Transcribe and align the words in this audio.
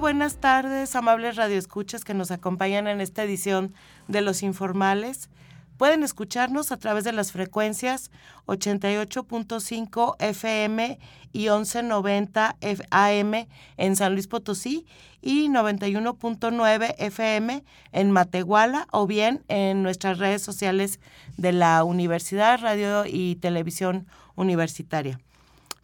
Buenas 0.00 0.36
tardes, 0.36 0.94
amables 0.94 1.34
radioescuchas 1.34 2.04
que 2.04 2.14
nos 2.14 2.30
acompañan 2.30 2.86
en 2.86 3.00
esta 3.00 3.24
edición 3.24 3.74
de 4.06 4.20
Los 4.20 4.44
Informales. 4.44 5.28
Pueden 5.76 6.04
escucharnos 6.04 6.70
a 6.70 6.76
través 6.76 7.02
de 7.02 7.10
las 7.10 7.32
frecuencias 7.32 8.12
88.5 8.46 10.14
FM 10.20 11.00
y 11.32 11.38
1190 11.50 12.56
AM 12.90 13.34
en 13.76 13.96
San 13.96 14.12
Luis 14.12 14.28
Potosí 14.28 14.86
y 15.20 15.48
91.9 15.48 16.94
FM 16.98 17.64
en 17.90 18.10
Matehuala 18.12 18.86
o 18.92 19.08
bien 19.08 19.42
en 19.48 19.82
nuestras 19.82 20.18
redes 20.18 20.42
sociales 20.42 21.00
de 21.36 21.50
la 21.50 21.82
Universidad 21.82 22.60
Radio 22.60 23.04
y 23.04 23.34
Televisión 23.36 24.06
Universitaria. 24.36 25.18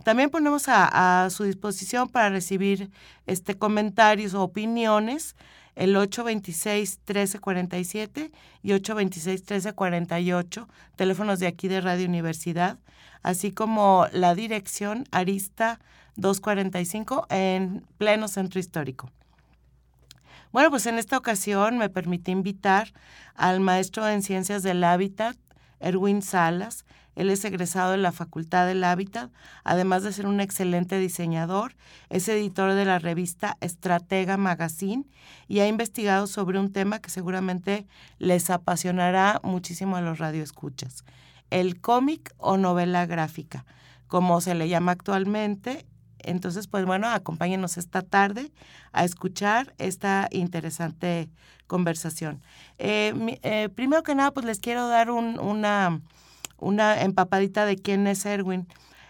También 0.05 0.31
ponemos 0.31 0.65
a, 0.69 1.29
su 1.31 1.45
disposición 1.45 2.09
para 2.09 2.29
recibir 2.29 2.91
este, 3.27 3.57
comentarios 3.57 4.35
o 4.35 4.43
opiniones 4.43 5.37
el 5.77 5.95
826-1347 5.97 8.31
y 8.63 8.71
826-1348, 8.71 10.67
teléfonos 10.95 11.39
de 11.41 11.47
aquí 11.47 11.69
de 11.69 11.81
Radio 11.81 12.07
Universidad, 12.07 12.79
así 13.23 13.51
como 13.51 14.07
la 14.13 14.35
dirección 14.35 15.07
Arista 15.11 15.81
245 16.17 17.27
en 17.31 17.83
pleno 17.99 18.29
centro 18.29 18.61
histórico. 18.61 19.11
Bueno, 20.53 20.71
pues 20.71 20.87
en 20.87 20.99
esta 20.99 21.19
ocasión 21.19 21.79
me 21.79 21.89
permite 21.89 22.31
invitar 22.31 22.93
al 23.35 23.59
maestro 23.59 24.09
en 24.09 24.23
Ciencias 24.23 24.63
del 24.63 24.85
Hábitat, 24.85 25.37
Erwin 25.81 26.23
Salas, 26.23 26.85
él 27.17 27.31
es 27.31 27.45
egresado 27.45 27.93
de 27.93 27.99
la 27.99 28.13
Facultad 28.13 28.67
del 28.67 28.85
Hábitat, 28.85 29.31
además 29.63 30.03
de 30.03 30.13
ser 30.13 30.27
un 30.27 30.41
excelente 30.41 30.99
diseñador, 30.99 31.77
es 32.11 32.29
editor 32.29 32.75
de 32.75 32.85
la 32.85 32.99
revista 32.99 33.57
Estratega 33.61 34.37
Magazine 34.37 35.05
y 35.47 35.61
ha 35.61 35.69
investigado 35.69 36.27
sobre 36.27 36.59
un 36.59 36.73
tema 36.73 36.99
que 36.99 37.11
seguramente 37.11 37.87
les 38.19 38.51
apasionará 38.51 39.41
muchísimo 39.45 39.97
a 39.97 40.01
los 40.01 40.19
radioescuchas, 40.19 41.05
el 41.51 41.81
cómic 41.81 42.35
o 42.39 42.57
novela 42.57 43.07
gráfica, 43.07 43.65
como 44.09 44.41
se 44.41 44.55
le 44.55 44.69
llama 44.69 44.93
actualmente. 44.93 45.87
Entonces, 46.19 46.69
pues 46.69 46.87
bueno, 46.87 47.09
acompáñenos 47.09 47.77
esta 47.77 48.01
tarde 48.01 48.51
a 48.93 49.05
escuchar 49.05 49.75
esta 49.79 50.27
interesante 50.31 51.29
conversación. 51.67 52.43
Eh, 52.79 53.39
eh, 53.43 53.69
primero 53.75 54.03
que 54.03 54.15
nada, 54.15 54.33
pues 54.33 54.47
les 54.47 54.59
quiero 54.59 54.89
dar 54.89 55.11
una 55.11 56.01
una 56.65 57.03
empapadita 57.03 57.67
de 57.67 57.77
quién 57.77 58.07
es 58.07 58.25
Erwin. 58.25 58.67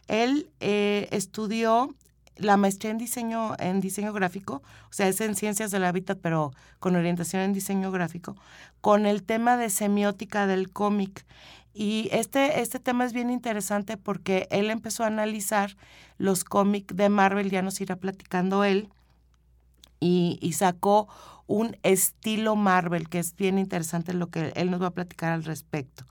Él 0.09 0.51
eh, 0.61 1.09
estudió 1.13 1.95
la 2.37 2.57
maestría 2.57 2.91
en 2.91 2.99
diseño, 2.99 3.55
en 3.59 3.81
diseño 3.81 4.13
gráfico, 4.13 4.63
o 4.91 4.93
sea, 4.93 5.09
es 5.09 5.21
en 5.21 5.37
ciencias 5.37 5.71
del 5.71 5.85
hábitat, 5.85 6.19
pero 6.21 6.53
con 6.81 6.97
orientación 6.97 7.43
en 7.43 7.53
diseño 7.53 7.93
gráfico, 7.93 8.37
con 8.81 9.07
el 9.07 9.23
tema 9.23 9.57
de 9.57 9.71
semiótica 9.71 10.47
del 10.47 10.71
cómic. 10.71 11.25
Y 11.73 12.09
este, 12.13 12.61
este 12.61 12.81
tema 12.81 13.05
es 13.05 13.13
bien 13.13 13.31
interesante 13.31 13.97
porque 13.97 14.49
él 14.51 14.71
empezó 14.71 15.05
a 15.05 15.09
analizar 15.09 15.77
los 16.19 16.45
cómics 16.45 16.95
de 16.97 17.09
Marvel, 17.09 17.51
ya 17.51 17.63
nos 17.63 17.81
irá 17.81 17.97
platicando 17.97 18.65
él, 18.65 18.89
y, 20.01 20.39
y, 20.43 20.53
sacó 20.53 21.09
un 21.47 21.79
estilo 21.83 22.57
Marvel, 22.57 23.09
que 23.09 23.21
es 23.21 23.35
bien 23.37 23.59
interesante 23.59 24.13
lo 24.13 24.27
que 24.27 24.53
él 24.55 24.71
nos 24.71 24.83
va 24.83 24.89
a 24.89 24.95
platicar 24.95 25.33
al 25.33 25.45
respecto. 25.45 26.05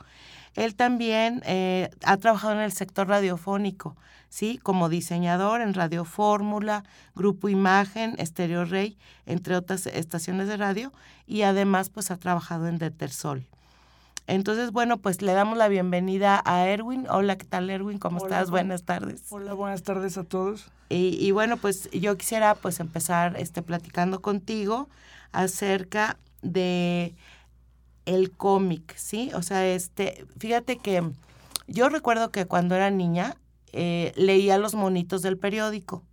Él 0.55 0.75
también 0.75 1.41
eh, 1.45 1.89
ha 2.03 2.17
trabajado 2.17 2.53
en 2.53 2.59
el 2.59 2.71
sector 2.71 3.07
radiofónico, 3.07 3.95
¿sí? 4.29 4.59
Como 4.61 4.89
diseñador 4.89 5.61
en 5.61 5.73
Radio 5.73 6.05
Fórmula, 6.05 6.83
Grupo 7.15 7.49
Imagen, 7.49 8.15
Estéreo 8.17 8.65
Rey, 8.65 8.97
entre 9.25 9.55
otras 9.55 9.87
estaciones 9.87 10.47
de 10.47 10.57
radio, 10.57 10.91
y 11.25 11.41
además 11.41 11.89
pues 11.89 12.11
ha 12.11 12.17
trabajado 12.17 12.67
en 12.67 12.77
Detersol. 12.77 13.47
Entonces, 14.25 14.71
bueno, 14.71 14.97
pues 14.99 15.21
le 15.21 15.33
damos 15.33 15.57
la 15.57 15.67
bienvenida 15.67 16.41
a 16.45 16.65
Erwin. 16.67 17.07
Hola, 17.09 17.37
¿qué 17.37 17.45
tal 17.45 17.69
Erwin? 17.69 17.97
¿Cómo 17.97 18.19
estás? 18.19 18.49
Buenas 18.49 18.83
tardes. 18.83 19.25
Hola, 19.29 19.53
buenas 19.53 19.83
tardes 19.83 20.17
a 20.17 20.23
todos. 20.23 20.71
Y, 20.87 21.17
y, 21.19 21.31
bueno, 21.31 21.57
pues 21.57 21.89
yo 21.91 22.15
quisiera 22.15 22.55
pues 22.55 22.79
empezar 22.79 23.35
este, 23.37 23.61
platicando 23.61 24.21
contigo 24.21 24.87
acerca 25.33 26.17
de 26.41 27.15
el 28.05 28.31
cómic, 28.31 28.95
¿sí? 28.97 29.31
O 29.33 29.41
sea, 29.41 29.65
este, 29.67 30.25
fíjate 30.37 30.77
que 30.77 31.03
yo 31.67 31.89
recuerdo 31.89 32.31
que 32.31 32.45
cuando 32.45 32.75
era 32.75 32.91
niña 32.91 33.37
eh, 33.71 34.11
leía 34.15 34.57
los 34.57 34.75
monitos 34.75 35.21
del 35.21 35.37
periódico 35.37 36.03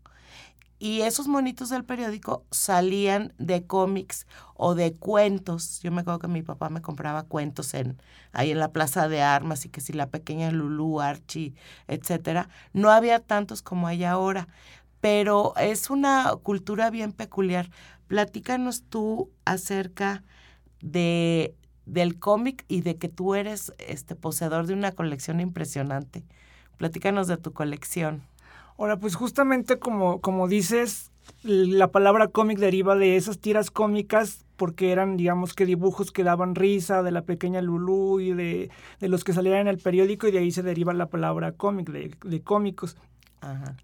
y 0.82 1.02
esos 1.02 1.28
monitos 1.28 1.68
del 1.68 1.84
periódico 1.84 2.46
salían 2.50 3.34
de 3.36 3.66
cómics 3.66 4.26
o 4.54 4.74
de 4.74 4.94
cuentos. 4.94 5.82
Yo 5.82 5.92
me 5.92 6.00
acuerdo 6.00 6.20
que 6.20 6.28
mi 6.28 6.42
papá 6.42 6.70
me 6.70 6.80
compraba 6.80 7.24
cuentos 7.24 7.74
en 7.74 8.00
ahí 8.32 8.50
en 8.50 8.58
la 8.58 8.72
Plaza 8.72 9.06
de 9.06 9.20
Armas 9.20 9.66
y 9.66 9.68
que 9.68 9.82
si 9.82 9.92
la 9.92 10.08
pequeña 10.08 10.50
Lulú, 10.50 11.02
Archie, 11.02 11.54
etcétera. 11.86 12.48
No 12.72 12.90
había 12.90 13.20
tantos 13.20 13.60
como 13.60 13.88
hay 13.88 14.04
ahora, 14.04 14.48
pero 15.02 15.54
es 15.56 15.90
una 15.90 16.32
cultura 16.42 16.88
bien 16.88 17.12
peculiar. 17.12 17.70
Platícanos 18.06 18.82
tú 18.88 19.30
acerca 19.44 20.24
de 20.80 21.54
del 21.92 22.18
cómic 22.18 22.64
y 22.68 22.82
de 22.82 22.96
que 22.96 23.08
tú 23.08 23.34
eres 23.34 23.72
este 23.78 24.14
poseedor 24.14 24.66
de 24.66 24.74
una 24.74 24.92
colección 24.92 25.40
impresionante. 25.40 26.22
Platícanos 26.76 27.26
de 27.26 27.36
tu 27.36 27.52
colección. 27.52 28.22
Ahora, 28.78 28.96
pues 28.96 29.14
justamente 29.14 29.78
como, 29.78 30.20
como 30.20 30.48
dices, 30.48 31.10
la 31.42 31.88
palabra 31.88 32.28
cómic 32.28 32.58
deriva 32.58 32.94
de 32.96 33.16
esas 33.16 33.38
tiras 33.38 33.70
cómicas 33.70 34.46
porque 34.56 34.92
eran, 34.92 35.16
digamos, 35.16 35.54
que 35.54 35.66
dibujos 35.66 36.12
que 36.12 36.24
daban 36.24 36.54
risa 36.54 37.02
de 37.02 37.10
la 37.10 37.22
pequeña 37.22 37.60
Lulú 37.60 38.20
y 38.20 38.32
de, 38.32 38.70
los 39.00 39.24
que 39.24 39.32
salían 39.32 39.58
en 39.58 39.68
el 39.68 39.78
periódico 39.78 40.28
y 40.28 40.32
de 40.32 40.38
ahí 40.38 40.50
se 40.50 40.62
deriva 40.62 40.92
la 40.92 41.06
palabra 41.06 41.52
cómic, 41.52 41.90
de, 41.90 42.14
de 42.24 42.40
cómicos. 42.42 42.96
Ajá. 43.40 43.74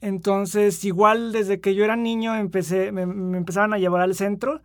Entonces, 0.00 0.84
igual 0.84 1.32
desde 1.32 1.60
que 1.60 1.74
yo 1.74 1.84
era 1.84 1.96
niño 1.96 2.36
empecé, 2.36 2.92
me, 2.92 3.04
me 3.06 3.38
empezaban 3.38 3.72
a 3.72 3.78
llevar 3.78 4.02
al 4.02 4.14
centro 4.14 4.60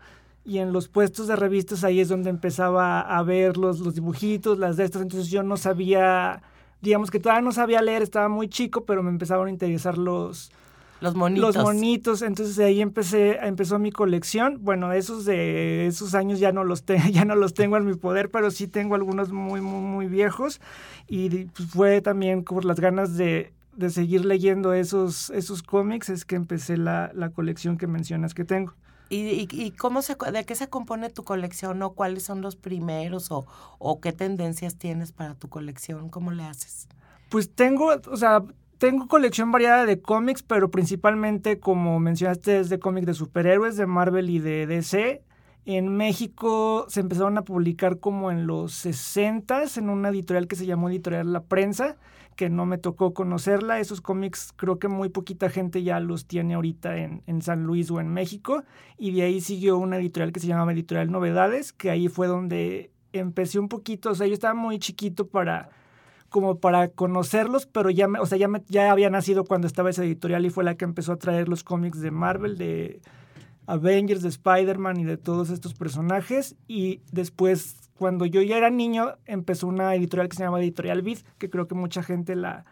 y 0.46 0.58
en 0.58 0.74
los 0.74 0.90
puestos 0.90 1.28
de 1.28 1.36
revistas 1.36 1.84
ahí 1.84 2.00
es 2.00 2.10
donde 2.10 2.30
empezaba 2.30 3.02
a 3.02 3.24
ver 3.24 3.58
los, 3.58 3.80
los 3.80 3.96
dibujitos, 3.96 4.60
las 4.60 4.78
de 4.78 4.86
estas, 4.86 5.02
entonces 5.02 5.30
yo 5.30 5.42
no 5.44 5.56
sabía, 5.58 6.42
digamos 6.82 7.12
que 7.12 7.20
todavía 7.20 7.42
no 7.42 7.52
sabía 7.52 7.82
leer, 7.82 8.02
estaba 8.02 8.28
muy 8.28 8.50
chico, 8.50 8.86
pero 8.86 9.04
me 9.04 9.10
empezaban 9.10 9.48
a 9.48 9.52
interesar 9.52 9.98
los... 9.98 10.52
Los 11.00 11.16
monitos. 11.16 11.56
Los 11.56 11.66
monitos, 11.66 12.22
entonces 12.22 12.56
de 12.56 12.64
ahí 12.64 12.82
empecé, 12.82 13.38
empezó 13.46 13.78
mi 13.78 13.92
colección. 13.92 14.60
Bueno, 14.62 14.94
esos 14.94 15.26
de 15.26 15.86
esos 15.86 16.16
años 16.16 16.40
ya 16.40 16.54
no 16.54 16.64
los 16.64 16.84
tengo, 16.84 17.04
ya 17.12 17.26
no 17.26 17.36
los 17.36 17.54
tengo 17.54 17.76
en 17.76 17.86
mi 17.86 17.94
poder, 17.96 18.32
pero 18.32 18.52
sí 18.52 18.70
tengo 18.70 18.96
algunos 18.96 19.30
muy, 19.30 19.60
muy, 19.60 19.82
muy 19.82 20.08
viejos. 20.08 20.62
Y 21.10 21.46
pues, 21.46 21.70
fue 21.70 22.00
también 22.00 22.46
por 22.46 22.64
las 22.64 22.80
ganas 22.80 23.18
de, 23.18 23.52
de 23.76 23.90
seguir 23.90 24.24
leyendo 24.24 24.74
esos, 24.74 25.30
esos 25.32 25.62
cómics, 25.62 26.08
es 26.08 26.24
que 26.24 26.36
empecé 26.36 26.78
la, 26.78 27.12
la 27.14 27.32
colección 27.32 27.78
que 27.78 27.88
mencionas 27.88 28.34
que 28.34 28.46
tengo. 28.46 28.74
¿Y, 29.10 29.48
y, 29.52 29.72
cómo 29.72 30.02
se, 30.02 30.16
de 30.16 30.44
qué 30.44 30.56
se 30.56 30.70
compone 30.70 31.10
tu 31.10 31.24
colección 31.24 31.82
o 31.84 31.92
cuáles 31.94 32.24
son 32.24 32.42
los 32.42 32.56
primeros 32.56 33.32
o, 33.32 33.46
o 33.78 34.02
qué 34.02 34.12
tendencias 34.12 34.78
tienes 34.78 35.12
para 35.12 35.36
tu 35.36 35.50
colección? 35.50 36.10
¿Cómo 36.10 36.32
le 36.32 36.44
haces? 36.44 36.88
Pues 37.30 37.54
tengo, 37.54 37.94
o 38.10 38.18
sea, 38.18 38.44
tengo 38.78 39.08
colección 39.08 39.52
variada 39.52 39.86
de 39.86 40.02
cómics, 40.02 40.44
pero 40.44 40.70
principalmente, 40.72 41.60
como 41.60 42.00
mencionaste, 42.00 42.60
es 42.60 42.70
de 42.70 42.80
cómics 42.80 43.08
de 43.08 43.14
superhéroes, 43.14 43.78
de 43.78 43.86
Marvel 43.86 44.30
y 44.30 44.40
de 44.40 44.68
DC. 44.68 45.24
En 45.66 45.96
México 45.96 46.86
se 46.90 47.00
empezaron 47.00 47.38
a 47.38 47.44
publicar 47.44 48.00
como 48.00 48.32
en 48.32 48.46
los 48.46 48.74
60 48.74 49.64
en 49.78 49.90
una 49.90 50.10
editorial 50.10 50.48
que 50.48 50.58
se 50.58 50.66
llamó 50.66 50.90
Editorial 50.90 51.32
La 51.32 51.44
Prensa 51.44 51.96
que 52.36 52.50
no 52.50 52.66
me 52.66 52.78
tocó 52.78 53.14
conocerla. 53.14 53.80
Esos 53.80 54.02
cómics 54.02 54.54
creo 54.56 54.80
que 54.80 54.88
muy 54.88 55.10
poquita 55.10 55.50
gente 55.50 55.84
ya 55.84 56.00
los 56.00 56.26
tiene 56.26 56.56
ahorita 56.56 56.98
en, 56.98 57.24
en, 57.28 57.42
San 57.42 57.64
Luis 57.64 57.90
o 57.92 58.00
en 58.00 58.10
México. 58.10 58.64
Y 58.98 59.12
de 59.12 59.24
ahí 59.24 59.42
siguió 59.42 59.78
una 59.78 59.98
editorial 59.98 60.32
que 60.32 60.40
se 60.40 60.48
llamaba 60.48 60.74
Editorial 60.74 61.12
Novedades, 61.12 61.74
que 61.74 61.90
ahí 61.90 62.08
fue 62.08 62.28
donde 62.28 62.92
empecé 63.12 63.60
un 63.60 63.70
poquito. 63.70 64.12
O 64.12 64.16
sea, 64.16 64.28
yo 64.28 64.34
estaba 64.34 64.54
muy 64.54 64.80
chiquito 64.80 65.28
para 65.28 65.70
como 66.30 66.60
para 66.60 66.88
conocerlos, 66.88 67.68
pero 67.68 67.92
ya, 67.92 68.08
me, 68.08 68.20
o 68.20 68.26
sea, 68.26 68.40
ya, 68.40 68.48
me, 68.48 68.64
ya 68.68 68.92
había 68.92 69.12
nacido 69.12 69.46
cuando 69.46 69.68
estaba 69.68 69.92
esa 69.92 70.04
editorial 70.04 70.44
y 70.46 70.50
fue 70.50 70.64
la 70.64 70.74
que 70.76 70.84
empezó 70.84 71.12
a 71.12 71.18
traer 71.18 71.48
los 71.48 71.64
cómics 71.64 72.02
de 72.02 72.10
Marvel, 72.10 72.58
de, 72.58 73.02
Avengers, 73.66 74.22
de 74.22 74.30
Spider-Man 74.30 75.00
y 75.00 75.04
de 75.04 75.18
todos 75.18 75.50
estos 75.50 75.74
personajes. 75.74 76.56
Y 76.68 77.02
después, 77.12 77.83
cuando 77.98 78.26
yo 78.26 78.42
ya 78.42 78.58
era 78.58 78.70
niño, 78.70 79.14
empezó 79.26 79.68
una 79.68 79.96
editorial 79.96 80.30
que 80.30 80.38
se 80.38 80.44
llama 80.44 80.60
Editorial 80.60 81.02
Vid, 81.02 81.20
que 81.38 81.50
creo 81.50 81.68
que 81.68 81.76
mucha 81.76 82.04
gente 82.04 82.36
la, 82.36 82.66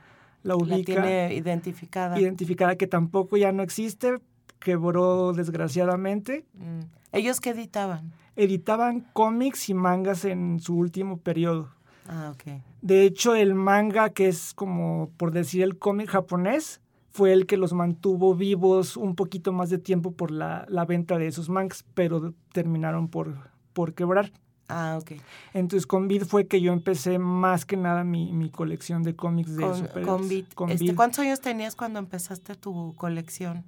la 0.43 0.55
ubica. 0.55 0.75
La 0.75 1.01
tiene 1.01 1.33
identificada. 1.35 2.19
Identificada, 2.19 2.75
que 2.75 2.87
tampoco 2.87 3.37
ya 3.37 3.51
no 3.51 3.63
existe, 3.63 4.17
quebró 4.59 5.33
desgraciadamente. 5.33 6.45
Mm. 6.53 6.81
¿Ellos 7.11 7.39
qué 7.39 7.51
editaban? 7.51 8.13
Editaban 8.35 9.05
cómics 9.13 9.69
y 9.69 9.73
mangas 9.73 10.25
en 10.25 10.59
su 10.59 10.75
último 10.75 11.17
periodo. 11.17 11.69
Ah, 12.07 12.33
ok. 12.33 12.61
De 12.81 13.03
hecho, 13.03 13.35
el 13.35 13.53
manga, 13.53 14.09
que 14.09 14.27
es 14.27 14.53
como 14.53 15.11
por 15.17 15.31
decir 15.31 15.61
el 15.61 15.77
cómic 15.77 16.09
japonés, 16.09 16.81
fue 17.11 17.33
el 17.33 17.45
que 17.45 17.57
los 17.57 17.73
mantuvo 17.73 18.33
vivos 18.35 18.95
un 18.95 19.15
poquito 19.15 19.51
más 19.51 19.69
de 19.69 19.77
tiempo 19.77 20.11
por 20.11 20.31
la, 20.31 20.65
la 20.69 20.85
venta 20.85 21.17
de 21.17 21.27
esos 21.27 21.49
mangas, 21.49 21.85
pero 21.93 22.33
terminaron 22.53 23.09
por, 23.09 23.51
por 23.73 23.93
quebrar. 23.93 24.31
Ah, 24.73 24.97
ok. 25.01 25.11
Entonces 25.53 25.85
con 25.85 26.07
Vid 26.07 26.23
fue 26.23 26.47
que 26.47 26.61
yo 26.61 26.71
empecé 26.71 27.19
más 27.19 27.65
que 27.65 27.75
nada 27.75 28.05
mi, 28.05 28.31
mi 28.31 28.49
colección 28.49 29.03
de 29.03 29.15
cómics 29.17 29.57
de 29.57 29.63
Con, 29.63 29.87
con 30.05 30.29
Vid. 30.29 30.45
Este, 30.69 30.95
¿Cuántos 30.95 31.19
años 31.19 31.41
tenías 31.41 31.75
cuando 31.75 31.99
empezaste 31.99 32.55
tu 32.55 32.95
colección? 32.95 33.65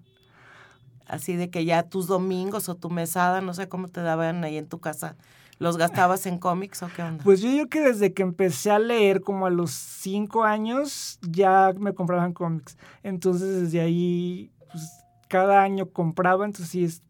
Así 1.05 1.35
de 1.35 1.49
que 1.49 1.65
ya 1.65 1.83
tus 1.83 2.07
domingos 2.07 2.69
o 2.69 2.75
tu 2.75 2.89
mesada, 2.89 3.41
no 3.41 3.53
sé 3.53 3.67
cómo 3.67 3.89
te 3.89 4.01
daban 4.01 4.45
ahí 4.45 4.57
en 4.57 4.67
tu 4.67 4.79
casa, 4.79 5.17
¿los 5.59 5.75
gastabas 5.75 6.25
en 6.25 6.39
cómics 6.39 6.81
o 6.83 6.89
qué 6.95 7.03
onda? 7.03 7.21
Pues 7.21 7.41
yo 7.41 7.49
digo 7.49 7.67
que 7.67 7.81
desde 7.81 8.13
que 8.13 8.23
empecé 8.23 8.71
a 8.71 8.79
leer, 8.79 9.19
como 9.19 9.45
a 9.45 9.49
los 9.49 9.71
cinco 9.71 10.45
años, 10.45 11.19
ya 11.21 11.73
me 11.77 11.93
compraban 11.93 12.31
cómics. 12.31 12.77
Entonces 13.03 13.63
desde 13.63 13.81
ahí, 13.81 14.53
pues 14.71 14.89
cada 15.27 15.61
año 15.61 15.89
compraba, 15.89 16.45
entonces 16.45 16.71
sí 16.71 16.85
es 16.85 17.03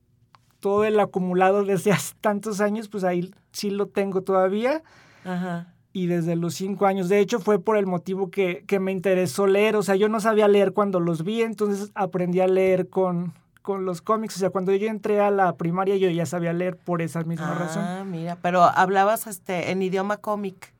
todo 0.64 0.86
el 0.86 0.98
acumulado 1.02 1.66
desde 1.66 1.92
hace 1.92 2.16
tantos 2.22 2.62
años, 2.62 2.88
pues 2.88 3.04
ahí 3.04 3.32
sí 3.52 3.70
lo 3.70 3.88
tengo 3.88 4.22
todavía. 4.22 4.82
Ajá. 5.26 5.68
Y 5.92 6.08
desde 6.08 6.38
los 6.38 6.56
cinco 6.56 6.88
años, 6.88 7.10
de 7.10 7.20
hecho, 7.20 7.40
fue 7.40 7.60
por 7.60 7.78
el 7.78 7.86
motivo 7.86 8.32
que, 8.32 8.64
que 8.66 8.80
me 8.80 8.94
interesó 8.94 9.46
leer. 9.46 9.76
O 9.76 9.84
sea, 9.84 9.96
yo 9.96 10.08
no 10.08 10.22
sabía 10.22 10.48
leer 10.48 10.72
cuando 10.72 11.02
los 11.02 11.24
vi, 11.24 11.42
entonces 11.42 11.92
aprendí 11.96 12.40
a 12.40 12.48
leer 12.48 12.90
con, 12.90 13.34
con 13.62 13.86
los 13.86 14.02
cómics. 14.02 14.38
O 14.38 14.40
sea, 14.40 14.50
cuando 14.50 14.74
yo 14.74 14.88
entré 14.88 15.20
a 15.20 15.30
la 15.30 15.56
primaria, 15.56 15.98
yo 15.98 16.10
ya 16.10 16.26
sabía 16.26 16.54
leer 16.54 16.78
por 16.78 17.02
esa 17.02 17.24
misma 17.24 17.52
ah, 17.52 17.60
razón. 17.60 18.10
mira, 18.10 18.38
pero 18.42 18.64
hablabas 18.64 19.28
este, 19.28 19.70
en 19.70 19.84
idioma 19.84 20.18
cómic. 20.18 20.74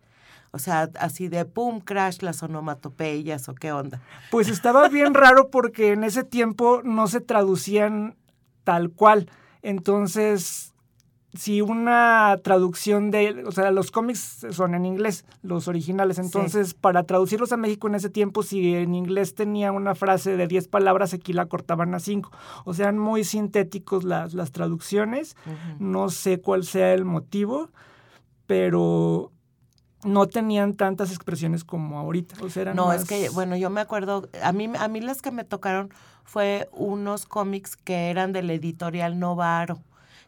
O 0.52 0.60
sea, 0.60 0.90
así 1.00 1.28
de 1.28 1.46
pum, 1.46 1.82
crash, 1.82 2.20
las 2.22 2.42
onomatopeyas 2.42 3.50
o 3.50 3.56
qué 3.56 3.72
onda. 3.72 4.02
Pues 4.32 4.48
estaba 4.48 4.88
bien 4.88 5.14
raro 5.14 5.50
porque 5.50 5.92
en 5.92 6.04
ese 6.04 6.24
tiempo 6.24 6.82
no 6.84 7.08
se 7.08 7.22
traducían 7.22 8.16
tal 8.64 8.90
cual. 8.90 9.30
Entonces, 9.64 10.74
si 11.34 11.62
una 11.62 12.38
traducción 12.44 13.10
de, 13.10 13.44
o 13.46 13.52
sea, 13.52 13.72
los 13.72 13.90
cómics 13.90 14.46
son 14.52 14.76
en 14.76 14.86
inglés, 14.86 15.26
los 15.42 15.68
originales, 15.68 16.20
entonces 16.20 16.70
sí. 16.70 16.76
para 16.80 17.04
traducirlos 17.04 17.52
a 17.52 17.58
México 17.58 17.88
en 17.88 17.96
ese 17.96 18.10
tiempo, 18.10 18.44
si 18.44 18.76
en 18.76 18.94
inglés 18.94 19.34
tenía 19.34 19.72
una 19.72 19.96
frase 19.96 20.38
de 20.38 20.48
10 20.48 20.68
palabras, 20.68 21.14
aquí 21.14 21.34
la 21.34 21.48
cortaban 21.48 21.96
a 21.96 22.00
5. 22.00 22.30
O 22.66 22.74
sea, 22.76 22.92
muy 22.92 23.24
sintéticos 23.24 24.04
las, 24.04 24.36
las 24.36 24.52
traducciones, 24.52 25.36
uh 25.48 25.50
-huh. 25.50 25.80
no 25.80 26.10
sé 26.10 26.40
cuál 26.40 26.66
sea 26.66 26.94
el 26.94 27.06
motivo, 27.06 27.72
pero 28.46 29.33
no 30.04 30.28
tenían 30.28 30.74
tantas 30.74 31.10
expresiones 31.10 31.64
como 31.64 32.00
ahorita. 32.00 32.36
O 32.42 32.50
sea, 32.50 32.64
eran 32.64 32.76
no, 32.76 32.88
más... 32.88 33.02
es 33.02 33.08
que, 33.08 33.30
bueno, 33.30 33.56
yo 33.56 33.70
me 33.70 33.82
acuerdo, 33.82 34.30
a 34.42 34.52
mí, 34.52 34.70
a 34.78 34.88
mí 34.88 35.02
las 35.02 35.22
que 35.22 35.32
me 35.32 35.44
tocaron 35.44 35.94
fue 36.24 36.70
unos 36.72 37.26
cómics 37.26 37.76
que 37.76 38.10
eran 38.10 38.32
del 38.32 38.50
editorial 38.50 39.20
Novaro 39.20 39.82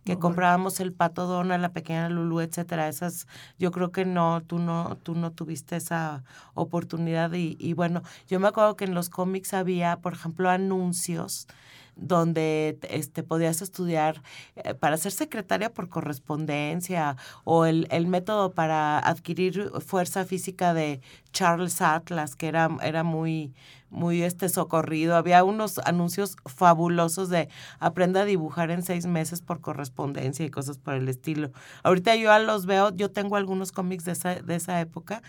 que 0.05 0.13
no, 0.13 0.19
comprábamos 0.19 0.79
el 0.79 0.93
Pato 0.93 1.25
Dona, 1.25 1.57
la 1.57 1.73
pequeña 1.73 2.09
Lulu, 2.09 2.39
etcétera. 2.41 2.87
Esas, 2.87 3.27
yo 3.57 3.71
creo 3.71 3.91
que 3.91 4.05
no, 4.05 4.41
tú 4.45 4.59
no, 4.59 4.97
tú 5.01 5.15
no 5.15 5.31
tuviste 5.31 5.75
esa 5.75 6.23
oportunidad. 6.53 7.33
Y, 7.33 7.57
y 7.59 7.73
bueno, 7.73 8.03
yo 8.27 8.39
me 8.39 8.47
acuerdo 8.47 8.77
que 8.77 8.85
en 8.85 8.93
los 8.93 9.09
cómics 9.09 9.53
había, 9.53 9.97
por 9.97 10.13
ejemplo, 10.13 10.49
anuncios 10.49 11.47
donde 11.95 12.77
este, 12.89 13.23
podías 13.23 13.61
estudiar 13.61 14.21
eh, 14.55 14.73
para 14.73 14.97
ser 14.97 15.11
secretaria 15.11 15.73
por 15.73 15.89
correspondencia 15.89 17.17
o 17.43 17.65
el, 17.65 17.87
el, 17.91 18.07
método 18.07 18.51
para 18.51 18.99
adquirir 18.99 19.71
fuerza 19.85 20.25
física 20.25 20.73
de 20.73 21.01
Charles 21.31 21.81
Atlas, 21.81 22.35
que 22.35 22.47
era, 22.47 22.69
era 22.81 23.03
muy, 23.03 23.53
muy 23.89 24.23
este 24.23 24.49
socorrido. 24.49 25.15
Había 25.15 25.43
unos 25.43 25.79
anuncios 25.79 26.35
fabulosos 26.45 27.29
de 27.29 27.49
aprenda 27.79 28.21
a 28.21 28.25
dibujar 28.25 28.71
en 28.71 28.83
seis 28.83 29.05
meses 29.05 29.41
por 29.41 29.61
correspondencia 29.61 30.45
y 30.45 30.49
cosas 30.49 30.77
por 30.77 30.93
el 30.95 31.07
estilo. 31.09 31.51
Ahorita 31.83 32.15
yo 32.15 32.37
los 32.39 32.65
veo, 32.65 32.93
yo 32.95 33.11
tengo 33.11 33.35
algunos 33.37 33.71
cómics 33.71 34.05
de 34.05 34.11
esa, 34.11 34.35
de 34.35 34.55
esa 34.55 34.79
época 34.81 35.21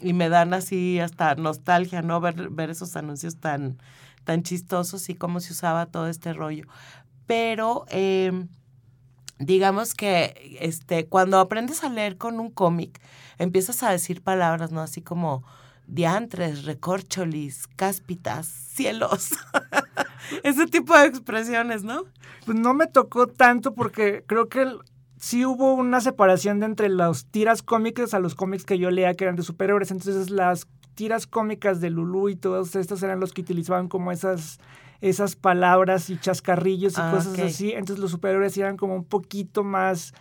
y 0.00 0.12
me 0.12 0.28
dan 0.28 0.54
así 0.54 0.98
hasta 0.98 1.34
nostalgia, 1.34 2.02
¿no? 2.02 2.20
Ver, 2.20 2.50
ver 2.50 2.70
esos 2.70 2.96
anuncios 2.96 3.36
tan, 3.36 3.78
tan 4.24 4.42
chistosos 4.42 5.08
y 5.08 5.14
cómo 5.14 5.40
se 5.40 5.52
usaba 5.52 5.86
todo 5.86 6.08
este 6.08 6.32
rollo. 6.32 6.64
Pero 7.26 7.84
eh, 7.90 8.46
digamos 9.38 9.94
que 9.94 10.58
este, 10.60 11.06
cuando 11.06 11.38
aprendes 11.38 11.84
a 11.84 11.88
leer 11.88 12.16
con 12.16 12.40
un 12.40 12.50
cómic, 12.50 13.00
empiezas 13.38 13.82
a 13.82 13.90
decir 13.90 14.22
palabras, 14.22 14.72
¿no? 14.72 14.80
Así 14.80 15.02
como 15.02 15.44
diantres, 15.86 16.64
recorcholis, 16.64 17.66
cáspitas, 17.76 18.46
cielos. 18.46 19.30
Ese 20.42 20.66
tipo 20.66 20.96
de 20.96 21.06
expresiones, 21.06 21.84
¿no? 21.84 22.04
Pues 22.46 22.58
no 22.58 22.74
me 22.74 22.86
tocó 22.86 23.26
tanto 23.26 23.74
porque 23.74 24.24
creo 24.26 24.48
que 24.48 24.66
sí 25.18 25.44
hubo 25.44 25.74
una 25.74 26.00
separación 26.00 26.60
de 26.60 26.66
entre 26.66 26.88
las 26.88 27.26
tiras 27.26 27.62
cómicas 27.62 28.14
a 28.14 28.18
los 28.18 28.34
cómics 28.34 28.64
que 28.64 28.78
yo 28.78 28.90
leía 28.90 29.14
que 29.14 29.24
eran 29.24 29.36
de 29.36 29.42
superhéroes. 29.42 29.90
Entonces 29.90 30.30
las 30.30 30.66
tiras 30.94 31.26
cómicas 31.26 31.80
de 31.80 31.90
Lulu 31.90 32.28
y 32.28 32.36
todos 32.36 32.76
estos 32.76 33.02
eran 33.02 33.20
los 33.20 33.32
que 33.32 33.42
utilizaban 33.42 33.88
como 33.88 34.12
esas 34.12 34.58
esas 35.00 35.36
palabras 35.36 36.08
y 36.08 36.18
chascarrillos 36.18 36.96
y 36.96 37.00
ah, 37.00 37.10
cosas 37.10 37.32
okay. 37.32 37.48
así. 37.48 37.72
Entonces 37.72 37.98
los 37.98 38.10
superhéroes 38.10 38.56
eran 38.56 38.76
como 38.76 38.94
un 38.94 39.04
poquito 39.04 39.62
más 39.62 40.14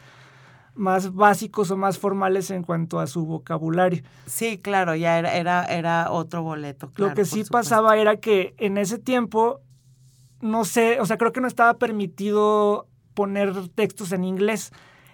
más 0.75 1.14
básicos 1.14 1.70
o 1.72 1.78
más 1.78 2.00
formales 2.00 2.50
en 2.50 2.64
cuanto 2.64 3.00
a 3.00 3.08
su 3.08 3.25
vocabulario. 3.25 4.04
Sí, 4.25 4.58
claro, 4.58 4.96
ya 4.96 5.20
era, 5.20 5.36
era, 5.36 5.66
era 5.66 6.12
otro 6.12 6.42
boleto. 6.42 6.90
Claro, 6.92 7.12
Lo 7.12 7.16
que 7.16 7.25
sí 7.25 7.44
pasaba 7.44 7.96
era 7.98 8.18
que 8.18 8.56
en 8.58 8.78
ese 8.78 8.98
tiempo, 8.98 9.62
no 10.42 10.66
sé, 10.66 11.00
o 11.00 11.06
sea, 11.06 11.18
creo 11.18 11.31
que 11.31 11.42
no 11.42 11.48
estaba 11.48 11.75
permitido 11.75 12.88
poner 13.14 13.70
textos 13.70 14.12
en 14.12 14.24
inglés. 14.24 14.72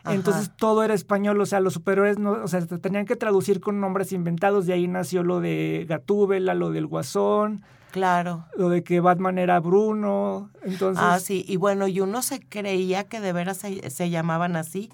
Ajá. 0.10 0.16
Entonces 0.16 0.52
todo 0.56 0.84
era 0.84 0.94
español, 0.94 1.40
o 1.40 1.46
sea, 1.46 1.60
los 1.60 1.74
superhéroes 1.74 2.20
no, 2.20 2.32
o 2.32 2.48
sea, 2.48 2.66
tenían 2.66 3.06
que 3.06 3.16
traducir 3.16 3.60
con 3.60 3.80
nombres 3.80 4.12
inventados, 4.12 4.66
de 4.66 4.74
ahí 4.74 4.88
nació 4.88 5.24
lo 5.24 5.40
de 5.40 5.86
Gatúbela, 5.88 6.54
lo 6.54 6.72
del 6.72 6.88
Guasón. 6.88 7.64
Claro. 7.92 8.46
Lo 8.56 8.70
de 8.70 8.84
que 8.84 9.00
Batman 9.00 9.40
era 9.40 9.60
Bruno. 9.60 10.52
Entonces. 10.62 11.04
Ah, 11.04 11.20
sí, 11.20 11.44
y 11.48 11.58
bueno, 11.58 11.88
y 11.88 12.02
uno 12.02 12.22
se 12.22 12.40
creía 12.40 13.04
que 13.06 13.20
de 13.20 13.34
veras 13.34 13.58
se, 13.58 13.90
se 13.90 14.10
llamaban 14.10 14.56
así. 14.56 14.90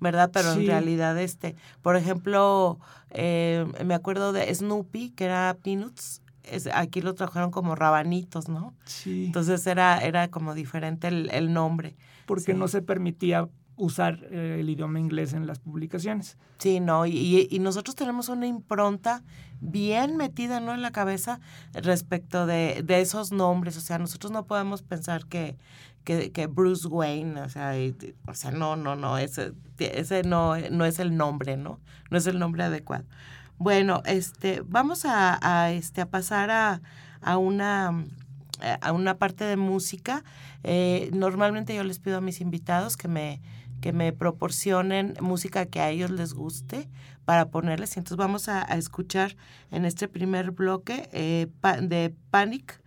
¿verdad? 0.00 0.30
Pero 0.32 0.54
sí. 0.54 0.60
en 0.60 0.66
realidad, 0.66 1.18
este, 1.18 1.56
por 1.82 1.96
ejemplo, 1.96 2.78
eh, 3.10 3.66
me 3.84 3.94
acuerdo 3.94 4.32
de 4.32 4.54
Snoopy, 4.54 5.10
que 5.10 5.24
era 5.24 5.56
Peanuts, 5.62 6.22
es, 6.44 6.68
aquí 6.72 7.00
lo 7.00 7.14
trajeron 7.14 7.50
como 7.50 7.74
rabanitos, 7.74 8.48
¿no? 8.48 8.74
Sí. 8.84 9.26
Entonces 9.26 9.66
era, 9.66 9.98
era 9.98 10.28
como 10.28 10.54
diferente 10.54 11.08
el, 11.08 11.30
el 11.32 11.52
nombre. 11.52 11.96
Porque 12.26 12.52
sí. 12.52 12.54
no 12.54 12.68
se 12.68 12.82
permitía 12.82 13.48
usar 13.78 14.18
eh, 14.30 14.58
el 14.60 14.68
idioma 14.68 14.98
inglés 14.98 15.32
en 15.32 15.46
las 15.46 15.60
publicaciones. 15.60 16.36
Sí, 16.58 16.80
no, 16.80 17.06
y, 17.06 17.48
y, 17.50 17.58
nosotros 17.60 17.94
tenemos 17.94 18.28
una 18.28 18.46
impronta 18.46 19.22
bien 19.60 20.16
metida, 20.16 20.60
¿no? 20.60 20.74
En 20.74 20.82
la 20.82 20.90
cabeza 20.90 21.40
respecto 21.72 22.46
de, 22.46 22.82
de 22.84 23.00
esos 23.00 23.32
nombres, 23.32 23.76
o 23.76 23.80
sea, 23.80 23.98
nosotros 23.98 24.32
no 24.32 24.44
podemos 24.46 24.82
pensar 24.82 25.26
que, 25.26 25.56
que, 26.04 26.32
que, 26.32 26.46
Bruce 26.46 26.88
Wayne, 26.88 27.40
o 27.40 27.48
sea, 27.48 27.72
o 28.26 28.34
sea, 28.34 28.50
no, 28.50 28.76
no, 28.76 28.96
no, 28.96 29.16
ese, 29.18 29.52
ese 29.78 30.22
no, 30.24 30.56
no 30.70 30.84
es 30.84 30.98
el 30.98 31.16
nombre, 31.16 31.56
¿no? 31.56 31.80
No 32.10 32.18
es 32.18 32.26
el 32.26 32.38
nombre 32.38 32.64
adecuado. 32.64 33.04
Bueno, 33.58 34.02
este, 34.04 34.62
vamos 34.66 35.04
a, 35.04 35.38
a 35.40 35.72
este, 35.72 36.00
a 36.00 36.06
pasar 36.06 36.50
a, 36.50 36.80
a 37.20 37.38
una 37.38 38.04
a 38.80 38.92
una 38.92 39.18
parte 39.18 39.44
de 39.44 39.56
música. 39.56 40.24
Eh, 40.64 41.10
normalmente 41.12 41.74
yo 41.74 41.84
les 41.84 41.98
pido 41.98 42.18
a 42.18 42.20
mis 42.20 42.40
invitados 42.40 42.96
que 42.96 43.08
me, 43.08 43.40
que 43.80 43.92
me 43.92 44.12
proporcionen 44.12 45.14
música 45.20 45.66
que 45.66 45.80
a 45.80 45.90
ellos 45.90 46.10
les 46.10 46.34
guste 46.34 46.88
para 47.24 47.48
ponerles. 47.50 47.96
Entonces 47.96 48.16
vamos 48.16 48.48
a, 48.48 48.70
a 48.70 48.76
escuchar 48.76 49.36
en 49.70 49.84
este 49.84 50.08
primer 50.08 50.50
bloque 50.50 51.08
eh, 51.12 51.46
de 51.82 52.14
Panic 52.30 52.80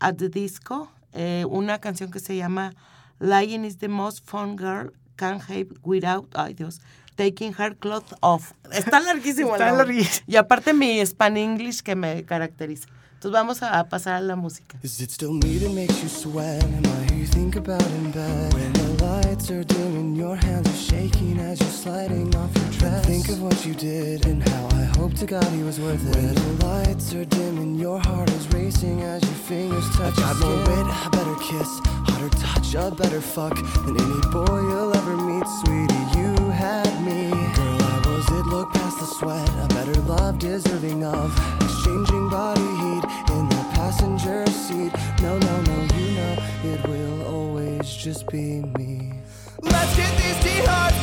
at 0.00 0.16
the 0.16 0.28
Disco 0.28 0.90
eh, 1.12 1.44
una 1.48 1.80
canción 1.80 2.10
que 2.10 2.20
se 2.20 2.36
llama 2.36 2.74
Lying 3.18 3.64
is 3.64 3.78
the 3.78 3.88
most 3.88 4.24
fun 4.24 4.56
girl 4.56 4.92
Can't 5.16 5.42
Have 5.48 5.68
Without, 5.82 6.28
ay 6.36 6.54
Dios, 6.54 6.80
Taking 7.16 7.54
Her 7.58 7.76
Clothes 7.76 8.14
Off. 8.20 8.52
Está 8.70 9.00
larguísimo. 9.04 9.54
Está 9.54 9.72
larguísimo. 9.72 10.24
Y 10.28 10.36
aparte 10.36 10.72
mi 10.72 11.00
Span 11.00 11.36
English 11.36 11.80
que 11.82 11.96
me 11.96 12.24
caracteriza. 12.24 12.88
Entonces 13.18 13.32
vamos 13.32 13.62
a 13.64 13.88
pasar 13.88 14.14
a 14.14 14.20
la 14.20 14.36
música. 14.36 14.78
Is 14.84 15.00
it 15.00 15.10
still 15.10 15.32
me 15.32 15.58
that 15.58 15.72
makes 15.72 16.00
you 16.04 16.08
sweat? 16.08 16.62
Am 16.62 16.86
I 16.86 17.12
who 17.12 17.16
you 17.16 17.26
think 17.26 17.56
about 17.56 17.82
in 17.82 18.12
bed? 18.12 18.54
When 18.54 18.72
the 18.74 19.04
lights 19.04 19.50
are 19.50 19.64
dim 19.64 19.96
and 19.96 20.16
your 20.16 20.36
hands 20.36 20.68
are 20.68 20.94
shaking 20.94 21.36
as 21.40 21.58
you're 21.60 21.68
sliding 21.68 22.32
off 22.36 22.56
your 22.56 22.70
dress. 22.78 23.04
Think 23.06 23.28
of 23.28 23.42
what 23.42 23.66
you 23.66 23.74
did 23.74 24.24
and 24.24 24.48
how 24.48 24.68
I 24.70 24.84
hope 24.96 25.14
to 25.14 25.26
God 25.26 25.42
he 25.46 25.64
was 25.64 25.80
worth 25.80 26.00
it. 26.08 26.14
When 26.14 26.32
the 26.32 26.64
lights 26.64 27.12
are 27.12 27.24
dim 27.24 27.58
and 27.58 27.80
your 27.80 27.98
heart 27.98 28.30
is 28.30 28.46
racing 28.54 29.02
as 29.02 29.20
your 29.24 29.40
fingers 29.50 29.90
touch. 29.96 30.16
I 30.16 30.20
got 30.20 30.38
more 30.38 30.56
wit, 30.68 30.86
a 30.86 31.10
better 31.10 31.34
kiss, 31.42 31.70
hotter 32.06 32.30
touch, 32.38 32.74
a 32.76 32.94
better 32.94 33.20
fuck 33.20 33.56
than 33.84 33.98
any 34.00 34.20
boy 34.30 34.60
you'll 34.70 34.94
ever 34.96 35.16
meet, 35.16 35.44
sweetie. 35.64 36.06
You 36.20 36.50
had 36.50 37.02
me, 37.02 37.30
Look 38.48 38.72
past 38.72 38.98
the 38.98 39.04
sweat, 39.04 39.46
a 39.62 39.68
better 39.68 40.00
love 40.02 40.38
deserving 40.38 41.04
of 41.04 41.30
exchanging 41.60 42.30
body 42.30 42.60
heat 42.60 43.04
in 43.36 43.48
the 43.50 43.62
passenger 43.74 44.46
seat. 44.46 44.92
No, 45.20 45.38
no, 45.38 45.60
no, 45.60 45.76
you 45.94 46.10
know 46.16 46.36
it 46.64 46.88
will 46.88 47.26
always 47.26 47.92
just 47.92 48.26
be 48.28 48.62
me. 48.78 49.12
Let's 49.60 49.94
get 49.96 50.16
these 50.16 50.66
hearts 50.66 50.96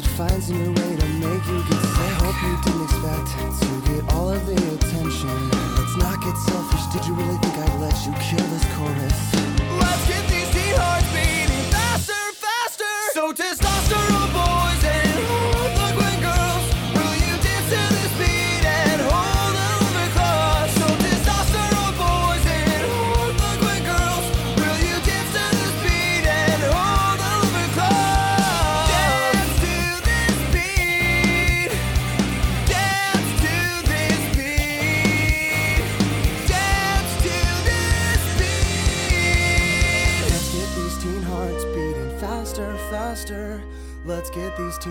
stomach 0.00 0.04
acid 0.04 0.16
finds 0.16 0.50
a 0.50 0.54
new 0.54 0.72
way 0.72 0.96
to 0.96 1.06
make 1.06 1.46
you 1.46 1.62
get 1.64 1.80
sick. 1.80 1.98
I 1.98 2.10
hope 2.20 2.36
you 2.42 2.54
didn't 2.64 2.84
expect 2.84 3.28
to 3.60 3.92
get 3.92 4.14
all 4.14 4.30
of 4.30 4.46
the 4.46 4.54
attention. 4.54 5.50
Let's 5.76 5.96
not 5.96 6.20
get 6.22 6.36
selfish. 6.36 6.86
Did 6.92 7.06
you 7.06 7.14
really 7.14 7.38
think 7.38 7.56
I'd 7.56 7.80
let 7.80 7.96
you 8.06 8.12
kill 8.20 8.46
this 8.48 8.64
chorus? 8.76 9.34
Let's 9.80 10.08
get 10.08 10.28
these 10.28 10.50
teen 10.50 10.74
hearts 10.76 11.08
beating 11.12 11.70
faster, 11.70 12.32
faster. 12.34 12.84
So 13.12 13.32
testosterone 13.32 13.67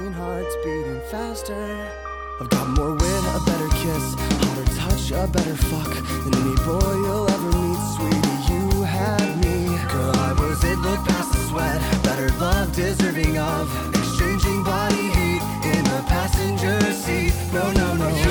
hearts 0.06 0.56
beating 0.64 1.02
faster. 1.10 1.90
I've 2.40 2.50
got 2.50 2.68
more 2.70 2.94
wit, 2.94 3.24
a 3.36 3.42
better 3.46 3.70
kiss, 3.82 4.16
hotter 4.42 4.70
touch, 4.76 5.12
a 5.12 5.28
better 5.28 5.56
fuck 5.56 5.92
than 6.24 6.36
any 6.36 6.56
boy 6.66 6.94
you'll 7.04 7.30
ever 7.30 7.52
meet, 7.58 7.80
sweetie. 7.96 8.38
You 8.54 8.84
had 8.84 9.28
me, 9.44 9.68
girl. 9.92 10.16
I 10.16 10.34
was 10.34 10.64
it. 10.64 10.78
Look 10.80 11.00
past 11.06 11.32
the 11.34 11.40
sweat. 11.50 11.82
Better 12.04 12.30
love, 12.40 12.74
deserving 12.76 13.38
of 13.38 13.66
exchanging 13.96 14.64
body 14.64 15.10
heat 15.18 15.42
in 15.74 15.84
the 15.84 16.04
passenger 16.08 16.80
seat. 16.94 17.34
No, 17.54 17.72
no, 17.72 17.96
no. 17.96 18.27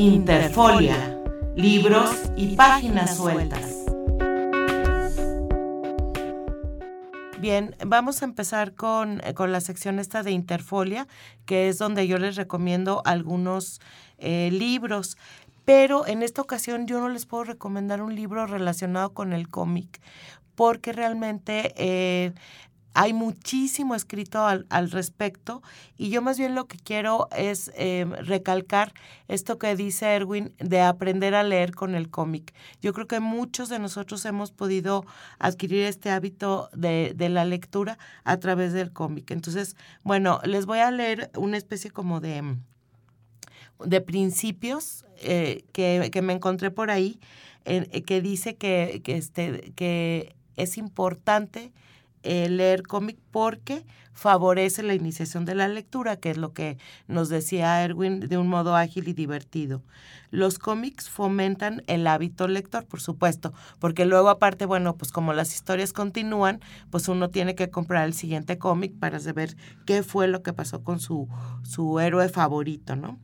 Interfolia, 0.00 1.20
libros 1.54 2.10
y 2.34 2.56
páginas 2.56 3.18
sueltas. 3.18 3.84
Bien, 7.38 7.76
vamos 7.84 8.22
a 8.22 8.24
empezar 8.24 8.74
con, 8.74 9.20
eh, 9.22 9.34
con 9.34 9.52
la 9.52 9.60
sección 9.60 9.98
esta 9.98 10.22
de 10.22 10.30
Interfolia, 10.30 11.06
que 11.44 11.68
es 11.68 11.76
donde 11.76 12.08
yo 12.08 12.16
les 12.16 12.36
recomiendo 12.36 13.02
algunos 13.04 13.82
eh, 14.16 14.48
libros. 14.50 15.18
Pero 15.66 16.06
en 16.06 16.22
esta 16.22 16.40
ocasión 16.40 16.86
yo 16.86 16.98
no 16.98 17.10
les 17.10 17.26
puedo 17.26 17.44
recomendar 17.44 18.00
un 18.00 18.14
libro 18.14 18.46
relacionado 18.46 19.12
con 19.12 19.34
el 19.34 19.50
cómic, 19.50 20.00
porque 20.54 20.94
realmente 20.94 21.74
eh, 21.76 22.32
hay 22.94 23.12
muchísimo 23.12 23.94
escrito 23.94 24.44
al, 24.44 24.66
al, 24.68 24.90
respecto 24.90 25.62
y 25.96 26.10
yo 26.10 26.22
más 26.22 26.38
bien 26.38 26.54
lo 26.54 26.66
que 26.66 26.76
quiero 26.76 27.28
es 27.36 27.70
eh, 27.76 28.04
recalcar 28.22 28.92
esto 29.28 29.58
que 29.58 29.76
dice 29.76 30.06
Erwin 30.06 30.52
de 30.58 30.80
aprender 30.80 31.34
a 31.34 31.42
leer 31.44 31.74
con 31.74 31.94
el 31.94 32.10
cómic. 32.10 32.52
Yo 32.80 32.92
creo 32.92 33.06
que 33.06 33.20
muchos 33.20 33.68
de 33.68 33.78
nosotros 33.78 34.24
hemos 34.24 34.50
podido 34.50 35.04
adquirir 35.38 35.84
este 35.84 36.10
hábito 36.10 36.68
de, 36.72 37.12
de 37.14 37.28
la 37.28 37.44
lectura 37.44 37.98
a 38.24 38.38
través 38.38 38.72
del 38.72 38.92
cómic. 38.92 39.30
Entonces, 39.30 39.76
bueno, 40.02 40.40
les 40.44 40.66
voy 40.66 40.80
a 40.80 40.90
leer 40.90 41.30
una 41.36 41.56
especie 41.56 41.90
como 41.90 42.20
de, 42.20 42.56
de 43.84 44.00
principios 44.00 45.04
eh, 45.22 45.64
que, 45.72 46.10
que, 46.12 46.22
me 46.22 46.32
encontré 46.32 46.70
por 46.70 46.90
ahí, 46.90 47.20
eh, 47.64 48.02
que 48.02 48.20
dice 48.20 48.56
que, 48.56 49.00
que, 49.04 49.16
este, 49.16 49.72
que 49.76 50.34
es 50.56 50.76
importante 50.76 51.72
eh, 52.22 52.48
leer 52.48 52.82
cómic 52.82 53.18
porque 53.30 53.84
favorece 54.12 54.82
la 54.82 54.94
iniciación 54.94 55.44
de 55.44 55.54
la 55.54 55.68
lectura, 55.68 56.16
que 56.16 56.30
es 56.30 56.36
lo 56.36 56.52
que 56.52 56.76
nos 57.08 57.28
decía 57.28 57.82
Erwin 57.82 58.20
de 58.20 58.36
un 58.36 58.48
modo 58.48 58.76
ágil 58.76 59.08
y 59.08 59.12
divertido. 59.14 59.82
Los 60.30 60.58
cómics 60.58 61.08
fomentan 61.08 61.82
el 61.86 62.06
hábito 62.06 62.46
lector, 62.46 62.86
por 62.86 63.00
supuesto, 63.00 63.52
porque 63.78 64.04
luego 64.04 64.28
aparte, 64.28 64.66
bueno, 64.66 64.96
pues 64.96 65.10
como 65.10 65.32
las 65.32 65.54
historias 65.54 65.92
continúan, 65.92 66.60
pues 66.90 67.08
uno 67.08 67.30
tiene 67.30 67.54
que 67.54 67.70
comprar 67.70 68.04
el 68.06 68.14
siguiente 68.14 68.58
cómic 68.58 68.92
para 68.98 69.18
saber 69.18 69.56
qué 69.86 70.02
fue 70.02 70.28
lo 70.28 70.42
que 70.42 70.52
pasó 70.52 70.84
con 70.84 71.00
su, 71.00 71.28
su 71.62 71.98
héroe 71.98 72.28
favorito, 72.28 72.96
¿no? 72.96 73.18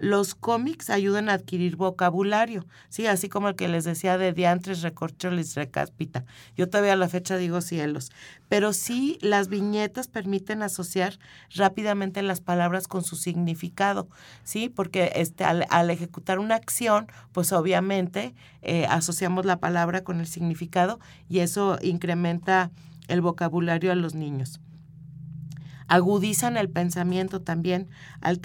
Los 0.00 0.34
cómics 0.34 0.88
ayudan 0.88 1.28
a 1.28 1.34
adquirir 1.34 1.76
vocabulario, 1.76 2.64
sí, 2.88 3.06
así 3.06 3.28
como 3.28 3.50
el 3.50 3.54
que 3.54 3.68
les 3.68 3.84
decía 3.84 4.16
de 4.16 4.32
diantres, 4.32 4.80
recorcholis, 4.80 5.54
recáspita. 5.56 6.24
Yo 6.56 6.70
todavía 6.70 6.94
a 6.94 6.96
la 6.96 7.10
fecha 7.10 7.36
digo 7.36 7.60
cielos. 7.60 8.10
Pero 8.48 8.72
sí, 8.72 9.18
las 9.20 9.48
viñetas 9.48 10.08
permiten 10.08 10.62
asociar 10.62 11.18
rápidamente 11.54 12.22
las 12.22 12.40
palabras 12.40 12.88
con 12.88 13.04
su 13.04 13.14
significado, 13.14 14.08
sí, 14.42 14.70
porque 14.70 15.12
este, 15.16 15.44
al, 15.44 15.90
ejecutar 15.90 16.38
una 16.38 16.54
acción, 16.54 17.06
pues 17.32 17.52
obviamente 17.52 18.34
eh, 18.62 18.86
asociamos 18.88 19.44
la 19.44 19.60
palabra 19.60 20.02
con 20.02 20.18
el 20.20 20.26
significado 20.26 20.98
y 21.28 21.40
eso 21.40 21.78
incrementa 21.82 22.70
el 23.08 23.20
vocabulario 23.20 23.92
a 23.92 23.96
los 23.96 24.14
niños 24.14 24.60
agudizan 25.90 26.56
el 26.56 26.70
pensamiento 26.70 27.42
también 27.42 27.88
al, 28.20 28.40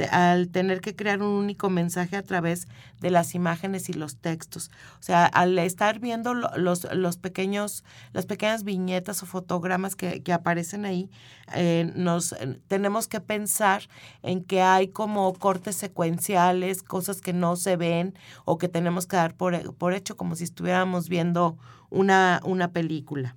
tener 0.48 0.82
que 0.82 0.96
crear 0.96 1.22
un 1.22 1.28
único 1.28 1.70
mensaje 1.70 2.18
a 2.18 2.24
través 2.24 2.68
de 3.00 3.12
las 3.12 3.36
imágenes 3.36 3.88
y 3.88 3.94
los 3.94 4.18
textos. 4.18 4.72
O 5.00 5.04
sea, 5.04 5.28
al 5.28 5.60
estar 5.60 6.00
viendo 6.00 6.34
los, 6.34 6.92
los 6.92 7.18
pequeños, 7.18 7.84
las 8.14 8.26
pequeñas 8.26 8.64
viñetas 8.64 9.22
o 9.22 9.28
fotogramas 9.28 9.96
que, 9.96 10.24
aparecen 10.34 10.86
ahí, 10.86 11.12
eh, 11.54 11.92
nos 11.96 12.34
eh, 12.34 12.60
tenemos 12.68 13.08
que 13.08 13.22
pensar 13.22 13.84
en 14.24 14.44
que 14.44 14.64
hay 14.64 14.88
como 14.88 15.32
cortes 15.36 15.76
secuenciales, 15.76 16.82
cosas 16.82 17.22
que 17.22 17.32
no 17.32 17.58
se 17.58 17.78
ven 17.78 18.18
o 18.46 18.58
que 18.58 18.70
tenemos 18.70 19.06
que 19.06 19.18
dar 19.18 19.36
por, 19.36 19.76
por 19.76 19.94
hecho, 19.94 20.18
como 20.18 20.36
si 20.36 20.46
estuviéramos 20.46 21.10
viendo 21.10 21.60
una, 21.92 22.42
una 22.44 22.72
película 22.72 23.36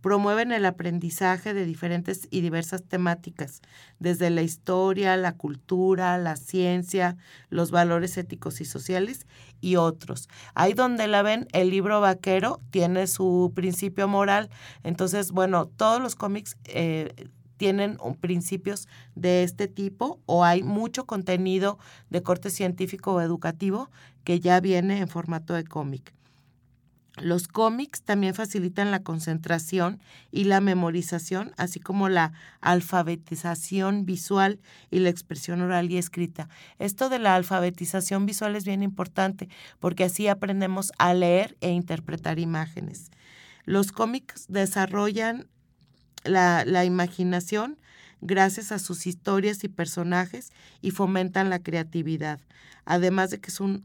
promueven 0.00 0.52
el 0.52 0.64
aprendizaje 0.64 1.54
de 1.54 1.64
diferentes 1.64 2.28
y 2.30 2.40
diversas 2.40 2.84
temáticas, 2.84 3.60
desde 3.98 4.30
la 4.30 4.42
historia, 4.42 5.16
la 5.16 5.32
cultura, 5.32 6.18
la 6.18 6.36
ciencia, 6.36 7.16
los 7.50 7.70
valores 7.70 8.16
éticos 8.16 8.60
y 8.60 8.64
sociales 8.64 9.26
y 9.60 9.76
otros. 9.76 10.28
Ahí 10.54 10.72
donde 10.72 11.08
la 11.08 11.22
ven, 11.22 11.48
el 11.52 11.70
libro 11.70 12.00
vaquero 12.00 12.60
tiene 12.70 13.06
su 13.06 13.52
principio 13.54 14.08
moral. 14.08 14.50
Entonces, 14.84 15.32
bueno, 15.32 15.66
todos 15.66 16.00
los 16.00 16.14
cómics 16.14 16.56
eh, 16.64 17.28
tienen 17.56 17.98
principios 18.20 18.88
de 19.14 19.42
este 19.42 19.68
tipo 19.68 20.20
o 20.26 20.44
hay 20.44 20.62
mucho 20.62 21.06
contenido 21.06 21.78
de 22.08 22.22
corte 22.22 22.50
científico 22.50 23.14
o 23.14 23.20
educativo 23.20 23.90
que 24.24 24.40
ya 24.40 24.60
viene 24.60 24.98
en 24.98 25.08
formato 25.08 25.54
de 25.54 25.64
cómic. 25.64 26.14
Los 27.20 27.48
cómics 27.48 28.02
también 28.02 28.34
facilitan 28.34 28.90
la 28.90 29.02
concentración 29.02 30.00
y 30.30 30.44
la 30.44 30.60
memorización, 30.60 31.52
así 31.56 31.80
como 31.80 32.08
la 32.08 32.32
alfabetización 32.60 34.04
visual 34.04 34.60
y 34.90 35.00
la 35.00 35.08
expresión 35.08 35.60
oral 35.60 35.90
y 35.90 35.98
escrita. 35.98 36.48
Esto 36.78 37.08
de 37.08 37.18
la 37.18 37.34
alfabetización 37.34 38.26
visual 38.26 38.56
es 38.56 38.64
bien 38.64 38.82
importante 38.82 39.48
porque 39.80 40.04
así 40.04 40.28
aprendemos 40.28 40.92
a 40.98 41.14
leer 41.14 41.56
e 41.60 41.70
interpretar 41.70 42.38
imágenes. 42.38 43.10
Los 43.64 43.92
cómics 43.92 44.46
desarrollan 44.48 45.48
la, 46.24 46.84
imaginación 46.84 47.78
gracias 48.20 48.72
a 48.72 48.78
sus 48.78 49.06
historias 49.06 49.62
y 49.64 49.68
personajes 49.68 50.52
y 50.80 50.90
fomentan 50.90 51.50
la 51.50 51.62
creatividad, 51.62 52.40
además 52.84 53.30
de 53.30 53.40
que 53.40 53.50
es 53.50 53.60
un 53.60 53.84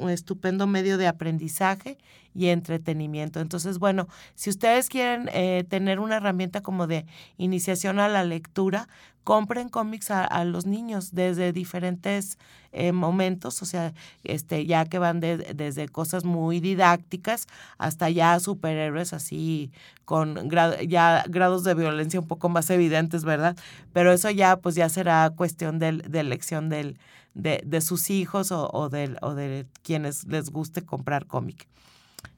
un 0.00 0.10
estupendo 0.10 0.66
medio 0.66 0.98
de 0.98 1.06
aprendizaje 1.06 1.98
y 2.34 2.48
entretenimiento. 2.48 3.40
Entonces, 3.40 3.78
bueno, 3.78 4.08
si 4.34 4.50
ustedes 4.50 4.88
quieren 4.88 5.30
eh, 5.32 5.64
tener 5.68 6.00
una 6.00 6.16
herramienta 6.16 6.62
como 6.62 6.86
de 6.86 7.06
iniciación 7.38 8.00
a 8.00 8.08
la 8.08 8.24
lectura, 8.24 8.88
compren 9.22 9.70
cómics 9.70 10.10
a, 10.10 10.44
los 10.44 10.66
niños 10.66 11.14
desde 11.14 11.52
diferentes 11.52 12.38
eh, 12.72 12.92
momentos, 12.92 13.62
o 13.62 13.64
sea, 13.64 13.94
este, 14.22 14.66
ya 14.66 14.84
que 14.84 14.98
van 14.98 15.20
desde 15.20 15.88
cosas 15.88 16.24
muy 16.24 16.60
didácticas 16.60 17.46
hasta 17.78 18.10
ya 18.10 18.38
superhéroes 18.38 19.14
así 19.14 19.72
con 20.04 20.50
ya 20.86 21.24
grados 21.26 21.64
de 21.64 21.72
violencia 21.74 22.20
un 22.20 22.28
poco 22.28 22.50
más 22.50 22.68
evidentes, 22.68 23.24
¿verdad? 23.24 23.56
Pero 23.94 24.12
eso 24.12 24.28
ya 24.28 24.58
pues 24.58 24.74
ya 24.74 24.90
será 24.90 25.30
cuestión 25.34 25.78
de, 25.78 25.92
de 25.92 26.20
elección 26.20 26.68
del, 26.68 26.98
de, 27.34 27.62
de 27.66 27.80
sus 27.80 28.10
hijos 28.10 28.52
o, 28.52 28.70
o, 28.72 28.88
de, 28.88 29.16
o 29.20 29.34
de 29.34 29.66
quienes 29.82 30.26
les 30.26 30.50
guste 30.50 30.82
comprar 30.82 31.26
cómic. 31.26 31.68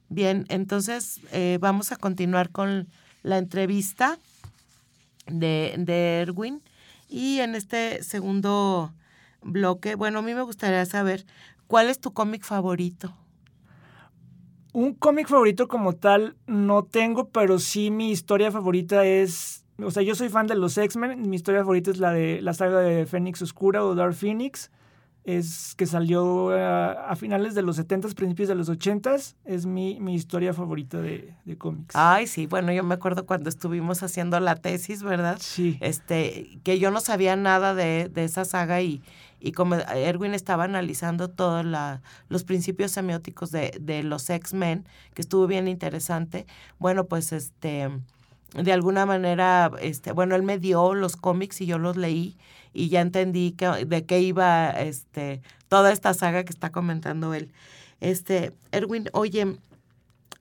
Bien, 0.09 0.45
entonces 0.49 1.21
eh, 1.31 1.57
vamos 1.61 1.91
a 1.91 1.95
continuar 1.95 2.49
con 2.51 2.87
la 3.23 3.37
entrevista 3.37 4.17
de, 5.27 5.75
de 5.77 6.21
Erwin. 6.21 6.61
Y 7.09 7.39
en 7.39 7.55
este 7.55 8.03
segundo 8.03 8.93
bloque, 9.41 9.95
bueno, 9.95 10.19
a 10.19 10.21
mí 10.21 10.33
me 10.33 10.41
gustaría 10.41 10.85
saber, 10.85 11.25
¿cuál 11.67 11.89
es 11.89 11.99
tu 11.99 12.13
cómic 12.13 12.43
favorito? 12.43 13.15
Un 14.73 14.93
cómic 14.93 15.27
favorito 15.27 15.67
como 15.67 15.93
tal 15.93 16.35
no 16.47 16.83
tengo, 16.83 17.29
pero 17.29 17.59
sí 17.59 17.89
mi 17.91 18.11
historia 18.11 18.51
favorita 18.51 19.05
es, 19.05 19.63
o 19.81 19.89
sea, 19.91 20.03
yo 20.03 20.15
soy 20.15 20.29
fan 20.29 20.47
de 20.47 20.55
los 20.55 20.77
X-Men, 20.77 21.29
mi 21.29 21.35
historia 21.35 21.61
favorita 21.61 21.91
es 21.91 21.97
la 21.97 22.11
de 22.11 22.41
la 22.41 22.53
saga 22.53 22.79
de 22.79 23.05
Fénix 23.05 23.41
Oscura 23.41 23.83
o 23.83 23.95
Dark 23.95 24.13
Phoenix 24.13 24.69
es 25.27 25.75
que 25.75 25.85
salió 25.85 26.51
a, 26.51 27.13
finales 27.17 27.53
de 27.53 27.61
los 27.61 27.75
70 27.75 28.07
principios 28.15 28.47
de 28.47 28.55
los 28.55 28.69
80s. 28.69 29.35
Es 29.43 29.65
mi, 29.65 29.99
mi 29.99 30.15
historia 30.15 30.53
favorita 30.53 31.01
de, 31.01 31.33
de, 31.43 31.57
cómics. 31.57 31.93
Ay, 31.97 32.27
sí, 32.27 32.47
bueno, 32.47 32.71
yo 32.71 32.81
me 32.81 32.93
acuerdo 32.93 33.25
cuando 33.25 33.49
estuvimos 33.49 34.01
haciendo 34.03 34.39
la 34.39 34.55
tesis, 34.55 35.03
¿verdad? 35.03 35.37
Sí. 35.41 35.77
Este, 35.81 36.59
que 36.63 36.79
yo 36.79 36.91
no 36.91 37.01
sabía 37.01 37.35
nada 37.35 37.75
de, 37.75 38.07
de 38.07 38.23
esa 38.23 38.45
saga 38.45 38.81
y, 38.81 39.03
y 39.41 39.51
como 39.51 39.75
Erwin 39.75 40.33
estaba 40.33 40.63
analizando 40.63 41.29
todos 41.29 41.65
los 42.29 42.43
principios 42.45 42.91
semióticos 42.91 43.51
de, 43.51 43.77
de 43.81 44.03
los 44.03 44.29
X-Men, 44.29 44.87
que 45.13 45.21
estuvo 45.21 45.45
bien 45.45 45.67
interesante, 45.67 46.47
bueno, 46.79 47.03
pues 47.07 47.33
este 47.33 47.89
de 48.53 48.73
alguna 48.73 49.05
manera, 49.05 49.71
este, 49.81 50.11
bueno, 50.11 50.35
él 50.35 50.43
me 50.43 50.57
dio 50.57 50.93
los 50.93 51.15
cómics 51.15 51.61
y 51.61 51.65
yo 51.65 51.77
los 51.77 51.97
leí 51.97 52.37
y 52.73 52.89
ya 52.89 53.01
entendí 53.01 53.51
que, 53.51 53.85
de 53.85 54.05
qué 54.05 54.21
iba 54.21 54.69
este, 54.69 55.41
toda 55.67 55.91
esta 55.91 56.13
saga 56.13 56.43
que 56.43 56.51
está 56.51 56.71
comentando 56.71 57.33
él. 57.33 57.51
Este, 57.99 58.53
Erwin, 58.71 59.09
oye, 59.13 59.57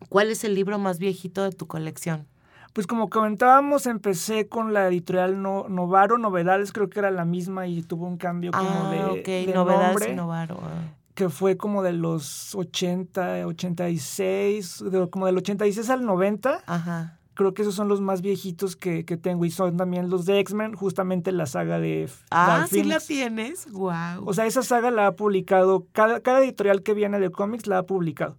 ¿cuál 0.09 0.31
es 0.31 0.45
el 0.45 0.55
libro 0.55 0.79
más 0.79 0.99
viejito 0.99 1.43
de 1.43 1.51
tu 1.51 1.67
colección? 1.67 2.27
Pues 2.73 2.87
como 2.87 3.09
comentábamos, 3.09 3.87
empecé 3.87 4.49
con 4.49 4.75
la 4.75 4.87
editorial 4.89 5.41
no, 5.41 5.67
Novaro, 5.69 6.19
Novedades, 6.19 6.73
creo 6.73 6.91
que 6.91 6.99
era 6.99 7.11
la 7.11 7.25
misma 7.25 7.67
y 7.67 7.83
tuvo 7.83 8.07
un 8.07 8.19
cambio 8.19 8.53
como 8.53 8.69
ah, 8.69 8.91
de, 8.91 9.53
Novedades 9.55 10.09
y 10.11 10.15
Novaro. 10.15 10.61
Ah. 10.63 10.93
Que 11.15 11.31
fue 11.31 11.57
como 11.57 11.83
de 11.83 11.95
los 11.95 12.55
80, 12.55 13.47
86, 13.47 14.85
de, 14.91 15.09
como 15.09 15.25
del 15.25 15.39
86 15.39 15.89
al 15.89 16.05
90. 16.05 16.65
Ajá 16.67 17.17
creo 17.37 17.55
que 17.55 17.63
esos 17.63 17.77
son 17.77 17.87
los 17.87 18.01
más 18.01 18.23
viejitos 18.23 18.75
que, 18.75 19.05
tengo 19.05 19.45
y 19.45 19.51
son 19.53 19.77
también 19.77 20.11
los 20.11 20.27
de 20.27 20.41
X-Men, 20.41 20.75
justamente 20.75 21.31
la 21.31 21.47
saga 21.47 21.79
de... 21.79 22.11
Ah, 22.33 22.67
sí 22.69 22.83
la 22.83 22.99
tienes, 22.99 23.71
wow. 23.71 24.25
O 24.25 24.35
sea, 24.35 24.47
esa 24.47 24.63
saga 24.63 24.91
la 24.91 25.07
ha 25.07 25.13
publicado, 25.13 25.87
cada, 25.93 26.21
cada 26.21 26.43
editorial 26.43 26.83
que 26.83 26.95
viene 26.95 27.21
de 27.21 27.31
cómics 27.31 27.69
la 27.69 27.79
ha 27.79 27.83
publicado. 27.85 28.39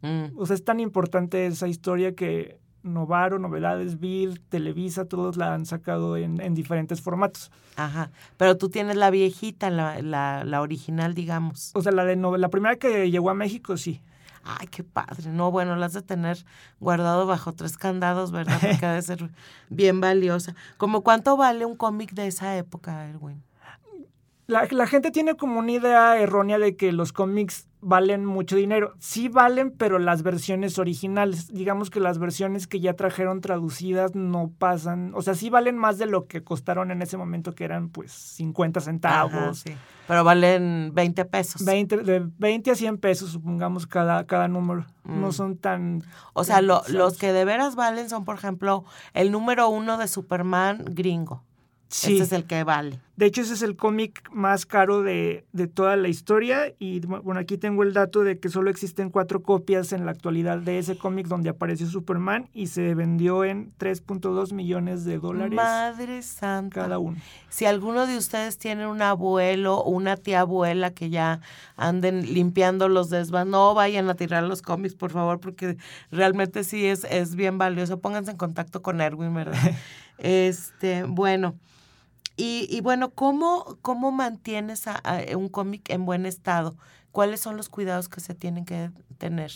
Mm. 0.00 0.36
O 0.36 0.46
sea, 0.46 0.54
es 0.54 0.64
tan 0.64 0.80
importante 0.80 1.46
esa 1.46 1.68
historia 1.68 2.14
que 2.14 2.58
Novaro, 2.82 3.38
Novedades, 3.38 4.00
Vid, 4.00 4.38
Televisa, 4.48 5.04
todos 5.04 5.36
la 5.36 5.54
han 5.54 5.66
sacado 5.66 6.16
en, 6.16 6.40
en, 6.40 6.54
diferentes 6.54 7.00
formatos. 7.00 7.50
Ajá, 7.76 8.10
pero 8.36 8.56
tú 8.56 8.70
tienes 8.70 8.96
la 8.96 9.10
viejita, 9.10 9.70
la, 9.70 10.00
la, 10.02 10.44
la 10.44 10.62
original, 10.62 11.14
digamos. 11.14 11.70
O 11.74 11.82
sea, 11.82 11.92
la 11.92 12.04
de 12.04 12.16
la 12.16 12.48
primera 12.48 12.76
que 12.76 13.10
llegó 13.10 13.30
a 13.30 13.34
México, 13.34 13.76
sí. 13.76 14.00
Ay, 14.44 14.66
qué 14.68 14.84
padre. 14.84 15.30
No, 15.30 15.50
bueno, 15.50 15.76
la 15.76 15.86
has 15.86 15.92
de 15.92 16.02
tener 16.02 16.44
guardado 16.80 17.26
bajo 17.26 17.52
tres 17.54 17.76
candados, 17.76 18.30
¿verdad? 18.32 18.58
Porque 18.60 18.86
ha 18.86 18.94
de 18.94 19.02
ser 19.02 19.30
bien 19.68 20.00
valiosa. 20.00 20.54
¿Cómo 20.76 21.02
cuánto 21.02 21.36
vale 21.36 21.64
un 21.64 21.76
cómic 21.76 22.12
de 22.12 22.26
esa 22.28 22.56
época, 22.56 23.06
Erwin? 23.08 23.42
La, 24.48 24.66
la, 24.70 24.86
gente 24.86 25.10
tiene 25.10 25.36
como 25.36 25.58
una 25.58 25.72
idea 25.72 26.18
errónea 26.18 26.58
de 26.58 26.74
que 26.74 26.90
los 26.90 27.12
cómics 27.12 27.68
valen 27.82 28.24
mucho 28.24 28.56
dinero. 28.56 28.94
Sí 28.98 29.28
valen, 29.28 29.70
pero 29.70 29.98
las 29.98 30.22
versiones 30.22 30.78
originales, 30.78 31.48
digamos 31.52 31.90
que 31.90 32.00
las 32.00 32.18
versiones 32.18 32.66
que 32.66 32.80
ya 32.80 32.94
trajeron 32.94 33.42
traducidas 33.42 34.14
no 34.14 34.50
pasan, 34.58 35.12
o 35.14 35.20
sea, 35.20 35.34
sí 35.34 35.50
valen 35.50 35.76
más 35.76 35.98
de 35.98 36.06
lo 36.06 36.26
que 36.26 36.42
costaron 36.42 36.90
en 36.90 37.02
ese 37.02 37.18
momento, 37.18 37.54
que 37.54 37.64
eran 37.64 37.90
pues 37.90 38.10
50 38.10 38.80
centavos. 38.80 39.58
sí. 39.58 39.74
Pero 40.06 40.24
valen 40.24 40.92
20 40.94 41.26
pesos. 41.26 41.62
20, 41.66 41.98
de 41.98 42.26
20 42.38 42.70
a 42.70 42.74
100 42.74 42.96
pesos, 42.96 43.30
supongamos, 43.30 43.86
cada, 43.86 44.26
cada 44.26 44.48
número. 44.48 44.86
No 45.04 45.28
mm. 45.28 45.32
son 45.32 45.58
tan... 45.58 46.02
O 46.32 46.44
sea, 46.44 46.62
los 46.62 47.18
que 47.18 47.34
de 47.34 47.44
veras 47.44 47.76
valen 47.76 48.08
son, 48.08 48.24
por 48.24 48.36
ejemplo, 48.36 48.86
el 49.12 49.30
número 49.30 49.68
uno 49.68 49.98
de 49.98 50.08
Superman 50.08 50.82
gringo. 50.92 51.44
Sí. 51.88 52.14
Ese 52.14 52.24
es 52.24 52.32
el 52.32 52.44
que 52.44 52.64
vale. 52.64 53.00
De 53.16 53.26
hecho, 53.26 53.40
ese 53.40 53.54
es 53.54 53.62
el 53.62 53.76
cómic 53.76 54.30
más 54.30 54.66
caro 54.66 55.02
de, 55.02 55.44
de, 55.52 55.66
toda 55.66 55.96
la 55.96 56.08
historia. 56.08 56.72
Y 56.78 57.00
bueno, 57.00 57.40
aquí 57.40 57.56
tengo 57.56 57.82
el 57.82 57.94
dato 57.94 58.22
de 58.22 58.38
que 58.38 58.50
solo 58.50 58.70
existen 58.70 59.08
cuatro 59.10 59.42
copias 59.42 59.92
en 59.92 60.04
la 60.04 60.12
actualidad 60.12 60.58
de 60.58 60.78
ese 60.78 60.98
cómic 60.98 61.26
donde 61.26 61.48
apareció 61.48 61.86
Superman 61.86 62.48
y 62.52 62.66
se 62.66 62.94
vendió 62.94 63.42
en 63.44 63.72
3.2 63.78 64.52
millones 64.52 65.04
de 65.04 65.18
dólares. 65.18 65.56
Madre 65.56 66.22
santa. 66.22 66.82
Cada 66.82 66.98
uno. 66.98 67.16
Si 67.48 67.64
alguno 67.64 68.06
de 68.06 68.18
ustedes 68.18 68.58
tiene 68.58 68.86
un 68.86 69.00
abuelo 69.00 69.78
o 69.78 69.90
una 69.90 70.16
tía 70.16 70.40
abuela 70.40 70.90
que 70.90 71.08
ya 71.08 71.40
anden 71.76 72.34
limpiando 72.34 72.88
los 72.88 73.08
desván, 73.08 73.50
no 73.50 73.72
vayan 73.74 74.10
a 74.10 74.14
tirar 74.14 74.44
los 74.44 74.60
cómics, 74.60 74.94
por 74.94 75.10
favor, 75.10 75.40
porque 75.40 75.78
realmente 76.12 76.64
sí 76.64 76.86
es, 76.86 77.04
es 77.04 77.34
bien 77.34 77.56
valioso. 77.56 77.98
Pónganse 77.98 78.32
en 78.32 78.36
contacto 78.36 78.82
con 78.82 79.00
Erwin, 79.00 79.32
¿verdad? 79.32 79.58
este, 80.18 81.04
bueno. 81.04 81.56
Y, 82.38 82.68
y, 82.70 82.80
bueno, 82.82 83.10
¿cómo, 83.10 83.78
cómo 83.82 84.12
mantienes 84.12 84.86
a, 84.86 84.94
a 84.94 85.36
un 85.36 85.48
cómic 85.48 85.90
en 85.90 86.06
buen 86.06 86.24
estado? 86.24 86.76
¿Cuáles 87.10 87.40
son 87.40 87.56
los 87.56 87.68
cuidados 87.68 88.08
que 88.08 88.20
se 88.20 88.32
tienen 88.32 88.64
que 88.64 88.92
tener? 89.18 89.50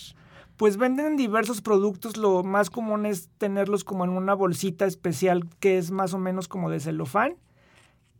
Pues 0.56 0.76
venden 0.76 1.16
diversos 1.16 1.60
productos, 1.60 2.16
lo 2.16 2.42
más 2.42 2.70
común 2.70 3.06
es 3.06 3.30
tenerlos 3.38 3.84
como 3.84 4.02
en 4.02 4.10
una 4.10 4.34
bolsita 4.34 4.84
especial 4.84 5.48
que 5.60 5.78
es 5.78 5.92
más 5.92 6.12
o 6.12 6.18
menos 6.18 6.48
como 6.48 6.70
de 6.70 6.80
celofán, 6.80 7.36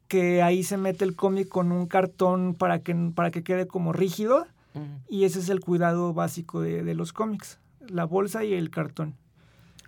que 0.07 0.43
ahí 0.43 0.63
se 0.63 0.77
mete 0.77 1.05
el 1.05 1.17
cómic 1.17 1.49
con 1.49 1.73
un 1.73 1.87
cartón 1.87 2.55
para 2.55 2.83
que, 2.85 2.95
para 3.15 3.33
que 3.33 3.43
quede 3.43 3.67
como 3.67 3.93
rígido 3.93 4.47
uh 4.75 4.79
-huh. 4.79 4.99
y 5.09 5.25
ese 5.25 5.41
es 5.41 5.49
el 5.49 5.59
cuidado 5.59 6.15
básico 6.15 6.61
de, 6.61 6.85
de 6.85 6.95
los 6.95 7.13
cómics, 7.13 7.59
la 7.81 8.05
bolsa 8.05 8.45
y 8.45 8.55
el 8.55 8.71
cartón. 8.71 9.17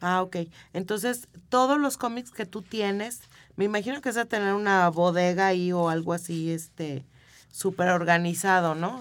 Ah, 0.00 0.20
ok. 0.22 0.36
Entonces, 0.72 1.28
todos 1.48 1.78
los 1.78 1.96
cómics 1.96 2.30
que 2.30 2.44
tú 2.44 2.60
tienes, 2.60 3.22
me 3.56 3.64
imagino 3.64 4.00
que 4.00 4.08
es 4.08 4.16
a 4.16 4.24
tener 4.24 4.54
una 4.54 4.88
bodega 4.90 5.48
ahí 5.48 5.72
o 5.72 5.88
algo 5.88 6.12
así, 6.12 6.50
este, 6.50 7.04
súper 7.50 7.90
organizado, 7.90 8.74
¿no? 8.74 9.00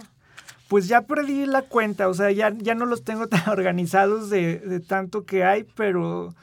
Pues 0.68 0.88
ya 0.88 1.02
perdí 1.02 1.46
la 1.46 1.64
cuenta, 1.64 2.08
o 2.08 2.14
sea, 2.14 2.32
ya, 2.32 2.54
ya 2.56 2.76
no 2.76 2.86
los 2.86 3.04
tengo 3.04 3.28
tan 3.30 3.50
organizados 3.50 4.30
de, 4.30 4.60
de 4.60 4.80
tanto 4.80 5.26
que 5.26 5.44
hay, 5.44 5.64
pero, 5.64 6.34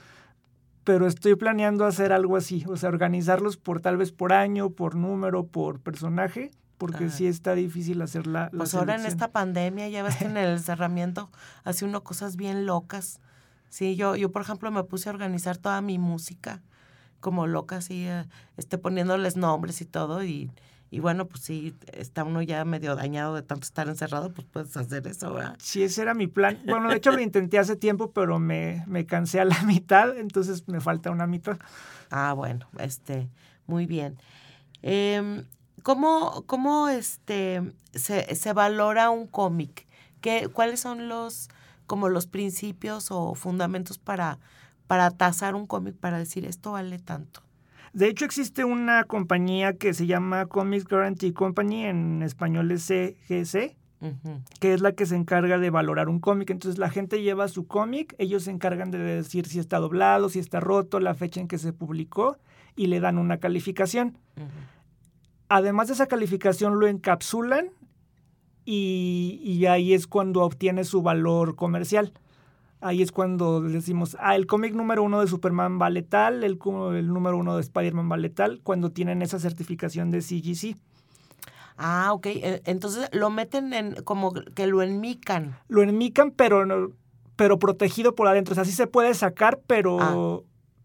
pero 0.85 1.07
estoy 1.07 1.37
planeando 1.37 1.85
hacer 1.85 2.13
algo 2.13 2.37
así, 2.37 2.65
o 2.69 2.77
sea, 2.77 2.89
organizarlos 2.89 3.57
por 3.57 3.81
tal 3.81 3.97
vez 3.97 4.13
por 4.13 4.33
año, 4.33 4.71
por 4.71 4.97
número, 4.97 5.47
por 5.47 5.81
personaje, 5.81 6.51
porque 6.79 7.05
ah. 7.05 7.11
sí 7.11 7.27
está 7.27 7.55
difícil 7.55 8.03
hacer 8.03 8.27
la, 8.27 8.45
la 8.53 8.59
Pues 8.59 8.75
ahora 8.75 8.97
en 8.97 9.07
esta 9.07 9.29
pandemia, 9.29 9.89
ya 9.89 10.03
ves 10.03 10.17
que 10.17 10.25
en 10.25 10.37
el 10.37 10.51
encerramiento 10.57 11.31
hace 11.63 11.85
uno 11.85 12.03
cosas 12.03 12.37
bien 12.37 12.67
locas. 12.67 13.21
Sí, 13.69 13.95
yo, 13.95 14.17
yo 14.17 14.33
por 14.33 14.43
ejemplo 14.43 14.71
me 14.73 14.83
puse 14.83 15.09
a 15.09 15.13
organizar 15.13 15.57
toda 15.57 15.81
mi 15.81 15.99
música 15.99 16.61
como 17.21 17.47
loca, 17.47 17.77
así, 17.77 18.07
este, 18.57 18.79
poniéndoles 18.79 19.37
nombres 19.37 19.81
y 19.81 19.85
todo, 19.85 20.25
y, 20.25 20.51
y 20.91 21.01
bueno, 21.01 21.27
pues 21.27 21.43
sí, 21.43 21.75
está 21.93 22.25
uno 22.25 22.43
ya 22.43 22.65
medio 22.65 22.97
dañado 22.97 23.35
de 23.35 23.43
tanto 23.43 23.65
estar 23.65 23.89
encerrado, 23.89 24.33
pues 24.33 24.47
puedes 24.51 24.77
hacer 24.77 25.07
eso, 25.07 25.33
¿verdad? 25.33 25.57
Sí, 25.61 25.83
ese 25.83 26.03
era 26.03 26.15
mi 26.15 26.27
plan. 26.27 26.59
Bueno, 26.67 26.91
de 26.91 26.97
hecho 26.97 27.13
lo 27.13 27.21
intenté 27.21 27.59
hace 27.59 27.77
tiempo, 27.77 28.13
pero 28.13 28.39
me, 28.39 28.85
me 28.87 29.07
cansé 29.07 29.41
a 29.41 29.45
la 29.45 29.63
mitad, 29.67 30.17
entonces 30.19 30.67
me 30.69 30.81
falta 30.81 31.11
una 31.11 31.27
mitad. 31.27 31.59
Ah, 32.11 32.33
bueno, 32.33 32.67
este, 32.79 33.29
muy 33.67 33.87
bien. 33.87 34.19
Eh, 34.83 35.45
¿Cómo, 35.83 36.45
cómo 36.47 36.89
este, 36.89 37.63
se, 37.93 38.35
se 38.35 38.53
valora 38.53 39.11
un 39.11 39.27
cómic? 39.27 39.87
¿Qué, 40.21 40.49
¿Cuáles 40.53 40.81
son 40.81 41.09
los 41.09 41.49
como 41.87 42.09
los 42.09 42.27
principios 42.27 43.11
o 43.11 43.35
fundamentos 43.35 43.99
para, 43.99 44.39
para 44.91 45.13
tasar 45.13 45.55
un 45.55 45.69
cómic, 45.69 45.95
para 45.95 46.19
decir 46.19 46.45
esto 46.45 46.73
vale 46.73 46.99
tanto? 46.99 47.43
De 47.93 48.09
hecho, 48.09 48.25
existe 48.25 48.65
una 48.65 49.05
compañía 49.05 49.75
que 49.75 49.95
se 49.95 50.09
llama 50.09 50.47
Comics 50.47 50.89
Guarantee 50.89 51.33
Company, 51.33 51.85
en 51.85 52.25
español 52.25 52.73
es 52.73 52.89
CGC, 52.89 53.77
uh 54.01 54.07
-huh. 54.07 54.43
que 54.59 54.75
es 54.75 54.81
la 54.81 54.91
que 54.91 55.07
se 55.07 55.15
encarga 55.15 55.59
de 55.59 55.71
valorar 55.71 56.09
un 56.09 56.19
cómic. 56.19 56.51
Entonces 56.51 56.81
la 56.81 56.91
gente 56.91 57.23
lleva 57.23 57.47
su 57.47 57.69
cómic, 57.69 58.17
ellos 58.19 58.43
se 58.43 58.51
encargan 58.51 58.91
de 58.91 58.99
decir 58.99 59.47
si 59.47 59.61
está 59.61 59.79
doblado, 59.79 60.29
si 60.29 60.41
está 60.41 60.59
roto, 60.59 60.99
la 60.99 61.15
fecha 61.15 61.41
en 61.41 61.47
que 61.47 61.59
se 61.59 61.73
publicó 61.73 62.39
y 62.75 62.89
le 62.89 62.99
dan 62.99 63.17
una 63.17 63.39
calificación. 63.39 64.19
Uh 64.37 64.41
-huh. 64.41 64.49
Además 65.49 65.87
de 65.87 65.95
esa 65.95 66.07
calificación 66.07 66.81
lo 66.81 66.89
encapsulan 66.89 67.71
y, 68.65 69.41
y, 69.45 69.67
ahí 69.67 69.95
es 69.95 70.09
cuando 70.09 70.43
obtiene 70.43 70.83
su 70.83 71.01
valor 71.01 71.55
comercial. 71.55 72.13
Ahí 72.81 73.03
es 73.03 73.13
cuando 73.13 73.61
decimos, 73.61 74.17
ah, 74.21 74.37
el 74.37 74.47
cómic 74.47 74.75
número 74.75 75.03
uno 75.03 75.21
de 75.21 75.27
Superman 75.27 75.79
vale 75.79 76.03
tal, 76.03 76.45
el, 76.45 76.59
el 76.95 77.07
número 77.09 77.37
uno 77.37 77.57
de 77.57 77.61
Spider-Man 77.61 78.09
vale 78.09 78.31
tal, 78.31 78.61
cuando 78.63 78.91
tienen 78.91 79.21
esa 79.21 79.39
certificación 79.39 80.11
de 80.11 80.23
CGC. 80.23 80.77
Ah, 81.77 82.13
ok. 82.13 82.27
Entonces 82.67 83.09
lo 83.13 83.31
meten 83.31 83.73
en 83.73 83.95
como 84.05 84.33
que 84.33 84.67
lo 84.67 84.83
enmican. 84.83 85.59
Lo 85.69 85.83
enmican, 85.83 86.31
pero, 86.31 86.93
pero 87.37 87.59
protegido 87.59 88.15
por 88.15 88.29
adentro. 88.29 88.53
O 88.53 88.55
sea, 88.55 88.65
sí 88.65 88.73
se 88.73 88.87
puede 88.87 89.15
sacar, 89.15 89.61
pero, 89.67 89.99
ah. 90.01 90.41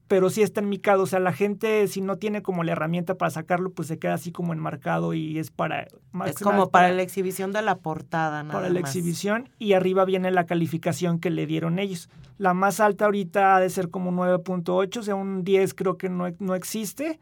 Pero 0.08 0.30
sí 0.30 0.42
está 0.42 0.62
enmicado. 0.62 1.04
O 1.04 1.08
sea, 1.08 1.20
la 1.20 1.34
gente, 1.34 1.88
si 1.88 2.02
no 2.02 2.18
tiene 2.18 2.42
como 2.42 2.64
la 2.64 2.74
herramienta 2.74 3.16
para 3.16 3.32
sacarlo, 3.32 3.72
pues 3.72 3.88
se 3.88 3.98
queda 3.98 4.14
así 4.14 4.32
como 4.32 4.54
enmarcado 4.54 5.14
y 5.14 5.40
es 5.40 5.52
para... 5.52 5.88
Más 6.12 6.32
es 6.32 6.40
como 6.40 6.70
para, 6.70 6.88
para, 6.88 6.96
la 6.96 7.02
exhibición 7.02 7.52
de 7.52 7.62
la 7.62 7.78
portada, 7.78 8.44
nada 8.44 8.60
Para 8.60 8.70
la 8.70 8.82
más. 8.82 8.90
exhibición 8.90 9.50
y 9.58 9.74
arriba 9.74 10.06
viene 10.06 10.32
la 10.32 10.46
calificación 10.46 11.20
que 11.20 11.30
le 11.30 11.48
dieron 11.48 11.80
ellos. 11.80 12.10
La 12.38 12.54
más 12.54 12.80
alta 12.80 13.06
ahorita 13.06 13.56
ha 13.56 13.60
de 13.60 13.70
ser 13.70 13.90
como 13.90 14.12
9.8, 14.12 14.98
o 14.98 15.04
sea, 15.04 15.16
un 15.16 15.44
10 15.44 15.74
creo 15.74 15.98
que 15.98 16.10
no, 16.10 16.28
no 16.40 16.56
existe. 16.56 17.20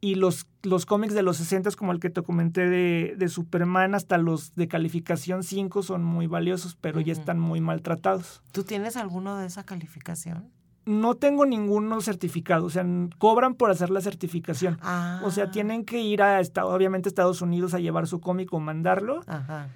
Y 0.00 0.16
los, 0.16 0.48
los 0.62 0.84
cómics 0.84 1.14
de 1.14 1.22
los 1.22 1.36
60, 1.36 1.70
como 1.72 1.92
el 1.92 2.00
que 2.00 2.10
te 2.10 2.22
comenté 2.22 2.68
de, 2.68 3.14
de, 3.16 3.28
Superman, 3.28 3.94
hasta 3.94 4.18
los 4.18 4.52
de 4.56 4.66
calificación 4.66 5.44
5 5.44 5.84
son 5.84 6.02
muy 6.02 6.26
valiosos, 6.26 6.76
pero 6.80 6.98
uh 6.98 7.02
-huh. 7.02 7.06
ya 7.06 7.12
están 7.12 7.38
muy 7.38 7.60
maltratados. 7.60 8.42
¿Tú 8.50 8.64
tienes 8.64 8.96
alguno 8.96 9.36
de 9.36 9.46
esa 9.46 9.62
calificación? 9.62 10.50
No 10.84 11.14
tengo 11.14 11.46
ninguno 11.46 12.00
certificado, 12.00 12.66
o 12.66 12.70
sea, 12.70 12.84
cobran 13.18 13.54
por 13.54 13.70
hacer 13.70 13.90
la 13.90 14.00
certificación. 14.00 14.78
Ah. 14.82 15.20
O 15.24 15.30
sea, 15.30 15.50
tienen 15.50 15.84
que 15.84 16.00
ir 16.00 16.22
a 16.22 16.40
obviamente 16.64 17.08
Estados 17.08 17.40
Unidos 17.40 17.74
a 17.74 17.78
llevar 17.78 18.06
su 18.06 18.20
cómic 18.20 18.52
o 18.52 18.60
mandarlo. 18.60 19.20
Ajá. 19.26 19.68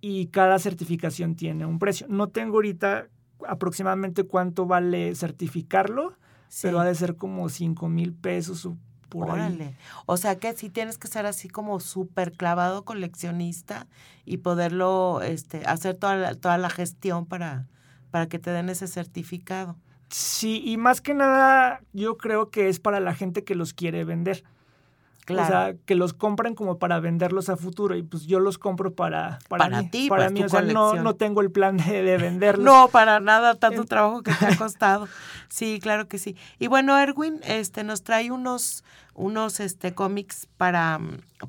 Y 0.00 0.26
cada 0.26 0.58
certificación 0.58 1.34
tiene 1.34 1.66
un 1.66 1.78
precio. 1.78 2.06
No 2.08 2.28
tengo 2.28 2.56
ahorita 2.56 3.08
aproximadamente 3.46 4.24
cuánto 4.24 4.66
vale 4.66 5.14
certificarlo, 5.14 6.14
sí. 6.48 6.60
pero 6.62 6.80
ha 6.80 6.84
de 6.84 6.94
ser 6.94 7.16
como 7.16 7.48
5 7.48 7.88
mil 7.88 8.14
pesos 8.14 8.68
por 9.08 9.30
Órale. 9.30 9.64
ahí. 9.64 9.76
O 10.06 10.16
sea 10.16 10.36
que 10.36 10.52
sí 10.54 10.70
tienes 10.70 10.96
que 10.96 11.08
ser 11.08 11.26
así 11.26 11.48
como 11.48 11.80
súper 11.80 12.32
clavado 12.32 12.84
coleccionista 12.84 13.86
y 14.24 14.38
poderlo 14.38 15.20
este, 15.22 15.64
hacer 15.66 15.96
toda 15.96 16.16
la, 16.16 16.34
toda 16.34 16.56
la 16.58 16.70
gestión 16.70 17.26
para, 17.26 17.66
para 18.10 18.26
que 18.26 18.38
te 18.38 18.50
den 18.50 18.68
ese 18.68 18.86
certificado. 18.86 19.76
Sí, 20.08 20.62
y 20.64 20.76
más 20.76 21.00
que 21.00 21.14
nada 21.14 21.80
yo 21.92 22.16
creo 22.16 22.50
que 22.50 22.68
es 22.68 22.80
para 22.80 23.00
la 23.00 23.14
gente 23.14 23.44
que 23.44 23.54
los 23.54 23.74
quiere 23.74 24.04
vender. 24.04 24.44
Claro. 25.26 25.42
O 25.42 25.46
sea, 25.48 25.74
que 25.86 25.96
los 25.96 26.12
compran 26.12 26.54
como 26.54 26.78
para 26.78 27.00
venderlos 27.00 27.48
a 27.48 27.56
futuro 27.56 27.96
y 27.96 28.04
pues 28.04 28.26
yo 28.26 28.38
los 28.38 28.58
compro 28.58 28.94
para, 28.94 29.40
para, 29.48 29.64
para 29.64 29.82
mí. 29.82 29.90
ti, 29.90 30.08
para 30.08 30.26
pues, 30.26 30.32
mí, 30.32 30.40
tu 30.40 30.46
o 30.46 30.48
sea, 30.48 30.62
no, 30.62 30.94
no 30.94 31.16
tengo 31.16 31.40
el 31.40 31.50
plan 31.50 31.76
de, 31.76 32.02
de 32.02 32.16
venderlos. 32.16 32.64
No, 32.64 32.86
para 32.88 33.18
nada, 33.18 33.56
tanto 33.56 33.84
trabajo 33.86 34.22
que 34.22 34.32
te 34.32 34.46
ha 34.46 34.56
costado. 34.56 35.08
Sí, 35.48 35.80
claro 35.82 36.06
que 36.06 36.18
sí. 36.18 36.36
Y 36.60 36.68
bueno, 36.68 36.96
Erwin 36.96 37.40
este, 37.42 37.82
nos 37.82 38.04
trae 38.04 38.30
unos, 38.30 38.84
unos 39.14 39.58
este, 39.58 39.94
cómics 39.94 40.46
para, 40.56 41.00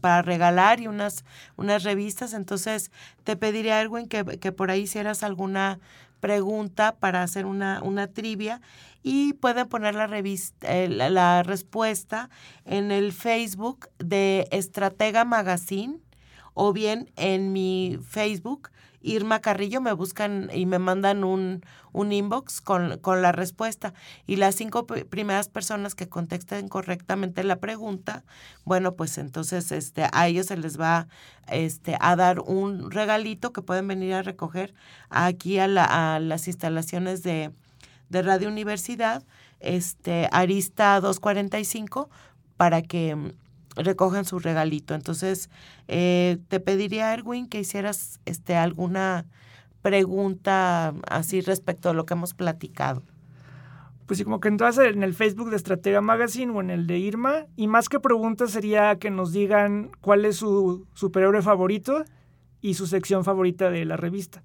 para 0.02 0.24
regalar 0.24 0.80
y 0.80 0.88
unas, 0.88 1.24
unas 1.56 1.84
revistas. 1.84 2.34
Entonces, 2.34 2.90
te 3.24 3.36
pediría, 3.36 3.80
Erwin, 3.80 4.08
que, 4.08 4.26
que 4.40 4.52
por 4.52 4.72
ahí 4.72 4.82
hicieras 4.82 5.22
alguna 5.22 5.80
pregunta 6.20 6.96
para 6.96 7.24
hacer 7.24 7.46
una, 7.46 7.82
una 7.84 8.08
trivia 8.08 8.62
y 9.04 9.34
pueden 9.34 9.68
poner 9.68 9.96
la, 9.96 10.08
revista, 10.08 10.76
eh, 10.76 10.90
la, 10.90 11.10
la, 11.10 11.44
respuesta 11.44 12.30
en 12.66 12.92
el 12.92 13.14
Facebook 13.14 13.90
de 14.00 14.48
Estratega 14.52 15.26
Magazine 15.26 16.00
o 16.54 16.74
bien 16.74 17.12
en 17.16 17.54
mi 17.54 18.00
Facebook, 18.08 18.70
Irma 19.02 19.40
Carrillo, 19.40 19.82
me 19.82 19.94
buscan 19.94 20.50
y 20.54 20.66
me 20.66 20.80
mandan 20.80 21.24
un, 21.24 21.64
un 21.94 22.12
inbox 22.12 22.62
con, 22.62 22.98
con, 23.00 23.22
la 23.22 23.32
respuesta. 23.32 23.94
Y 24.26 24.38
las 24.38 24.56
cinco 24.56 24.86
primeras 24.86 25.50
personas 25.50 25.96
que 25.96 26.10
contesten 26.10 26.68
correctamente 26.68 27.44
la 27.44 27.58
pregunta, 27.58 28.24
bueno, 28.66 28.96
pues 28.96 29.18
entonces 29.18 29.72
este, 29.72 30.08
a 30.12 30.28
ellos 30.28 30.48
se 30.48 30.58
les 30.58 30.80
va 30.80 31.08
este, 31.48 31.98
a 32.00 32.16
dar 32.16 32.40
un 32.40 32.92
regalito 32.92 33.54
que 33.54 33.62
pueden 33.62 33.88
venir 33.88 34.14
a 34.14 34.22
recoger 34.24 34.74
aquí 35.10 35.60
a, 35.60 35.68
la, 35.68 36.16
a 36.16 36.20
las 36.20 36.48
instalaciones 36.48 37.24
de, 37.24 37.52
de 38.10 38.22
Radio 38.22 38.48
Universidad, 38.48 39.24
este, 39.60 40.28
Arista 40.32 41.00
245, 41.00 42.10
para 42.58 42.82
que 42.82 43.34
recogen 43.78 44.26
su 44.26 44.40
regalito. 44.40 44.94
Entonces, 44.96 45.50
eh, 45.88 46.38
te 46.50 46.60
pediría, 46.60 47.14
Erwin, 47.14 47.48
que 47.48 47.60
hicieras 47.60 48.20
este, 48.26 48.56
alguna 48.56 49.26
pregunta 49.82 50.94
así 51.10 51.42
respecto 51.42 51.90
a 51.90 51.94
lo 51.94 52.06
que 52.06 52.14
hemos 52.14 52.34
platicado. 52.34 53.04
Pues 54.06 54.18
sí, 54.20 54.24
como 54.24 54.40
que 54.40 54.48
entonces 54.48 54.94
en 54.94 55.04
el 55.04 55.14
Facebook 55.14 55.50
de 55.50 55.56
Estratega 55.58 56.02
Magazine 56.02 56.52
o 56.52 56.62
en 56.62 56.70
el 56.70 56.88
de 56.88 56.98
Irma. 56.98 57.46
Y 57.56 57.68
más 57.68 57.90
que 57.90 58.00
preguntas 58.00 58.52
sería 58.52 58.98
que 59.00 59.10
nos 59.12 59.32
digan 59.34 59.92
cuál 60.02 60.26
es 60.26 60.38
su 60.38 60.86
superhéroe 60.94 61.42
favorito 61.42 62.04
y 62.62 62.74
su 62.76 62.88
sección 62.88 63.24
favorita 63.24 63.70
de 63.70 63.86
la 63.86 63.98
revista. 63.98 64.44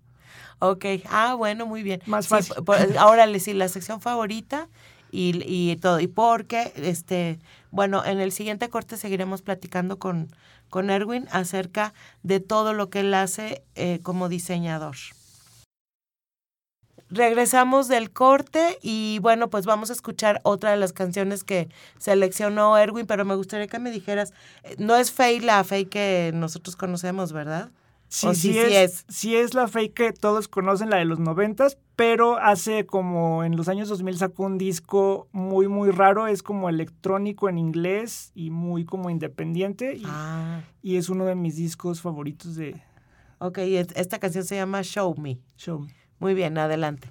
Ok, 0.58 0.84
ah, 1.10 1.34
bueno, 1.34 1.66
muy 1.66 1.82
bien. 1.82 2.00
Más 2.06 2.26
Sí, 2.26 2.30
fácil. 2.30 2.54
po- 2.56 2.64
po- 2.64 2.74
ahora 2.98 3.26
le 3.26 3.40
sí, 3.40 3.52
la 3.52 3.68
sección 3.68 4.00
favorita 4.00 4.68
y, 5.12 5.76
todo. 5.76 6.00
Y 6.00 6.08
porque, 6.08 6.72
este, 6.76 7.38
bueno, 7.70 8.04
en 8.04 8.18
el 8.20 8.32
siguiente 8.32 8.68
corte 8.70 8.96
seguiremos 8.96 9.42
platicando 9.42 9.98
con, 9.98 10.28
con 10.70 10.90
Erwin 10.90 11.28
acerca 11.30 11.92
de 12.22 12.40
todo 12.40 12.72
lo 12.72 12.90
que 12.90 13.00
él 13.00 13.14
hace 13.14 13.62
eh, 13.74 14.00
como 14.02 14.28
diseñador. 14.28 14.96
Regresamos 17.10 17.88
del 17.88 18.10
corte 18.10 18.78
y 18.80 19.18
bueno, 19.20 19.50
pues 19.50 19.66
vamos 19.66 19.90
a 19.90 19.92
escuchar 19.92 20.40
otra 20.44 20.70
de 20.70 20.78
las 20.78 20.94
canciones 20.94 21.44
que 21.44 21.68
seleccionó 21.98 22.78
Erwin, 22.78 23.06
pero 23.06 23.26
me 23.26 23.34
gustaría 23.34 23.66
que 23.66 23.78
me 23.78 23.90
dijeras, 23.90 24.32
eh, 24.62 24.76
no 24.78 24.96
es 24.96 25.12
Faye 25.12 25.42
la 25.42 25.62
Faye 25.62 25.90
que 25.90 26.30
nosotros 26.32 26.74
conocemos, 26.74 27.34
¿verdad? 27.34 27.70
Sí, 28.14 28.26
O 28.26 28.34
sí, 28.34 28.52
sí, 28.52 28.58
es, 28.58 28.68
sí 28.68 28.74
es. 28.76 29.04
sí 29.08 29.36
es 29.36 29.54
la 29.54 29.68
fake 29.68 29.94
que 29.94 30.12
todos 30.12 30.46
conocen, 30.46 30.90
la 30.90 30.98
de 30.98 31.06
los 31.06 31.18
noventas, 31.18 31.78
pero 31.96 32.36
hace 32.36 32.84
como 32.84 33.42
en 33.42 33.56
los 33.56 33.68
años 33.68 33.88
2000 33.88 34.18
sacó 34.18 34.42
un 34.42 34.58
disco 34.58 35.28
muy, 35.32 35.66
muy 35.66 35.90
raro, 35.92 36.26
es 36.26 36.42
como 36.42 36.68
electrónico 36.68 37.48
en 37.48 37.56
inglés 37.56 38.30
y 38.34 38.50
muy 38.50 38.84
como 38.84 39.08
independiente 39.08 39.94
y, 39.96 40.02
Ah. 40.04 40.60
y 40.82 40.96
es 40.96 41.08
uno 41.08 41.24
de 41.24 41.36
mis 41.36 41.56
discos 41.56 42.02
favoritos 42.02 42.54
de 42.54 42.82
Ok, 43.38 43.58
esta 43.96 44.18
canción 44.18 44.44
se 44.44 44.56
llama 44.56 44.82
Show 44.82 45.16
Me. 45.16 45.38
Show. 45.56 45.86
Muy 46.18 46.34
bien, 46.34 46.58
adelante. 46.58 47.08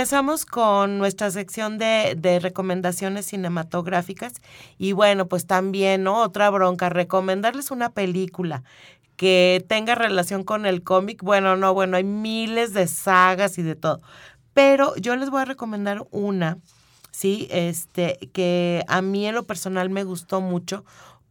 Regresamos 0.00 0.46
con 0.46 0.96
nuestra 0.96 1.30
sección 1.30 1.76
de, 1.76 2.38
recomendaciones 2.40 3.26
cinematográficas 3.26 4.32
y 4.78 4.92
bueno, 4.92 5.28
pues 5.28 5.46
también 5.46 6.04
¿no? 6.04 6.22
otra 6.22 6.48
bronca, 6.48 6.88
recomendarles 6.88 7.70
una 7.70 7.92
película 7.92 8.62
que 9.16 9.62
tenga 9.68 9.94
relación 9.94 10.42
con 10.42 10.64
el 10.64 10.82
cómic. 10.82 11.22
Bueno, 11.22 11.54
no, 11.56 11.74
bueno, 11.74 11.98
hay 11.98 12.04
miles 12.04 12.72
de 12.72 12.86
sagas 12.86 13.58
y 13.58 13.62
de 13.62 13.74
todo, 13.74 14.00
pero 14.54 14.96
yo 14.96 15.16
les 15.16 15.28
voy 15.28 15.42
a 15.42 15.44
recomendar 15.44 16.06
una, 16.10 16.56
sí, 17.10 17.46
este, 17.50 18.30
que 18.32 18.86
a 18.88 19.02
mí 19.02 19.26
en 19.26 19.34
lo 19.34 19.42
personal 19.42 19.90
me 19.90 20.04
gustó 20.04 20.40
mucho 20.40 20.82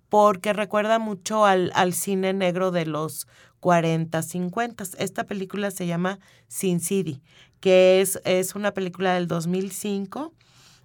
porque 0.09 0.53
recuerda 0.53 0.99
mucho 0.99 1.43
al, 1.43 1.71
al 1.73 1.93
cine 1.93 2.33
negro 2.33 2.69
de 2.69 2.85
los 2.85 3.25
40, 3.61 4.21
50. 4.21 4.83
Esta 4.97 5.23
película 5.25 5.71
se 5.71 5.87
llama 5.87 6.19
Sin 6.47 6.79
City, 6.79 7.21
que 7.59 8.01
es, 8.01 8.19
es 8.25 8.55
una 8.55 8.73
película 8.73 9.13
del 9.13 9.27
2005 9.27 10.33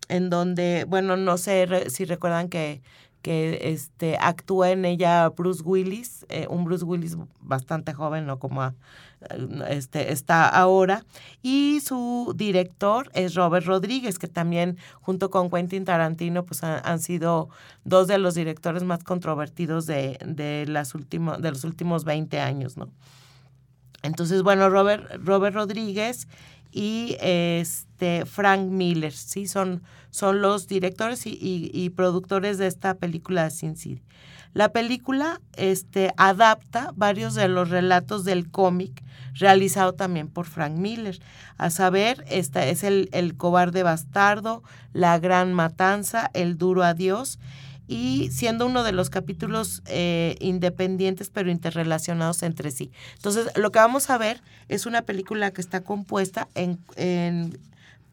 en 0.09 0.31
donde, 0.31 0.85
bueno, 0.89 1.17
no 1.17 1.39
sé 1.39 1.89
si 1.91 2.05
recuerdan 2.05 2.49
que, 2.49 2.83
que 3.23 3.71
este, 3.73 4.19
actúa 4.21 4.71
en 4.71 4.85
ella 4.85 5.29
Bruce 5.31 5.63
Willis, 5.63 6.27
eh, 6.29 6.47
un 6.51 6.65
Bruce 6.65 6.85
Willis 6.85 7.17
bastante 7.41 7.95
joven, 7.95 8.27
no 8.27 8.39
como 8.39 8.75
este, 9.71 10.13
está 10.13 10.47
ahora, 10.47 11.07
y 11.43 11.81
su 11.81 12.35
director 12.37 13.11
es 13.15 13.35
Robert 13.35 13.65
Rodríguez, 13.65 14.19
que 14.19 14.29
también 14.29 14.77
junto 15.01 15.31
con 15.31 15.49
Quentin 15.49 15.87
Tarantino 15.87 16.45
pues 16.45 16.63
ha- 16.63 16.81
han 16.81 16.99
sido 17.01 17.49
dos 17.85 18.07
de 18.07 18.19
los 18.19 18.35
directores 18.35 18.83
más 18.83 19.03
controvertidos 19.03 19.87
de, 19.87 20.19
de, 20.27 20.67
las 20.67 20.93
de 20.93 21.51
los 21.51 21.65
últimos 21.65 22.05
20 22.05 22.39
años, 22.41 22.77
¿no? 22.77 22.91
Entonces, 24.03 24.43
bueno, 24.43 24.69
Robert, 24.69 25.11
Robert 25.25 25.55
Rodríguez 25.57 26.29
y 26.75 27.17
este 27.21 28.27
Frank 28.27 28.63
Miller, 28.69 29.13
sí, 29.13 29.47
son, 29.47 29.83
son 30.11 30.43
los 30.43 30.67
directores 30.67 31.27
y, 31.27 31.31
y- 31.31 31.71
y 31.73 31.91
productores 31.91 32.59
de 32.59 32.67
esta 32.67 32.95
película 32.95 33.49
Sin 33.51 33.77
City. 33.77 34.03
La 34.53 34.71
película 34.71 35.41
este, 35.57 36.13
adapta 36.17 36.93
varios 36.97 37.35
de 37.35 37.49
los 37.49 37.71
relatos 37.71 38.25
del 38.25 38.51
cómic 38.51 39.03
realizado 39.35 39.95
también 39.95 40.29
por 40.29 40.47
Frank 40.47 40.75
Miller. 40.77 41.21
A 41.59 41.71
saber, 41.71 42.25
esta 42.29 42.67
es 42.67 42.85
el, 42.85 43.09
el 43.13 43.37
cobarde 43.37 43.83
bastardo, 43.83 44.63
la 44.93 45.19
gran 45.19 45.53
matanza, 45.55 46.31
el 46.35 46.57
duro 46.57 46.83
adiós 46.85 47.39
y 47.87 48.31
siendo 48.33 48.67
uno 48.67 48.83
de 48.83 48.93
los 48.93 49.11
capítulos 49.11 49.83
eh, 49.87 50.37
independientes 50.41 51.31
pero 51.31 51.51
interrelacionados 51.51 52.43
entre 52.43 52.71
sí. 52.71 52.91
Entonces, 53.17 53.49
lo 53.57 53.71
que 53.73 53.79
vamos 53.79 54.09
a 54.11 54.19
ver 54.19 54.41
es 54.69 54.87
una 54.87 55.03
película 55.03 55.51
que 55.53 55.61
está 55.61 55.83
compuesta 55.83 56.49
en, 56.55 56.79
en 56.97 57.59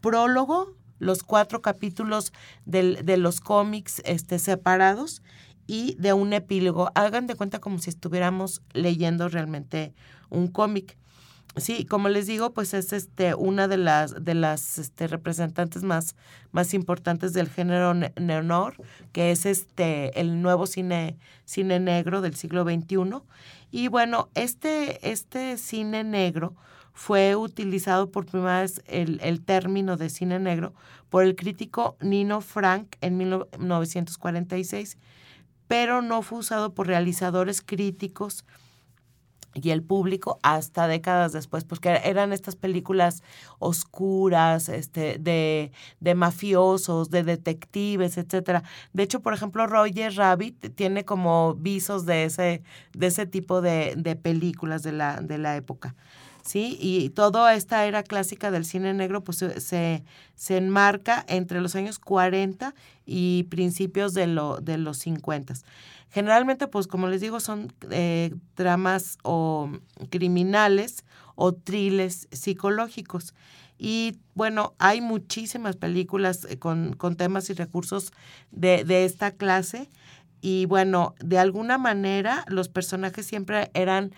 prólogo, 0.02 0.74
los 1.00 1.24
cuatro 1.24 1.62
capítulos 1.62 2.32
del- 2.66 3.06
de 3.06 3.18
los 3.18 3.40
cómics 3.40 4.02
este, 4.06 4.40
separados 4.40 5.22
y 5.68 5.96
de 6.00 6.14
un 6.14 6.34
epílogo. 6.34 6.92
Hagan 6.96 7.28
de 7.28 7.36
cuenta 7.36 7.60
como 7.60 7.80
si 7.80 7.90
estuviéramos 7.90 8.62
leyendo 8.74 9.30
realmente 9.30 9.94
un 10.30 10.48
cómic. 10.48 10.98
Sí, 11.58 11.86
como 11.86 12.08
les 12.08 12.28
digo, 12.28 12.54
pues 12.54 12.74
es 12.74 12.94
este 12.94 13.36
una 13.36 13.68
de 13.68 13.76
las 13.76 14.24
de 14.24 14.36
las 14.36 14.78
este, 14.78 15.08
representantes 15.08 15.84
más 15.84 16.16
más 16.52 16.74
importantes 16.74 17.34
del 17.34 17.50
género 17.50 17.94
ne- 17.94 18.14
neonor, 18.20 18.76
que 19.12 19.32
es 19.32 19.46
este 19.46 20.18
el 20.20 20.42
nuevo 20.42 20.66
cine 20.66 21.18
cine 21.44 21.80
negro 21.82 22.22
del 22.22 22.36
siglo 22.36 22.64
XXI. 22.64 23.22
Y 23.70 23.90
bueno, 23.90 24.30
este 24.34 25.10
este 25.12 25.58
cine 25.58 26.06
negro 26.06 26.56
fue 26.94 27.36
utilizado 27.36 28.12
por 28.12 28.26
primera 28.26 28.62
vez 28.62 28.82
el, 28.88 29.20
el 29.22 29.42
término 29.44 29.98
de 29.98 30.10
cine 30.10 30.40
negro 30.40 30.74
por 31.10 31.24
el 31.24 31.36
crítico 31.36 31.98
Nino 32.00 32.40
Frank 32.40 32.96
en 33.02 33.18
1946, 33.18 34.98
pero 35.68 36.02
no 36.02 36.22
fue 36.22 36.40
usado 36.40 36.74
por 36.74 36.88
realizadores 36.88 37.62
críticos 37.62 38.46
y 39.54 39.72
el 39.72 39.84
público 39.84 40.40
hasta 40.44 40.88
décadas 40.88 41.34
después, 41.34 41.64
porque 41.64 42.02
eran 42.04 42.34
estas 42.34 42.56
películas 42.56 43.24
oscuras, 43.60 44.70
este, 44.70 45.18
de, 45.20 45.72
de 46.00 46.16
mafiosos, 46.16 47.10
de 47.10 47.24
detectives, 47.24 48.18
etcétera. 48.18 48.64
De 48.94 49.04
hecho, 49.04 49.22
por 49.22 49.34
ejemplo, 49.34 49.68
Roger 49.68 50.16
Rabbit 50.16 50.76
tiene 50.76 51.06
como 51.06 51.56
visos 51.56 52.06
de 52.06 52.26
ese, 52.26 52.64
de 52.94 53.08
ese 53.08 53.26
tipo 53.26 53.62
de, 53.62 53.96
de 53.98 54.16
películas 54.16 54.84
de 54.84 54.94
la, 54.94 55.22
de 55.22 55.38
la 55.38 55.56
época. 55.56 55.96
¿Sí? 56.44 56.78
Y 56.80 57.10
toda 57.10 57.54
esta 57.56 57.86
era 57.86 58.04
clásica 58.04 58.52
del 58.52 58.66
cine 58.66 58.94
negro 58.94 59.24
pues 59.24 59.38
se- 59.40 60.04
se, 60.36 60.58
enmarca 60.58 61.24
entre 61.28 61.62
los 61.62 61.76
años 61.76 62.00
40 62.00 62.74
y 63.06 63.44
principios 63.44 64.14
de, 64.14 64.28
lo, 64.28 64.58
de 64.60 64.78
los 64.78 64.98
50. 64.98 65.54
Generalmente, 66.10 66.68
pues 66.68 66.88
como 66.88 67.08
les 67.08 67.22
digo, 67.22 67.40
son 67.40 67.74
eh, 67.90 68.34
dramas 68.58 69.18
o 69.24 69.70
criminales 70.10 71.06
o 71.36 71.54
thrillers 71.54 72.28
psicológicos. 72.32 73.34
Y 73.78 74.18
bueno, 74.36 74.76
hay 74.78 75.02
muchísimas 75.02 75.76
películas 75.78 76.46
eh, 76.50 76.60
con, 76.60 76.94
con 76.94 77.16
temas 77.16 77.50
y 77.50 77.54
recursos 77.54 78.12
de, 78.52 78.84
de 78.84 79.06
esta 79.06 79.32
clase. 79.32 79.90
Y 80.42 80.66
bueno, 80.66 81.14
de 81.20 81.38
alguna 81.38 81.78
manera 81.78 82.46
los 82.48 82.68
personajes 82.68 83.26
siempre 83.28 83.70
eran 83.74 84.12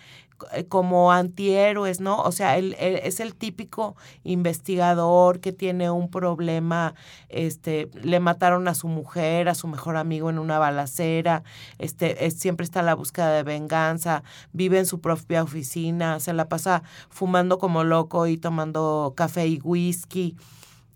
como 0.70 1.12
antihéroes, 1.12 2.00
¿no? 2.00 2.22
O 2.22 2.32
sea, 2.32 2.58
él, 2.58 2.76
es 2.80 3.20
el 3.20 3.36
típico 3.36 3.96
investigador 4.24 5.40
que 5.40 5.52
tiene 5.54 5.90
un 5.90 6.10
problema, 6.10 6.94
este, 7.30 7.90
le 8.02 8.20
mataron 8.20 8.68
a 8.68 8.76
su 8.76 8.88
mujer, 8.88 9.50
a 9.50 9.56
su 9.56 9.68
mejor 9.68 9.98
amigo 9.98 10.30
en 10.30 10.40
una 10.40 10.60
balacera, 10.60 11.44
este, 11.80 12.26
es- 12.26 12.36
siempre 12.40 12.64
está 12.64 12.82
a 12.82 12.84
la 12.84 12.96
búsqueda 12.96 13.32
de 13.34 13.44
venganza, 13.44 14.24
vive 14.52 14.80
en 14.80 14.86
su 14.86 15.00
propia 15.02 15.44
oficina, 15.44 16.20
se 16.20 16.34
la 16.34 16.50
pasa 16.50 16.84
fumando 17.10 17.58
como 17.58 17.84
loco 17.84 18.28
y 18.28 18.38
tomando 18.38 19.14
café 19.16 19.48
y 19.48 19.60
whisky 19.64 20.36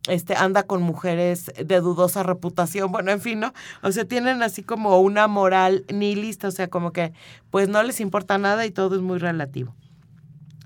este, 0.07 0.35
anda 0.35 0.63
con 0.63 0.81
mujeres 0.81 1.51
de 1.63 1.79
dudosa 1.79 2.23
reputación, 2.23 2.91
bueno, 2.91 3.11
en 3.11 3.21
fin, 3.21 3.39
¿no? 3.39 3.53
O 3.83 3.91
sea, 3.91 4.05
tienen 4.05 4.41
así 4.41 4.63
como 4.63 4.99
una 4.99 5.27
moral 5.27 5.85
nihilista, 5.93 6.47
o 6.47 6.51
sea, 6.51 6.69
como 6.69 6.91
que 6.91 7.13
pues 7.49 7.69
no 7.69 7.83
les 7.83 7.99
importa 7.99 8.37
nada 8.37 8.65
y 8.65 8.71
todo 8.71 8.95
es 8.95 9.01
muy 9.01 9.19
relativo. 9.19 9.75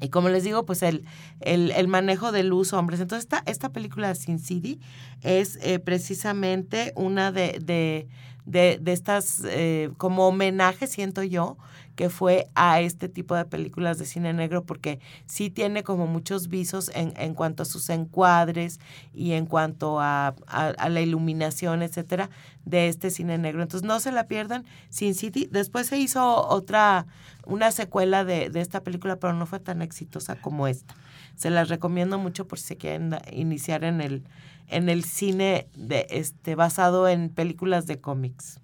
Y 0.01 0.10
como 0.10 0.30
les 0.30 0.43
digo, 0.43 0.65
pues 0.65 0.82
el, 0.82 1.06
el, 1.41 1.71
el 1.71 1.88
manejo 1.88 2.32
de 2.32 2.43
luz, 2.43 2.73
hombres. 2.73 2.99
Entonces, 2.99 3.25
esta, 3.25 3.43
esta 3.45 3.69
película 3.69 4.13
Sin 4.15 4.39
City 4.39 4.80
es 5.21 5.60
eh, 5.62 5.77
precisamente 5.77 6.91
una 6.95 7.32
de, 7.32 7.60
de, 7.63 8.08
de, 8.45 8.80
de 8.82 8.91
estas, 8.93 9.43
eh, 9.45 9.91
como 9.97 10.27
homenaje, 10.27 10.88
siento 10.88 11.23
yo, 11.23 11.58
que 11.95 12.10
fue 12.10 12.47
a 12.56 12.82
este 12.82 13.10
tipo 13.10 13.36
de 13.36 13.45
películas 13.45 13.97
de 13.97 14.06
cine 14.06 14.34
negro, 14.34 14.63
porque 14.63 14.99
sí 15.25 15.49
tiene 15.49 15.84
como 15.84 16.08
muchos 16.08 16.47
visos 16.47 16.89
en, 16.95 17.13
en 17.17 17.34
cuanto 17.34 17.63
a 17.63 17.65
sus 17.65 17.89
encuadres 17.89 18.80
y 19.13 19.34
en 19.34 19.45
cuanto 19.45 19.99
a, 19.99 20.34
a, 20.47 20.89
la 20.89 21.01
iluminación, 21.01 21.84
etcétera, 21.84 22.30
de 22.65 22.88
este 22.88 23.10
cine 23.10 23.38
negro. 23.38 23.62
Entonces, 23.62 23.88
no 23.88 23.99
se 23.99 24.12
la 24.12 24.27
pierdan, 24.27 24.65
Sin 24.89 25.15
City. 25.15 25.47
Después 25.51 25.88
se 25.88 25.97
hizo 25.97 26.47
otra, 26.47 27.08
una 27.45 27.71
secuela 27.71 28.23
de, 28.23 28.49
de 28.49 28.62
esta 28.62 28.82
película, 28.84 29.17
pero 29.17 29.34
no 29.34 29.45
fue 29.45 29.60
tan 29.60 29.82
exitosa 29.82 30.36
como 30.36 30.67
esta. 30.67 30.95
Se 31.36 31.49
las 31.49 31.69
recomiendo 31.69 32.17
mucho 32.17 32.47
por 32.47 32.60
si 32.60 32.65
se 32.65 32.77
quieren 32.77 33.17
iniciar 33.32 33.84
en 33.84 34.01
el, 34.01 34.23
en 34.71 34.89
el 34.89 35.03
cine 35.03 35.67
de 35.75 36.07
este 36.10 36.55
basado 36.55 37.07
en 37.07 37.29
películas 37.29 37.86
de 37.86 37.99
cómics. 37.99 38.60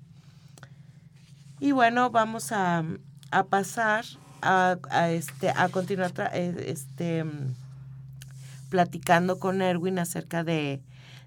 Y 1.60 1.74
bueno, 1.74 2.10
vamos 2.10 2.52
a, 2.52 2.84
a 3.32 3.44
pasar 3.46 4.06
a, 4.42 4.78
este 5.10 5.50
a 5.50 5.70
continuar 5.70 6.12
eh, 6.34 6.66
este 6.68 7.26
platicando 8.70 9.40
con 9.40 9.62
Erwin 9.62 10.00
acerca 10.00 10.44
de, 10.44 10.82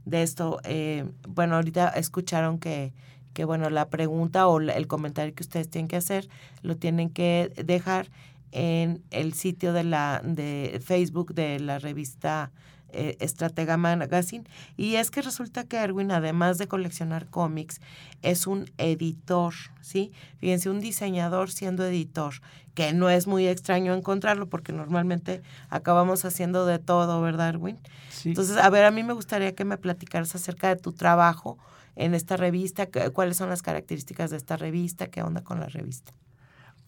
de 0.04 0.22
esto. 0.22 0.60
Eh, 0.64 1.04
bueno, 1.28 1.56
ahorita 1.56 1.88
escucharon 1.90 2.58
que, 2.58 2.92
que 3.32 3.44
bueno, 3.44 3.70
la 3.70 3.88
pregunta 3.88 4.46
o 4.48 4.60
el 4.60 4.86
comentario 4.86 5.34
que 5.34 5.42
ustedes 5.42 5.68
tienen 5.68 5.88
que 5.88 5.96
hacer 5.96 6.28
lo 6.62 6.76
tienen 6.76 7.10
que 7.10 7.52
dejar 7.64 8.08
en 8.52 9.02
el 9.10 9.32
sitio 9.34 9.72
de 9.72 9.84
la 9.84 10.20
de 10.24 10.80
Facebook 10.84 11.34
de 11.34 11.60
la 11.60 11.78
revista 11.78 12.50
eh, 12.92 13.16
Estratega 13.20 13.76
Magazine. 13.76 14.44
Y 14.76 14.96
es 14.96 15.10
que 15.10 15.22
resulta 15.22 15.64
que 15.64 15.76
Erwin, 15.76 16.12
además 16.12 16.58
de 16.58 16.68
coleccionar 16.68 17.26
cómics, 17.26 17.80
es 18.22 18.46
un 18.46 18.70
editor, 18.78 19.54
¿sí? 19.80 20.12
Fíjense, 20.38 20.70
un 20.70 20.80
diseñador 20.80 21.50
siendo 21.50 21.84
editor, 21.84 22.34
que 22.74 22.92
no 22.92 23.10
es 23.10 23.26
muy 23.26 23.46
extraño 23.46 23.94
encontrarlo 23.94 24.48
porque 24.48 24.72
normalmente 24.72 25.42
acabamos 25.68 26.24
haciendo 26.24 26.66
de 26.66 26.78
todo, 26.78 27.20
¿verdad, 27.20 27.50
Erwin? 27.50 27.78
Sí. 28.10 28.30
Entonces, 28.30 28.56
a 28.56 28.68
ver, 28.70 28.84
a 28.84 28.90
mí 28.90 29.02
me 29.02 29.12
gustaría 29.12 29.54
que 29.54 29.64
me 29.64 29.78
platicaras 29.78 30.34
acerca 30.34 30.68
de 30.68 30.76
tu 30.76 30.92
trabajo 30.92 31.58
en 31.96 32.14
esta 32.14 32.36
revista, 32.36 32.88
cuáles 33.12 33.36
son 33.36 33.50
las 33.50 33.62
características 33.62 34.30
de 34.30 34.36
esta 34.36 34.56
revista, 34.56 35.08
qué 35.08 35.22
onda 35.22 35.42
con 35.42 35.60
la 35.60 35.66
revista. 35.66 36.12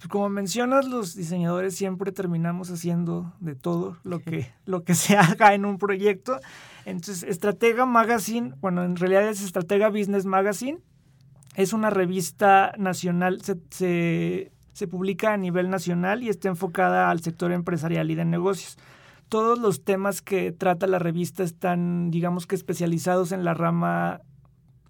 Pues 0.03 0.11
como 0.11 0.29
mencionas, 0.29 0.89
los 0.89 1.15
diseñadores 1.15 1.77
siempre 1.77 2.11
terminamos 2.11 2.73
haciendo 2.73 3.33
de 3.39 3.55
todo 3.55 3.99
lo 4.03 4.19
que, 4.19 4.51
lo 4.65 4.83
que 4.83 4.97
se 4.97 5.17
haga 5.17 5.55
en 5.55 5.65
un 5.65 5.79
proyecto. 5.79 6.41
Entonces, 6.85 7.23
Estratega 7.23 7.87
Magazine, 7.87 8.53
bueno, 8.61 8.83
en 8.83 8.97
realidad 8.97 9.29
es 9.29 9.45
Estratega 9.45 9.91
Business 9.91 10.27
Magazine, 10.27 10.81
es 11.55 11.73
una 11.73 11.89
revista 11.89 12.73
nacional, 12.79 13.43
se, 13.43 13.59
se, 13.71 14.51
se 14.73 14.89
publica 14.89 15.35
a 15.35 15.37
nivel 15.37 15.71
nacional 15.71 16.25
y 16.25 16.31
está 16.31 16.49
enfocada 16.49 17.09
al 17.09 17.21
sector 17.21 17.53
empresarial 17.53 18.11
y 18.11 18.17
de 18.17 18.25
negocios. 18.25 18.79
Todos 19.29 19.61
los 19.61 19.85
temas 19.85 20.21
que 20.21 20.51
trata 20.51 20.89
la 20.89 20.99
revista 20.99 21.45
están, 21.45 22.11
digamos 22.11 22.49
que 22.49 22.57
especializados 22.57 23.31
en 23.31 23.45
la 23.45 23.55
rama, 23.55 24.21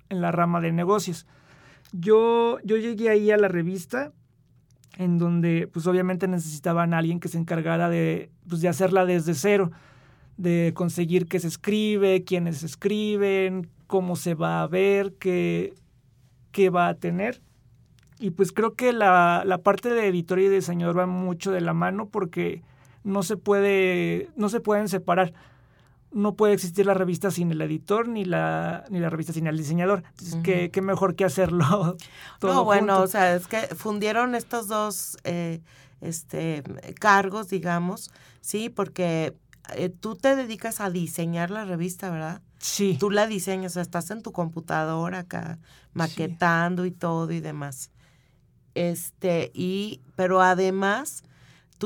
en 0.09 0.23
la 0.23 0.33
rama 0.33 0.63
de 0.63 0.73
negocios. 0.73 1.27
Yo, 1.93 2.61
yo 2.65 2.79
llegué 2.79 3.11
ahí 3.11 3.31
a 3.31 3.37
la 3.37 3.49
revista 3.49 4.13
en 4.99 5.19
donde 5.19 5.69
pues 5.73 5.87
obviamente 5.87 6.29
necesitaban 6.29 6.95
a 6.95 6.99
alguien 6.99 7.21
que 7.21 7.29
se 7.29 7.39
encargara 7.39 7.89
de, 7.89 8.31
pues, 8.49 8.61
de 8.61 8.69
hacerla 8.69 9.05
desde 9.05 9.35
cero, 9.35 9.71
de 10.37 10.73
conseguir 10.75 11.27
qué 11.27 11.39
se 11.41 11.49
escribe, 11.49 12.25
quiénes 12.25 12.63
escriben, 12.63 13.69
cómo 13.87 14.17
se 14.17 14.35
va 14.35 14.63
a 14.63 14.67
ver, 14.67 15.15
qué, 15.19 15.75
qué 16.51 16.71
va 16.71 16.89
a 16.89 16.95
tener. 16.95 17.43
Y 18.19 18.31
pues 18.31 18.53
creo 18.53 18.75
que 18.75 18.93
la, 18.93 19.43
la 19.45 19.59
parte 19.59 19.89
de 19.89 20.07
editor 20.07 20.39
y 20.39 20.49
diseñador 20.49 20.99
va 20.99 21.07
mucho 21.07 21.51
de 21.51 21.61
la 21.61 21.75
mano 21.75 22.09
porque 22.09 22.63
no 23.05 23.23
se 23.23 23.37
puede, 23.37 24.29
no 24.37 24.49
se 24.49 24.61
pueden 24.61 24.89
separar. 24.89 25.33
No 26.13 26.37
puede 26.37 26.55
existir 26.55 26.85
la 26.85 26.95
revista 26.95 27.31
sin 27.31 27.51
el 27.51 27.61
editor 27.63 28.09
ni 28.09 28.25
la, 28.25 28.85
ni 28.91 29.01
la 29.01 29.11
revista 29.11 29.33
sin 29.33 29.47
el 29.47 29.57
diseñador. 29.57 30.05
Entonces, 30.11 30.37
¿qué, 30.43 30.71
qué 30.71 30.83
mejor 30.83 31.17
que 31.17 31.25
hacerlo 31.25 31.97
todo 32.39 32.55
no, 32.55 32.65
bueno, 32.65 32.95
junto? 32.95 33.05
o 33.05 33.07
sea, 33.07 33.35
es 33.35 33.47
que 33.47 33.61
fundieron 33.75 34.35
estos 34.35 34.69
dos 34.69 35.17
eh, 35.25 35.61
este, 36.01 36.63
cargos, 37.01 37.49
digamos, 37.49 38.11
sí, 38.41 38.69
porque 38.69 39.37
eh, 39.75 39.89
tú 39.89 40.17
te 40.17 40.37
dedicas 40.37 40.81
a 40.81 40.91
diseñar 40.91 41.51
la 41.51 41.65
revista, 41.65 42.11
¿verdad? 42.11 42.43
Sí. 42.59 42.97
Tú 42.99 43.11
la 43.11 43.27
diseñas, 43.27 43.73
o 43.73 43.75
sea, 43.75 43.83
estás 43.83 44.11
en 44.11 44.23
tu 44.23 44.33
computadora 44.33 45.21
acá, 45.21 45.59
maquetando 45.95 46.85
y 46.85 46.91
todo 46.91 47.31
y 47.33 47.41
demás. 47.41 47.91
Este, 48.75 49.51
y, 49.55 50.01
pero 50.17 50.43
además, 50.43 51.25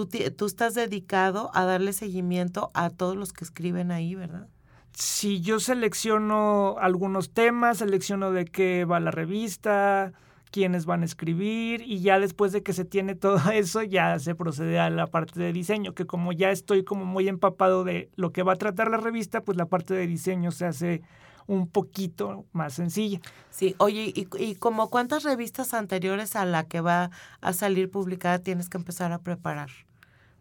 tú, 0.04 0.46
estás 0.46 0.74
dedicado 0.74 1.50
a 1.54 1.64
darle 1.64 1.92
seguimiento 1.92 2.70
a 2.74 2.90
todos 2.90 3.16
los 3.16 3.32
que 3.32 3.44
escriben 3.44 3.90
ahí, 3.90 4.14
¿verdad? 4.14 4.48
si 4.96 5.42
yo 5.42 5.60
selecciono 5.60 6.76
algunos 6.78 7.34
temas, 7.34 7.78
selecciono 7.78 8.32
de 8.32 8.46
qué 8.46 8.86
va 8.86 8.98
la 8.98 9.10
revista, 9.10 10.14
quiénes 10.50 10.86
van 10.86 11.02
a 11.02 11.04
escribir 11.04 11.82
y 11.82 12.00
ya 12.00 12.18
después 12.18 12.50
de 12.52 12.62
que 12.62 12.72
se 12.72 12.86
tiene 12.86 13.14
todo 13.14 13.38
eso 13.52 13.82
ya 13.82 14.18
se 14.18 14.34
procede 14.34 14.78
a 14.78 14.88
la 14.88 15.06
parte 15.06 15.38
de 15.38 15.52
diseño, 15.52 15.92
que 15.92 16.06
como 16.06 16.32
ya 16.32 16.50
estoy 16.50 16.82
como 16.82 17.04
muy 17.04 17.28
empapado 17.28 17.84
de 17.84 18.10
lo 18.16 18.32
que 18.32 18.42
va 18.42 18.54
a 18.54 18.56
tratar 18.56 18.90
la 18.90 18.96
revista, 18.96 19.42
pues 19.42 19.58
la 19.58 19.66
parte 19.66 19.92
de 19.92 20.06
diseño 20.06 20.50
se 20.50 20.64
hace 20.64 21.02
un 21.46 21.68
poquito 21.68 22.46
más 22.52 22.72
sencilla. 22.72 23.20
Sí, 23.50 23.76
oye, 23.78 24.12
¿y, 24.14 24.26
y 24.38 24.54
como 24.56 24.88
cuántas 24.88 25.24
revistas 25.24 25.74
anteriores 25.74 26.36
a 26.36 26.46
la 26.46 26.64
que 26.64 26.80
va 26.80 27.10
a 27.42 27.52
salir 27.52 27.90
publicada 27.90 28.38
tienes 28.38 28.70
que 28.70 28.78
empezar 28.78 29.12
a 29.12 29.18
preparar 29.18 29.68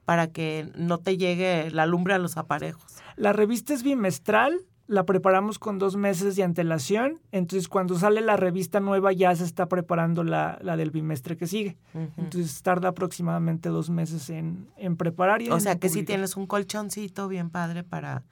para 0.06 0.28
que 0.28 0.72
no 0.76 1.00
te 1.00 1.18
llegue 1.18 1.70
la 1.72 1.86
lumbre 1.86 2.14
a 2.14 2.20
los 2.20 2.38
aparejos? 2.38 2.84
La 3.16 3.34
revista 3.34 3.74
es 3.74 3.84
bimestral, 3.84 4.54
la 4.88 5.04
preparamos 5.04 5.58
con 5.58 5.80
dos 5.80 5.96
meses 5.96 6.36
de 6.36 6.44
antelación, 6.44 7.20
entonces 7.32 7.68
cuando 7.68 7.98
sale 7.98 8.22
la 8.22 8.38
revista 8.38 8.80
nueva 8.80 9.12
ya 9.14 9.36
se 9.36 9.44
está 9.44 9.68
preparando 9.68 10.24
la, 10.24 10.60
la 10.62 10.78
del 10.78 10.92
bimestre 10.92 11.38
que 11.38 11.48
sigue. 11.48 11.76
Entonces 12.18 12.62
tarda 12.62 12.90
aproximadamente 12.90 13.70
dos 13.70 13.90
meses 13.90 14.30
en, 14.30 14.68
en 14.78 14.96
preparar. 14.96 15.42
Y 15.42 15.50
O 15.50 15.56
en 15.56 15.62
sea 15.62 15.80
que 15.80 15.90
sí 15.90 15.96
publicar. 15.96 16.08
tienes 16.18 16.38
un 16.38 16.46
colchoncito 16.46 17.28
bien 17.28 17.50
padre 17.50 17.84
para 17.84 18.24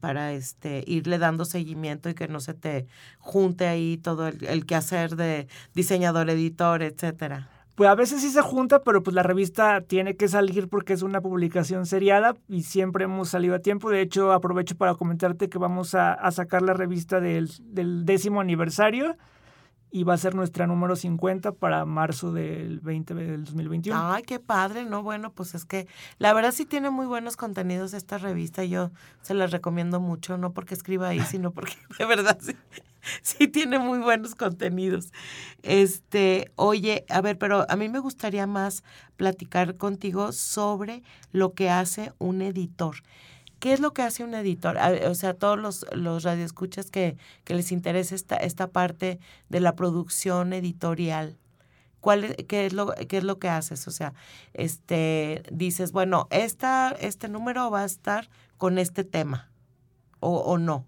para 0.00 0.32
este 0.32 0.82
irle 0.88 1.18
dando 1.18 1.44
seguimiento 1.44 2.08
y 2.08 2.14
que 2.14 2.26
no 2.26 2.40
se 2.40 2.52
te 2.54 2.88
junte 3.20 3.68
ahí 3.68 3.96
todo 3.96 4.26
el, 4.26 4.44
el 4.46 4.66
quehacer 4.66 5.14
de 5.14 5.46
diseñador, 5.72 6.28
editor, 6.30 6.82
etcétera. 6.82 7.48
Pues 7.74 7.90
a 7.90 7.94
veces 7.94 8.20
sí 8.22 8.30
se 8.30 8.40
junta, 8.40 8.82
pero 8.82 9.02
pues 9.02 9.14
la 9.14 9.24
revista 9.24 9.80
tiene 9.80 10.16
que 10.16 10.28
salir 10.28 10.68
porque 10.68 10.92
es 10.92 11.02
una 11.02 11.20
publicación 11.20 11.86
seriada 11.86 12.34
y 12.48 12.62
siempre 12.62 13.04
hemos 13.04 13.30
salido 13.30 13.56
a 13.56 13.58
tiempo. 13.58 13.90
De 13.90 14.00
hecho, 14.00 14.32
aprovecho 14.32 14.76
para 14.76 14.94
comentarte 14.94 15.48
que 15.48 15.58
vamos 15.58 15.94
a, 15.94 16.16
sacar 16.30 16.62
la 16.62 16.74
revista 16.74 17.20
del, 17.20 17.50
del 17.60 18.04
décimo 18.04 18.40
aniversario 18.40 19.16
y 19.94 20.02
va 20.02 20.14
a 20.14 20.18
ser 20.18 20.34
nuestra 20.34 20.66
número 20.66 20.96
50 20.96 21.52
para 21.52 21.84
marzo 21.84 22.32
del, 22.32 22.80
20, 22.80 23.14
del 23.14 23.44
2021. 23.44 23.96
Ay, 23.96 24.24
qué 24.24 24.40
padre, 24.40 24.84
¿no? 24.84 25.04
Bueno, 25.04 25.30
pues 25.30 25.54
es 25.54 25.64
que 25.64 25.86
la 26.18 26.34
verdad 26.34 26.50
sí 26.50 26.66
tiene 26.66 26.90
muy 26.90 27.06
buenos 27.06 27.36
contenidos 27.36 27.94
esta 27.94 28.18
revista. 28.18 28.64
Yo 28.64 28.90
se 29.22 29.34
las 29.34 29.52
recomiendo 29.52 30.00
mucho, 30.00 30.36
no 30.36 30.52
porque 30.52 30.74
escriba 30.74 31.10
ahí, 31.10 31.20
sino 31.20 31.52
porque 31.52 31.74
de 31.98 32.06
verdad 32.06 32.36
sí, 32.40 32.56
sí 33.22 33.48
tiene 33.48 33.78
muy 33.78 33.98
buenos 33.98 34.34
contenidos. 34.34 35.12
Este, 35.62 36.52
oye, 36.56 37.04
a 37.08 37.20
ver, 37.20 37.38
pero 37.38 37.66
a 37.68 37.76
mí 37.76 37.88
me 37.88 37.98
gustaría 37.98 38.46
más 38.46 38.82
platicar 39.16 39.76
contigo 39.76 40.32
sobre 40.32 41.02
lo 41.32 41.54
que 41.54 41.70
hace 41.70 42.12
un 42.18 42.42
editor. 42.42 42.96
¿Qué 43.60 43.72
es 43.72 43.80
lo 43.80 43.94
que 43.94 44.02
hace 44.02 44.24
un 44.24 44.34
editor? 44.34 44.76
O 45.08 45.14
sea, 45.14 45.34
todos 45.34 45.58
los, 45.58 45.86
los 45.92 46.22
radioescuchas 46.22 46.90
que, 46.90 47.16
que 47.44 47.54
les 47.54 47.72
interesa 47.72 48.14
esta, 48.14 48.36
esta 48.36 48.66
parte 48.68 49.20
de 49.48 49.60
la 49.60 49.74
producción 49.74 50.52
editorial. 50.52 51.38
¿Cuál 52.00 52.36
qué, 52.46 52.66
es 52.66 52.74
lo, 52.74 52.92
¿Qué 53.08 53.16
es 53.16 53.24
lo 53.24 53.38
que 53.38 53.48
haces? 53.48 53.88
O 53.88 53.90
sea, 53.90 54.12
este, 54.52 55.44
dices, 55.50 55.92
bueno, 55.92 56.28
esta, 56.30 56.90
este 57.00 57.28
número 57.28 57.70
va 57.70 57.82
a 57.82 57.86
estar 57.86 58.28
con 58.58 58.76
este 58.76 59.04
tema, 59.04 59.50
o, 60.20 60.36
o 60.40 60.58
no. 60.58 60.84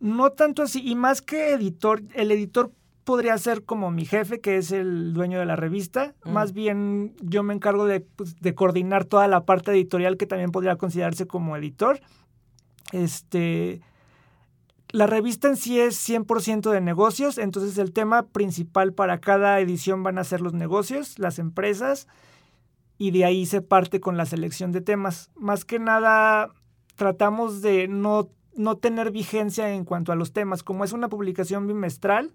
No 0.00 0.30
tanto 0.30 0.62
así, 0.62 0.80
y 0.86 0.94
más 0.94 1.22
que 1.22 1.52
editor, 1.52 2.02
el 2.14 2.30
editor 2.30 2.72
podría 3.04 3.38
ser 3.38 3.64
como 3.64 3.90
mi 3.90 4.04
jefe, 4.04 4.40
que 4.40 4.58
es 4.58 4.70
el 4.70 5.14
dueño 5.14 5.38
de 5.38 5.46
la 5.46 5.56
revista. 5.56 6.14
Mm. 6.24 6.30
Más 6.30 6.52
bien 6.52 7.16
yo 7.22 7.42
me 7.42 7.54
encargo 7.54 7.86
de, 7.86 8.00
pues, 8.00 8.38
de 8.40 8.54
coordinar 8.54 9.06
toda 9.06 9.26
la 9.28 9.44
parte 9.46 9.70
editorial 9.70 10.16
que 10.18 10.26
también 10.26 10.52
podría 10.52 10.76
considerarse 10.76 11.26
como 11.26 11.56
editor. 11.56 12.00
Este, 12.92 13.80
la 14.90 15.06
revista 15.06 15.48
en 15.48 15.56
sí 15.56 15.80
es 15.80 15.96
100% 16.08 16.70
de 16.70 16.80
negocios, 16.80 17.38
entonces 17.38 17.78
el 17.78 17.92
tema 17.92 18.26
principal 18.26 18.92
para 18.92 19.20
cada 19.20 19.60
edición 19.60 20.02
van 20.02 20.18
a 20.18 20.24
ser 20.24 20.40
los 20.40 20.54
negocios, 20.54 21.18
las 21.18 21.38
empresas, 21.38 22.08
y 22.96 23.10
de 23.10 23.24
ahí 23.24 23.46
se 23.46 23.62
parte 23.62 24.00
con 24.00 24.16
la 24.16 24.26
selección 24.26 24.72
de 24.72 24.80
temas. 24.80 25.30
Más 25.34 25.64
que 25.64 25.78
nada 25.78 26.50
tratamos 26.96 27.62
de 27.62 27.86
no, 27.86 28.30
no 28.58 28.76
tener 28.76 29.10
vigencia 29.10 29.70
en 29.72 29.84
cuanto 29.84 30.12
a 30.12 30.16
los 30.16 30.32
temas. 30.32 30.62
Como 30.62 30.84
es 30.84 30.92
una 30.92 31.08
publicación 31.08 31.66
bimestral, 31.66 32.32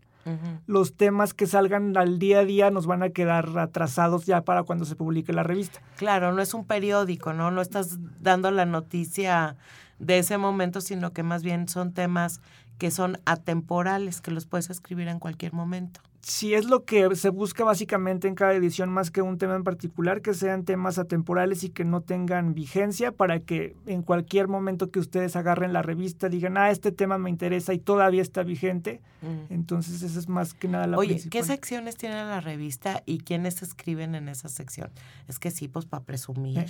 los 0.67 0.95
temas 0.95 1.34
que 1.34 1.47
salgan 1.47 1.97
al 1.97 2.17
día 2.17 2.39
a 2.39 2.45
día 2.45 2.71
nos 2.71 2.88
van 2.88 3.03
a 3.03 3.09
quedar 3.09 3.59
atrasados 3.59 4.26
ya 4.26 4.41
para 4.41 4.63
cuando 4.63 4.86
se 4.86 4.95
publique 4.95 5.34
la 5.34 5.43
revista. 5.43 5.82
Claro, 5.97 6.32
no 6.32 6.41
es 6.41 6.53
un 6.53 6.65
periódico, 6.65 7.34
¿no? 7.34 7.51
No 7.51 7.61
estás 7.61 7.97
dando 8.21 8.49
la 8.49 8.65
noticia 8.65 9.57
de 9.99 10.19
ese 10.19 10.38
momento, 10.38 10.80
sino 10.80 11.11
que 11.11 11.24
más 11.24 11.43
bien 11.43 11.67
son 11.67 11.93
temas 11.93 12.39
que 12.78 12.89
son 12.89 13.19
atemporales, 13.26 14.21
que 14.21 14.32
los 14.32 14.45
puedes 14.45 14.69
escribir 14.69 15.09
en 15.09 15.19
cualquier 15.19 15.51
momento. 15.51 15.99
Si 16.26 16.53
es 16.53 16.65
lo 16.65 16.86
que 16.86 17.17
se 17.17 17.28
busca 17.28 17.65
básicamente 17.65 18.30
en 18.30 18.36
cada 18.36 18.53
edición, 18.53 18.89
más 18.89 19.11
que 19.11 19.21
un 19.21 19.38
tema 19.38 19.55
en 19.55 19.65
particular, 19.65 20.21
que 20.21 20.34
sean 20.34 20.63
temas 20.63 20.97
atemporales 20.97 21.65
y 21.65 21.69
que 21.69 21.84
no 21.84 21.99
tengan 21.99 22.53
vigencia 22.53 23.11
para 23.11 23.41
que 23.41 23.76
en 23.88 24.03
cualquier 24.03 24.47
momento 24.47 24.89
que 24.89 24.99
ustedes 24.99 25.36
agarren 25.36 25.74
la 25.74 25.82
revista 25.82 26.30
digan, 26.30 26.57
ah, 26.57 26.71
este 26.71 26.93
tema 26.93 27.17
me 27.17 27.30
interesa 27.30 27.74
y 27.74 27.80
todavía 27.80 28.21
está 28.21 28.43
vigente. 28.43 29.01
Mm. 29.21 29.53
Entonces 29.53 30.01
esa 30.01 30.17
es 30.17 30.30
más 30.30 30.53
que 30.53 30.69
nada 30.69 30.88
la 30.88 30.97
Oye, 30.97 31.09
principal. 31.09 31.41
¿qué 31.41 31.45
secciones 31.45 31.97
tiene 31.97 32.15
la 32.15 32.39
revista 32.39 33.03
y 33.05 33.17
quiénes 33.19 33.61
escriben 33.61 34.15
en 34.15 34.30
esa 34.30 34.47
sección? 34.47 34.91
Es 35.28 35.39
que 35.39 35.51
sí, 35.51 35.67
pues 35.67 35.86
para 35.86 36.05
presumir. 36.05 36.57
Eh, 36.57 36.67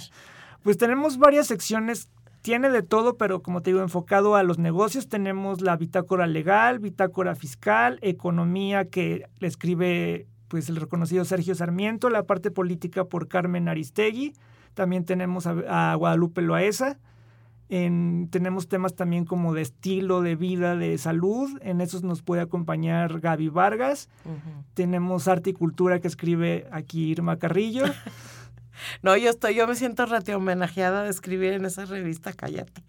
Pues 0.63 0.77
tenemos 0.77 1.17
varias 1.19 1.45
secciones, 1.45 2.09
tiene 2.43 2.69
de 2.69 2.83
todo, 2.83 3.17
pero 3.17 3.41
como 3.41 3.61
te 3.61 3.71
digo, 3.71 3.81
enfocado 3.81 4.35
a 4.35 4.43
los 4.43 4.59
negocios, 4.59 5.07
tenemos 5.09 5.61
la 5.61 5.75
bitácora 5.77 6.27
legal, 6.27 6.77
bitácora 6.77 7.33
fiscal, 7.35 7.97
economía 8.01 8.85
que 8.89 9.25
le 9.39 9.47
escribe 9.47 10.27
pues 10.49 10.69
el 10.69 10.75
reconocido 10.75 11.25
Sergio 11.25 11.55
Sarmiento, 11.55 12.09
la 12.11 12.23
parte 12.27 12.51
política 12.51 13.05
por 13.05 13.27
Carmen 13.27 13.67
Aristegui, 13.69 14.33
también 14.75 15.05
tenemos 15.05 15.47
a, 15.47 15.91
a 15.91 15.95
Guadalupe 15.95 16.41
Loaesa, 16.41 16.99
en- 17.69 18.27
tenemos 18.29 18.67
temas 18.67 18.93
también 18.95 19.25
como 19.25 19.53
de 19.53 19.61
estilo 19.61 20.21
de 20.21 20.35
vida, 20.35 20.75
de 20.75 20.97
salud, 20.97 21.49
en 21.61 21.79
esos 21.81 22.03
nos 22.03 22.21
puede 22.21 22.41
acompañar 22.41 23.19
Gaby 23.19 23.47
Vargas, 23.49 24.09
tenemos 24.73 25.27
arte 25.27 25.51
y 25.51 25.53
cultura 25.53 25.99
que 26.01 26.07
escribe 26.09 26.67
aquí 26.71 27.05
Irma 27.09 27.37
Carrillo. 27.37 27.85
No, 29.01 29.15
yo 29.17 29.29
estoy, 29.29 29.55
yo 29.55 29.67
me 29.67 29.75
siento 29.75 30.05
rete 30.05 30.33
homenajeada 30.35 31.03
de 31.03 31.09
escribir 31.09 31.53
en 31.53 31.65
esa 31.65 31.85
revista, 31.85 32.33
cállate. 32.33 32.83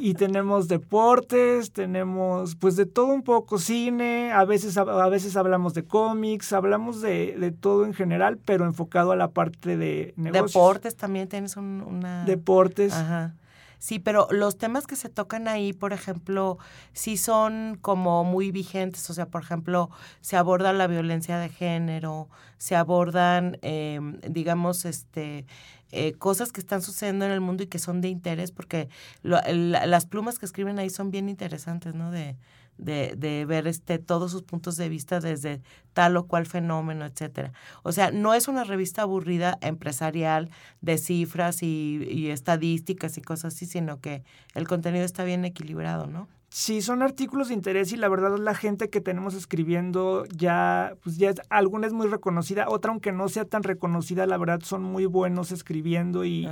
Y 0.00 0.14
tenemos 0.14 0.68
deportes, 0.68 1.72
tenemos 1.72 2.56
pues 2.56 2.76
de 2.76 2.86
todo 2.86 3.06
un 3.06 3.22
poco, 3.22 3.58
cine, 3.58 4.32
a 4.32 4.44
veces, 4.44 4.76
a 4.78 5.08
veces 5.08 5.36
hablamos 5.36 5.74
de 5.74 5.84
cómics, 5.84 6.52
hablamos 6.52 7.00
de, 7.00 7.36
de 7.38 7.50
todo 7.52 7.84
en 7.84 7.94
general, 7.94 8.38
pero 8.44 8.64
enfocado 8.64 9.12
a 9.12 9.16
la 9.16 9.28
parte 9.28 9.76
de 9.76 10.14
negocios. 10.16 10.52
Deportes 10.52 10.96
también 10.96 11.28
tienes 11.28 11.56
un- 11.56 11.82
una... 11.86 12.24
Deportes. 12.24 12.92
Ajá. 12.94 13.34
Sí, 13.80 13.98
pero 13.98 14.28
los 14.30 14.58
temas 14.58 14.86
que 14.86 14.94
se 14.94 15.08
tocan 15.08 15.48
ahí, 15.48 15.72
por 15.72 15.94
ejemplo, 15.94 16.58
sí 16.92 17.16
son 17.16 17.78
como 17.80 18.24
muy 18.24 18.50
vigentes. 18.50 19.08
O 19.08 19.14
sea, 19.14 19.26
por 19.26 19.42
ejemplo, 19.42 19.88
se 20.20 20.36
aborda 20.36 20.72
la 20.74 20.86
violencia 20.86 21.38
de 21.38 21.48
género, 21.48 22.28
se 22.58 22.76
abordan, 22.76 23.58
eh, 23.62 23.98
digamos, 24.28 24.84
este 24.84 25.46
eh, 25.92 26.12
cosas 26.12 26.52
que 26.52 26.60
están 26.60 26.82
sucediendo 26.82 27.24
en 27.24 27.32
el 27.32 27.40
mundo 27.40 27.64
y 27.64 27.66
que 27.66 27.80
son 27.80 28.00
de 28.00 28.08
interés, 28.08 28.52
porque 28.52 28.88
lo- 29.22 29.42
el- 29.42 29.72
las 29.72 30.06
plumas 30.06 30.38
que 30.38 30.46
escriben 30.46 30.78
ahí 30.78 30.88
son 30.90 31.10
bien 31.10 31.28
interesantes, 31.28 31.94
¿no? 31.96 32.12
De, 32.12 32.36
de, 32.80 33.14
de 33.16 33.44
ver 33.44 33.66
este, 33.66 33.98
todos 33.98 34.30
sus 34.32 34.42
puntos 34.42 34.76
de 34.76 34.88
vista 34.88 35.20
desde 35.20 35.62
tal 35.92 36.16
o 36.16 36.26
cual 36.26 36.46
fenómeno, 36.46 37.04
etcétera. 37.04 37.52
O 37.82 37.92
sea, 37.92 38.10
no 38.10 38.34
es 38.34 38.48
una 38.48 38.64
revista 38.64 39.02
aburrida 39.02 39.58
empresarial 39.60 40.50
de 40.80 40.98
cifras 40.98 41.62
y, 41.62 42.02
y 42.10 42.30
estadísticas 42.30 43.16
y 43.18 43.22
cosas 43.22 43.54
así, 43.54 43.66
sino 43.66 44.00
que 44.00 44.22
el 44.54 44.66
contenido 44.68 45.04
está 45.04 45.24
bien 45.24 45.44
equilibrado, 45.44 46.06
¿no? 46.06 46.28
Sí, 46.52 46.82
son 46.82 47.02
artículos 47.02 47.46
de 47.48 47.54
interés 47.54 47.92
y 47.92 47.96
la 47.96 48.08
verdad 48.08 48.36
la 48.36 48.54
gente 48.56 48.90
que 48.90 49.00
tenemos 49.00 49.34
escribiendo 49.34 50.24
ya, 50.36 50.94
pues 51.02 51.16
ya 51.16 51.30
es- 51.30 51.40
alguna 51.48 51.86
es 51.86 51.92
muy 51.92 52.08
reconocida, 52.08 52.66
otra 52.68 52.90
aunque 52.90 53.12
no 53.12 53.28
sea 53.28 53.44
tan 53.44 53.62
reconocida, 53.62 54.26
la 54.26 54.36
verdad 54.36 54.58
son 54.64 54.82
muy 54.82 55.06
buenos 55.06 55.52
escribiendo 55.52 56.24
y, 56.24 56.46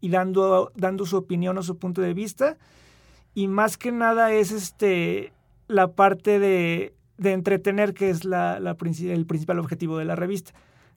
y 0.00 0.08
dando, 0.10 0.70
dando 0.76 1.04
su 1.04 1.16
opinión 1.16 1.58
o 1.58 1.62
su 1.64 1.78
punto 1.78 2.00
de 2.00 2.14
vista. 2.14 2.56
Y 3.34 3.48
más 3.48 3.76
que 3.76 3.90
nada 3.90 4.30
es 4.30 4.52
este 4.52 5.32
la 5.68 5.92
parte 5.92 6.38
de, 6.38 6.94
de 7.16 7.32
entretener, 7.32 7.94
que 7.94 8.10
es 8.10 8.24
la, 8.24 8.60
la 8.60 8.76
el 8.80 9.26
principal 9.26 9.58
objetivo 9.58 9.98
de 9.98 10.04
la 10.04 10.16
revista. 10.16 10.52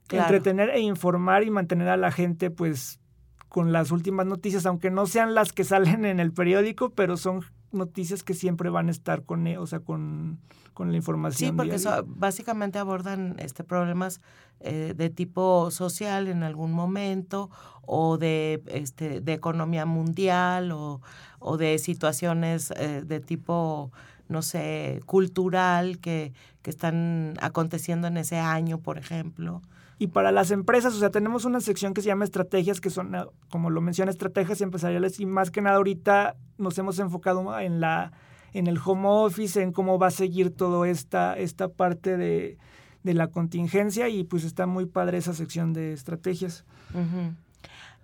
Claro. 0.06 0.24
Entretener 0.24 0.70
e 0.70 0.80
informar 0.80 1.44
y 1.44 1.50
mantener 1.50 1.88
a 1.88 1.96
la 1.96 2.10
gente 2.10 2.50
pues 2.50 3.00
con 3.48 3.72
las 3.72 3.90
últimas 3.90 4.26
noticias, 4.26 4.66
aunque 4.66 4.90
no 4.90 5.06
sean 5.06 5.34
las 5.34 5.52
que 5.52 5.64
salen 5.64 6.04
en 6.04 6.20
el 6.20 6.32
periódico, 6.32 6.90
pero 6.90 7.16
son 7.16 7.42
noticias 7.72 8.22
que 8.22 8.34
siempre 8.34 8.70
van 8.70 8.88
a 8.88 8.90
estar 8.90 9.24
con, 9.24 9.46
e- 9.46 9.58
o 9.58 9.66
sea, 9.66 9.80
con, 9.80 10.38
con 10.72 10.90
la 10.90 10.96
información. 10.96 11.50
Sí, 11.50 11.56
porque 11.56 11.76
básicamente 12.06 12.78
abordan 12.78 13.36
este 13.38 13.64
problemas 13.64 14.20
eh, 14.60 14.94
de 14.96 15.10
tipo 15.10 15.70
social 15.70 16.28
en 16.28 16.42
algún 16.42 16.72
momento 16.72 17.50
o 17.82 18.18
de 18.18 18.62
este 18.66 19.20
de 19.20 19.32
economía 19.32 19.86
mundial 19.86 20.72
o, 20.72 21.00
o 21.38 21.56
de 21.56 21.78
situaciones 21.78 22.72
eh, 22.76 23.02
de 23.04 23.20
tipo 23.20 23.92
no 24.28 24.42
sé 24.42 25.00
cultural 25.06 25.98
que, 25.98 26.32
que 26.62 26.70
están 26.70 27.34
aconteciendo 27.40 28.06
en 28.08 28.16
ese 28.16 28.38
año 28.38 28.78
por 28.78 28.98
ejemplo 28.98 29.62
Y 30.00 30.08
para 30.08 30.30
las 30.30 30.52
empresas, 30.52 30.94
o 30.94 30.98
sea, 30.98 31.10
tenemos 31.10 31.44
una 31.44 31.60
sección 31.60 31.92
que 31.92 32.02
se 32.02 32.06
llama 32.06 32.24
estrategias, 32.24 32.80
que 32.80 32.88
son, 32.88 33.16
como 33.50 33.68
lo 33.68 33.80
menciona, 33.80 34.12
estrategias 34.12 34.60
empresariales 34.60 35.18
y 35.18 35.26
más 35.26 35.50
que 35.50 35.60
nada 35.60 35.76
ahorita 35.76 36.36
nos 36.56 36.78
hemos 36.78 36.98
enfocado 37.00 37.58
en 37.58 37.80
la 37.80 38.12
en 38.54 38.66
el 38.66 38.78
home 38.82 39.06
office, 39.06 39.60
en 39.60 39.72
cómo 39.72 39.98
va 39.98 40.06
a 40.06 40.10
seguir 40.10 40.54
toda 40.56 40.88
esta, 40.88 41.36
esta 41.36 41.68
parte 41.68 42.16
de, 42.16 42.56
de 43.02 43.14
la 43.14 43.26
contingencia 43.26 44.08
y 44.08 44.24
pues 44.24 44.44
está 44.44 44.66
muy 44.66 44.86
padre 44.86 45.18
esa 45.18 45.34
sección 45.34 45.74
de 45.74 45.92
estrategias. 45.92 46.64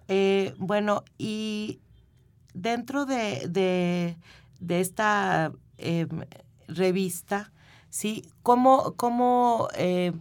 Eh, 0.08 0.52
bueno, 0.58 1.02
y 1.16 1.80
dentro 2.52 3.06
de, 3.06 3.48
de, 3.48 4.18
de 4.60 4.80
esta 4.80 5.50
eh, 5.78 6.06
revista, 6.68 7.52
¿sí? 7.90 8.24
¿Cómo, 8.42 8.94
cómo 8.96 9.68
eh, 9.76 10.12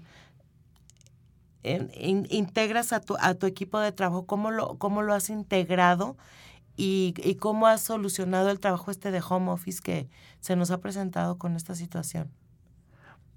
integras 1.63 2.93
a 2.93 2.99
tu, 2.99 3.15
a 3.19 3.33
tu 3.35 3.45
equipo 3.45 3.79
de 3.79 3.91
trabajo? 3.91 4.25
¿Cómo 4.25 4.51
lo, 4.51 4.77
cómo 4.77 5.01
lo 5.01 5.13
has 5.13 5.29
integrado? 5.29 6.17
Y, 6.75 7.13
y 7.23 7.35
cómo 7.35 7.67
has 7.67 7.81
solucionado 7.81 8.49
el 8.49 8.59
trabajo 8.59 8.89
este 8.91 9.11
de 9.11 9.21
home 9.27 9.51
office 9.51 9.81
que 9.81 10.09
se 10.39 10.55
nos 10.55 10.71
ha 10.71 10.79
presentado 10.79 11.37
con 11.37 11.55
esta 11.55 11.75
situación? 11.75 12.31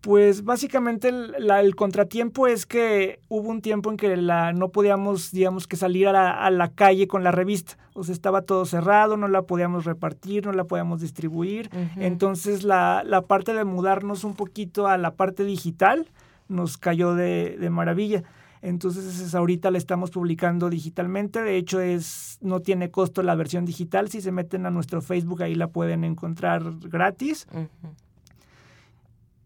Pues 0.00 0.44
básicamente 0.44 1.08
el, 1.08 1.34
la- 1.38 1.60
el 1.60 1.74
contratiempo 1.74 2.46
es 2.46 2.64
que 2.66 3.18
hubo 3.28 3.48
un 3.48 3.60
tiempo 3.60 3.90
en 3.90 3.96
que 3.96 4.16
la, 4.16 4.52
no 4.52 4.68
podíamos, 4.68 5.32
digamos, 5.32 5.66
que 5.66 5.76
salir 5.76 6.06
a 6.06 6.12
la, 6.12 6.30
a 6.32 6.50
la 6.50 6.68
calle 6.70 7.08
con 7.08 7.24
la 7.24 7.32
revista. 7.32 7.76
O 7.94 8.04
sea, 8.04 8.12
estaba 8.12 8.42
todo 8.42 8.66
cerrado, 8.66 9.16
no 9.16 9.26
la 9.26 9.42
podíamos 9.42 9.84
repartir, 9.84 10.46
no 10.46 10.52
la 10.52 10.64
podíamos 10.64 11.00
distribuir. 11.00 11.70
Entonces 11.96 12.62
la, 12.62 13.02
la 13.04 13.22
parte 13.22 13.52
de 13.54 13.64
mudarnos 13.64 14.22
un 14.22 14.34
poquito 14.34 14.86
a 14.86 14.96
la 14.98 15.14
parte 15.14 15.44
digital 15.44 16.06
nos 16.48 16.76
cayó 16.76 17.14
de, 17.14 17.56
de 17.58 17.70
maravilla. 17.70 18.22
Entonces 18.62 19.20
es- 19.20 19.34
ahorita 19.34 19.70
la 19.72 19.78
estamos 19.78 20.10
publicando 20.12 20.70
digitalmente. 20.70 21.42
De 21.42 21.56
hecho, 21.56 21.80
es, 21.80 22.38
no 22.42 22.60
tiene 22.60 22.90
costo 22.92 23.22
la 23.22 23.34
versión 23.34 23.64
digital. 23.64 24.08
Si 24.08 24.20
se 24.20 24.30
meten 24.30 24.66
a 24.66 24.70
nuestro 24.70 25.00
Facebook, 25.02 25.42
ahí 25.42 25.54
la 25.56 25.68
pueden 25.68 26.04
encontrar 26.04 26.62
gratis. 26.80 27.46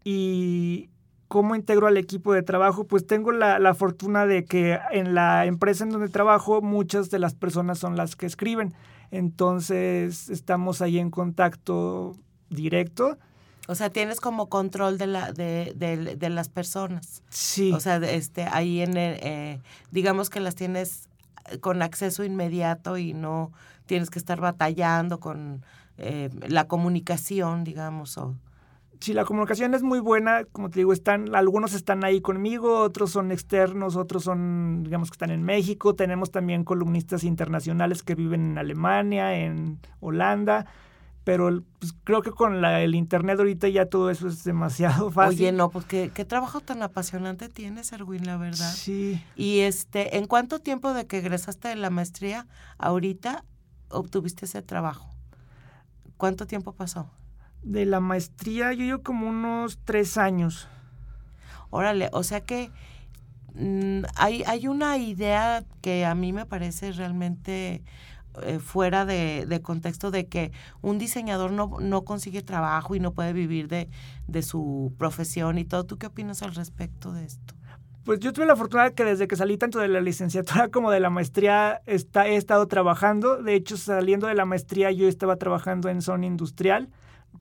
¿Y 0.03 0.89
cómo 1.27 1.55
integro 1.55 1.87
al 1.87 1.97
equipo 1.97 2.33
de 2.33 2.43
trabajo? 2.43 2.85
Pues 2.85 3.05
tengo 3.07 3.31
la, 3.31 3.59
la 3.59 3.73
fortuna 3.73 4.25
de 4.25 4.45
que 4.45 4.79
en 4.91 5.13
la 5.15 5.45
empresa 5.45 5.83
en 5.83 5.91
donde 5.91 6.09
trabajo 6.09 6.61
muchas 6.61 7.09
de 7.09 7.19
las 7.19 7.33
personas 7.35 7.79
son 7.79 7.95
las 7.97 8.15
que 8.15 8.25
escriben. 8.25 8.73
Entonces 9.11 10.29
estamos 10.29 10.81
ahí 10.81 10.97
en 10.99 11.09
contacto 11.11 12.15
directo. 12.49 13.17
O 13.67 13.75
sea, 13.75 13.89
tienes 13.89 14.19
como 14.19 14.49
control 14.49 14.97
de, 14.97 15.07
la, 15.07 15.31
de, 15.31 15.73
de- 15.75 16.15
de 16.15 16.29
las 16.29 16.49
personas. 16.49 17.21
Sí. 17.29 17.71
O 17.71 17.79
sea, 17.79 17.97
este, 17.97 18.43
ahí 18.51 18.81
en 18.81 18.97
el, 18.97 19.19
eh, 19.21 19.59
digamos 19.91 20.29
que 20.29 20.39
las 20.39 20.55
tienes 20.55 21.07
con 21.61 21.81
acceso 21.81 22.23
inmediato 22.23 22.97
y 22.97 23.13
no 23.13 23.51
tienes 23.85 24.09
que 24.09 24.19
estar 24.19 24.41
batallando 24.41 25.19
con 25.19 25.63
eh, 25.97 26.29
la 26.47 26.67
comunicación, 26.67 27.63
digamos. 27.63 28.17
O, 28.17 28.35
Sí, 29.01 29.13
la 29.13 29.25
comunicación 29.25 29.73
es 29.73 29.81
muy 29.81 29.99
buena, 29.99 30.43
como 30.51 30.69
te 30.69 30.79
digo, 30.79 30.93
están, 30.93 31.33
algunos 31.35 31.73
están 31.73 32.03
ahí 32.05 32.21
conmigo, 32.21 32.81
otros 32.81 33.09
son 33.09 33.31
externos, 33.31 33.95
otros 33.95 34.23
son, 34.23 34.83
digamos 34.83 35.09
que 35.09 35.15
están 35.15 35.31
en 35.31 35.41
México, 35.41 35.95
tenemos 35.95 36.29
también 36.29 36.63
columnistas 36.63 37.23
internacionales 37.23 38.03
que 38.03 38.13
viven 38.13 38.51
en 38.51 38.57
Alemania, 38.59 39.33
en 39.35 39.79
Holanda, 40.01 40.67
pero 41.23 41.63
pues, 41.79 41.93
creo 42.03 42.21
que 42.21 42.29
con 42.29 42.61
la- 42.61 42.81
el 42.83 42.93
internet 42.93 43.39
ahorita 43.39 43.67
ya 43.69 43.87
todo 43.87 44.11
eso 44.11 44.27
es 44.27 44.43
demasiado 44.43 45.09
fácil. 45.11 45.39
Oye, 45.39 45.51
no, 45.51 45.69
pues 45.71 45.85
¿qué, 45.85 46.11
qué 46.13 46.23
trabajo 46.23 46.61
tan 46.61 46.83
apasionante 46.83 47.49
tienes, 47.49 47.91
Erwin, 47.93 48.25
la 48.27 48.37
verdad. 48.37 48.71
Sí, 48.71 49.19
Y 49.35 49.61
este, 49.61 50.17
¿en 50.17 50.27
cuánto 50.27 50.59
tiempo 50.59 50.93
de 50.93 51.07
que 51.07 51.17
egresaste 51.17 51.69
de 51.69 51.75
la 51.75 51.89
maestría 51.89 52.45
ahorita 52.77 53.45
obtuviste 53.89 54.45
ese 54.45 54.61
trabajo? 54.61 55.09
¿Cuánto 56.17 56.45
tiempo 56.45 56.73
pasó? 56.73 57.09
De 57.63 57.85
la 57.85 57.99
maestría 57.99 58.73
yo 58.73 58.83
llevo 58.83 59.03
como 59.03 59.27
unos 59.27 59.79
tres 59.83 60.17
años. 60.17 60.67
Órale, 61.69 62.09
o 62.11 62.23
sea 62.23 62.41
que 62.41 62.71
mm, 63.53 64.03
hay, 64.15 64.43
hay 64.45 64.67
una 64.67 64.97
idea 64.97 65.63
que 65.81 66.05
a 66.05 66.15
mí 66.15 66.33
me 66.33 66.45
parece 66.45 66.91
realmente 66.91 67.83
eh, 68.43 68.59
fuera 68.59 69.05
de, 69.05 69.45
de 69.45 69.61
contexto 69.61 70.09
de 70.09 70.27
que 70.27 70.51
un 70.81 70.97
diseñador 70.97 71.51
no, 71.51 71.77
no 71.79 72.03
consigue 72.03 72.41
trabajo 72.41 72.95
y 72.95 72.99
no 72.99 73.13
puede 73.13 73.33
vivir 73.33 73.67
de, 73.67 73.89
de 74.27 74.41
su 74.41 74.93
profesión 74.97 75.57
y 75.57 75.65
todo. 75.65 75.85
¿Tú 75.85 75.97
qué 75.97 76.07
opinas 76.07 76.41
al 76.41 76.55
respecto 76.55 77.11
de 77.11 77.25
esto? 77.25 77.53
Pues 78.03 78.19
yo 78.19 78.33
tuve 78.33 78.47
la 78.47 78.55
fortuna 78.55 78.85
de 78.85 78.93
que 78.93 79.05
desde 79.05 79.27
que 79.27 79.35
salí 79.35 79.57
tanto 79.57 79.79
de 79.79 79.87
la 79.87 80.01
licenciatura 80.01 80.69
como 80.69 80.89
de 80.89 80.99
la 80.99 81.09
maestría 81.09 81.81
está, 81.85 82.27
he 82.27 82.35
estado 82.35 82.67
trabajando. 82.67 83.43
De 83.43 83.53
hecho, 83.53 83.77
saliendo 83.77 84.27
de 84.27 84.35
la 84.35 84.45
maestría 84.45 84.91
yo 84.91 85.07
estaba 85.07 85.35
trabajando 85.35 85.87
en 85.89 86.01
zona 86.01 86.25
industrial, 86.25 86.89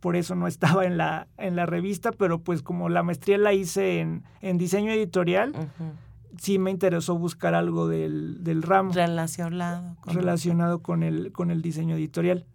por 0.01 0.17
eso 0.17 0.35
no 0.35 0.47
estaba 0.47 0.85
en 0.87 0.97
la, 0.97 1.29
en 1.39 1.57
la 1.57 1.67
revista, 1.67 2.11
pero 2.13 2.41
pues 2.41 2.63
como 2.63 2.89
la 2.89 3.03
maestría 3.03 3.39
la 3.39 3.53
hice 3.53 4.01
en, 4.01 4.25
en 4.41 4.59
diseño 4.59 4.91
editorial, 4.93 5.53
sí 6.39 6.59
me 6.59 6.71
interesó 6.71 7.17
buscar 7.19 7.55
algo 7.55 7.87
del, 7.89 8.43
del 8.43 8.63
ramo 8.63 8.93
Relacionado. 8.93 9.97
con- 10.01 10.15
relacionado 10.15 10.81
con 10.81 11.03
el, 11.03 11.33
con 11.33 11.51
el 11.51 11.63
diseño 11.63 11.97
editorial. 11.97 12.47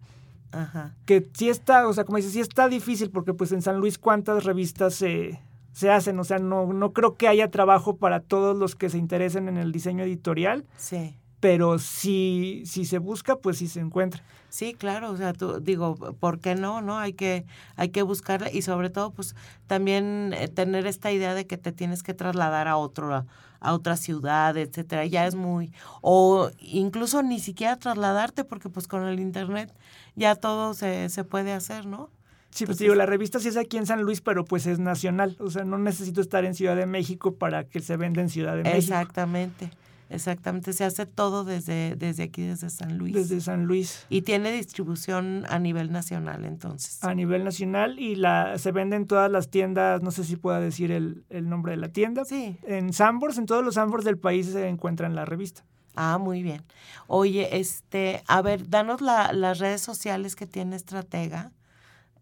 Ajá. 0.52 0.94
Que 1.04 1.28
sí 1.34 1.48
está, 1.48 1.86
o 1.88 1.92
sea, 1.92 2.04
como 2.04 2.16
dices, 2.16 2.32
sí 2.32 2.40
está 2.40 2.68
difícil 2.68 3.10
porque 3.10 3.34
pues 3.34 3.52
en 3.52 3.62
San 3.62 3.78
Luis 3.78 3.98
cuántas 3.98 4.44
revistas 4.44 4.94
se, 4.94 5.40
se 5.72 5.90
hacen, 5.90 6.18
o 6.18 6.24
sea, 6.24 6.38
no, 6.38 6.72
no 6.72 6.92
creo 6.92 7.16
que 7.16 7.28
haya 7.28 7.50
trabajo 7.50 7.96
para 7.96 8.20
todos 8.20 8.56
los 8.56 8.74
que 8.76 8.88
se 8.88 8.96
interesen 8.98 9.48
en 9.48 9.56
el 9.58 9.72
diseño 9.72 10.04
editorial, 10.04 10.64
Sí. 10.76 11.16
Pero 11.40 11.78
si, 11.78 12.62
si 12.66 12.84
se 12.84 12.98
busca, 12.98 13.36
pues 13.36 13.58
sí 13.58 13.68
se 13.68 13.80
encuentra. 13.80 14.22
Sí, 14.48 14.74
claro, 14.74 15.10
o 15.10 15.16
sea, 15.16 15.32
tú, 15.32 15.60
digo, 15.60 15.94
¿por 16.18 16.38
qué 16.40 16.54
no? 16.54 16.80
no 16.80 16.98
Hay 16.98 17.12
que, 17.12 17.44
hay 17.76 17.90
que 17.90 18.02
buscarla 18.02 18.50
y 18.50 18.62
sobre 18.62 18.88
todo, 18.90 19.10
pues, 19.10 19.34
también 19.66 20.32
eh, 20.34 20.48
tener 20.48 20.86
esta 20.86 21.12
idea 21.12 21.34
de 21.34 21.46
que 21.46 21.58
te 21.58 21.72
tienes 21.72 22.02
que 22.02 22.14
trasladar 22.14 22.66
a 22.68 22.76
otro, 22.78 23.14
a, 23.14 23.26
a 23.60 23.74
otra 23.74 23.96
ciudad, 23.96 24.56
etcétera, 24.56 25.04
ya 25.04 25.26
es 25.26 25.34
muy, 25.34 25.72
o 26.00 26.50
incluso 26.58 27.22
ni 27.22 27.38
siquiera 27.38 27.76
trasladarte, 27.76 28.44
porque 28.44 28.68
pues 28.70 28.88
con 28.88 29.04
el 29.04 29.20
internet 29.20 29.74
ya 30.14 30.36
todo 30.36 30.72
se, 30.72 31.08
se 31.10 31.24
puede 31.24 31.52
hacer, 31.52 31.84
¿no? 31.84 32.08
Sí, 32.50 32.64
pues 32.64 32.76
Entonces- 32.76 32.78
digo, 32.80 32.94
la 32.94 33.04
revista 33.06 33.38
sí 33.40 33.48
es 33.48 33.56
aquí 33.58 33.76
en 33.76 33.84
San 33.84 34.00
Luis, 34.02 34.22
pero 34.22 34.44
pues 34.46 34.64
es 34.66 34.78
nacional, 34.78 35.36
o 35.40 35.50
sea, 35.50 35.64
no 35.64 35.76
necesito 35.76 36.22
estar 36.22 36.46
en 36.46 36.54
Ciudad 36.54 36.76
de 36.76 36.86
México 36.86 37.34
para 37.34 37.64
que 37.64 37.80
se 37.80 37.98
venda 37.98 38.22
en 38.22 38.30
Ciudad 38.30 38.56
de 38.56 38.62
México. 38.62 38.78
Exactamente, 38.78 39.70
exactamente, 40.10 40.72
se 40.72 40.84
hace 40.84 41.06
todo 41.06 41.44
desde, 41.44 41.96
desde 41.96 42.24
aquí, 42.24 42.42
desde 42.42 42.70
San 42.70 42.96
Luis. 42.98 43.14
Desde 43.14 43.40
San 43.40 43.64
Luis. 43.66 44.06
Y 44.08 44.22
tiene 44.22 44.52
distribución 44.52 45.44
a 45.48 45.58
nivel 45.58 45.90
nacional, 45.92 46.44
entonces. 46.44 47.02
a 47.04 47.14
nivel 47.14 47.44
nacional 47.44 47.98
y 47.98 48.14
la 48.16 48.58
se 48.58 48.72
vende 48.72 48.96
en 48.96 49.06
todas 49.06 49.30
las 49.30 49.50
tiendas, 49.50 50.02
no 50.02 50.10
sé 50.10 50.24
si 50.24 50.36
pueda 50.36 50.60
decir 50.60 50.90
el, 50.92 51.24
el 51.30 51.48
nombre 51.48 51.72
de 51.72 51.78
la 51.78 51.88
tienda. 51.88 52.24
Sí. 52.24 52.56
En 52.62 52.92
Sambors, 52.92 53.38
en 53.38 53.46
todos 53.46 53.64
los 53.64 53.74
Sambors 53.74 54.04
del 54.04 54.18
país 54.18 54.46
se 54.46 54.68
encuentra 54.68 55.06
en 55.06 55.14
la 55.14 55.24
revista. 55.24 55.64
Ah, 55.94 56.18
muy 56.18 56.42
bien. 56.42 56.62
Oye, 57.06 57.58
este, 57.58 58.22
a 58.28 58.42
ver, 58.42 58.68
danos 58.68 59.00
la- 59.00 59.32
las 59.32 59.58
redes 59.58 59.80
sociales 59.80 60.36
que 60.36 60.46
tiene 60.46 60.76
Estratega. 60.76 61.52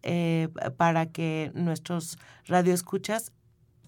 eh, 0.07 0.49
para 0.77 1.07
que 1.07 1.51
nuestros 1.55 2.19
radioescuchas 2.45 3.31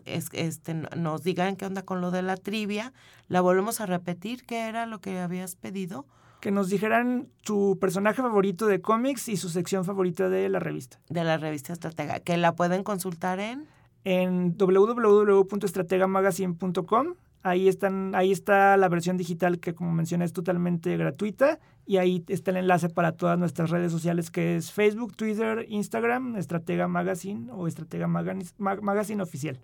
es- 0.07 0.29
este, 0.33 0.73
nos 0.73 1.23
digan 1.23 1.55
qué 1.55 1.65
onda 1.65 1.83
con 1.83 2.01
lo 2.01 2.11
de 2.11 2.21
la 2.21 2.35
trivia. 2.37 2.93
La 3.27 3.41
volvemos 3.41 3.81
a 3.81 3.85
repetir, 3.85 4.45
¿qué 4.45 4.67
era 4.67 4.85
lo 4.85 4.99
que 4.99 5.19
habías 5.19 5.55
pedido? 5.55 6.05
Que 6.41 6.51
nos 6.51 6.69
dijeran 6.69 7.29
su 7.43 7.77
personaje 7.81 8.21
favorito 8.21 8.67
de 8.67 8.81
cómics 8.81 9.27
y 9.29 9.37
su 9.37 9.49
sección 9.49 9.85
favorita 9.85 10.29
de 10.29 10.49
la 10.49 10.59
revista. 10.59 10.99
de 11.09 11.23
la 11.23 11.37
revista 11.37 11.73
Estratega, 11.73 12.19
que 12.19 12.37
la 12.37 12.55
pueden 12.55 12.83
consultar 12.83 13.39
en... 13.39 13.65
En 14.03 14.55
www.estrategamagazine.com. 14.57 17.15
Ahí, 17.43 17.67
están, 17.67 18.13
ahí 18.15 18.31
está 18.31 18.75
la 18.77 18.89
versión 18.89 19.15
digital 19.17 19.59
que, 19.59 19.73
como 19.73 19.91
mencioné, 19.93 20.25
es 20.25 20.33
totalmente 20.33 20.95
gratuita. 20.97 21.59
Y 21.85 21.97
ahí 21.97 22.23
está 22.27 22.51
el 22.51 22.57
enlace 22.57 22.89
para 22.89 23.13
todas 23.13 23.37
nuestras 23.39 23.69
redes 23.69 23.91
sociales, 23.91 24.29
que 24.31 24.57
es 24.57 24.71
Facebook, 24.71 25.15
Twitter, 25.15 25.65
Instagram, 25.69 26.35
Estratega 26.35 26.87
Magazine 26.87 27.49
o 27.51 27.67
Estratega 27.67 28.07
Magazine, 28.07 28.45
Mag- 28.57 28.81
Magazine 28.81 29.21
Oficial. 29.23 29.59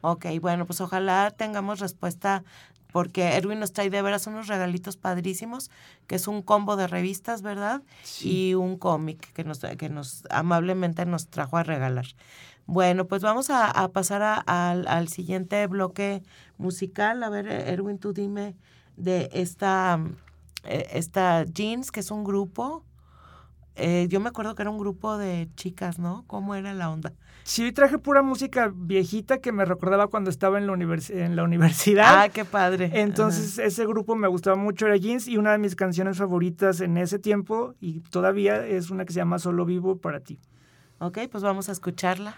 Ok, 0.00 0.26
bueno, 0.40 0.66
pues 0.66 0.80
ojalá 0.80 1.30
tengamos 1.36 1.80
respuesta 1.80 2.44
porque 2.92 3.36
Erwin 3.36 3.58
nos 3.60 3.72
trae 3.72 3.90
de 3.90 4.00
veras 4.00 4.26
unos 4.26 4.46
regalitos 4.46 4.96
padrísimos, 4.96 5.70
que 6.06 6.14
es 6.16 6.26
un 6.26 6.40
combo 6.42 6.76
de 6.76 6.86
revistas, 6.86 7.42
¿verdad? 7.42 7.82
Y 8.28 8.54
un 8.54 8.78
cómic 8.78 9.32
que 9.34 9.44
nos, 9.44 9.58
que 9.60 9.88
nos 9.90 10.24
amablemente 10.30 11.04
nos 11.04 11.28
trajo 11.28 11.58
a 11.58 11.62
regalar. 11.64 12.06
Bueno, 12.66 13.06
pues 13.06 13.22
vamos 13.22 13.50
a, 13.50 13.70
a 13.70 13.88
pasar 13.88 14.22
a- 14.22 14.36
al, 14.46 14.86
al 14.88 15.08
siguiente 15.08 15.66
bloque 15.66 16.22
musical. 16.58 17.22
A 17.22 17.28
ver, 17.28 17.46
Erwin, 17.48 17.98
tú 17.98 18.12
dime 18.12 18.56
de 18.96 19.28
esta, 19.32 20.00
eh, 20.64 20.86
esta 20.92 21.44
Jeans, 21.44 21.90
que 21.90 22.00
es 22.00 22.10
un 22.10 22.24
grupo. 22.24 22.84
Eh, 23.78 24.06
yo 24.08 24.20
me 24.20 24.28
acuerdo 24.28 24.54
que 24.54 24.62
era 24.62 24.70
un 24.70 24.78
grupo 24.78 25.16
de 25.16 25.48
chicas, 25.54 25.98
¿no? 25.98 26.24
¿Cómo 26.26 26.54
era 26.54 26.74
la 26.74 26.90
onda? 26.90 27.12
Sí, 27.44 27.72
traje 27.72 27.96
pura 27.98 28.20
música 28.22 28.70
viejita 28.74 29.38
que 29.38 29.52
me 29.52 29.64
recordaba 29.64 30.08
cuando 30.08 30.28
estaba 30.28 30.58
en 30.58 30.66
la, 30.66 30.74
univers- 30.74 31.10
en 31.14 31.34
la 31.36 31.44
universidad. 31.44 32.22
Ah, 32.22 32.28
qué 32.28 32.44
padre. 32.44 32.90
Entonces 32.92 33.58
ese 33.58 33.86
grupo 33.86 34.16
me 34.16 34.28
gustaba 34.28 34.56
mucho, 34.56 34.86
era 34.86 34.96
Jeans, 34.96 35.28
y 35.28 35.36
una 35.38 35.52
de 35.52 35.58
mis 35.58 35.74
canciones 35.74 36.18
favoritas 36.18 36.80
en 36.82 36.98
ese 36.98 37.18
tiempo, 37.18 37.74
y 37.80 38.00
todavía 38.00 38.66
es 38.66 38.90
una 38.90 39.04
que 39.06 39.12
se 39.14 39.20
llama 39.20 39.38
Solo 39.38 39.64
Vivo 39.64 39.96
para 39.96 40.20
ti. 40.20 40.38
Ok, 40.98 41.18
pues 41.30 41.42
vamos 41.42 41.68
a 41.68 41.72
escucharla. 41.72 42.34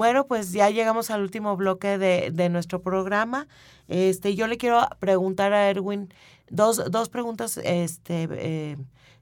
Bueno, 0.00 0.26
pues 0.26 0.52
ya 0.52 0.70
llegamos 0.70 1.10
al 1.10 1.20
último 1.20 1.58
bloque 1.58 1.98
de, 1.98 2.30
de 2.32 2.48
nuestro 2.48 2.80
programa. 2.80 3.46
Este, 3.86 4.34
yo 4.34 4.46
le 4.46 4.56
quiero 4.56 4.80
preguntar 4.98 5.52
a 5.52 5.68
Erwin 5.68 6.08
dos, 6.48 6.90
dos 6.90 7.10
preguntas 7.10 7.60
este, 7.62 8.26
eh, 8.30 8.78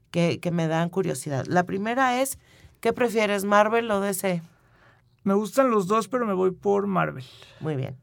que, 0.09 0.39
que 0.39 0.51
me 0.51 0.69
dan 0.69 0.87
curiosidad. 0.87 1.45
La 1.47 1.65
primera 1.65 2.21
es, 2.21 2.39
¿qué 2.79 2.93
prefieres, 2.93 3.43
Marvel 3.43 3.91
o 3.91 3.99
DC? 3.99 4.41
Me 5.25 5.33
gustan 5.33 5.69
los 5.69 5.87
dos, 5.87 6.07
pero 6.07 6.25
me 6.25 6.33
voy 6.33 6.51
por 6.51 6.87
Marvel. 6.87 7.25
Muy 7.59 7.75
bien. 7.75 7.97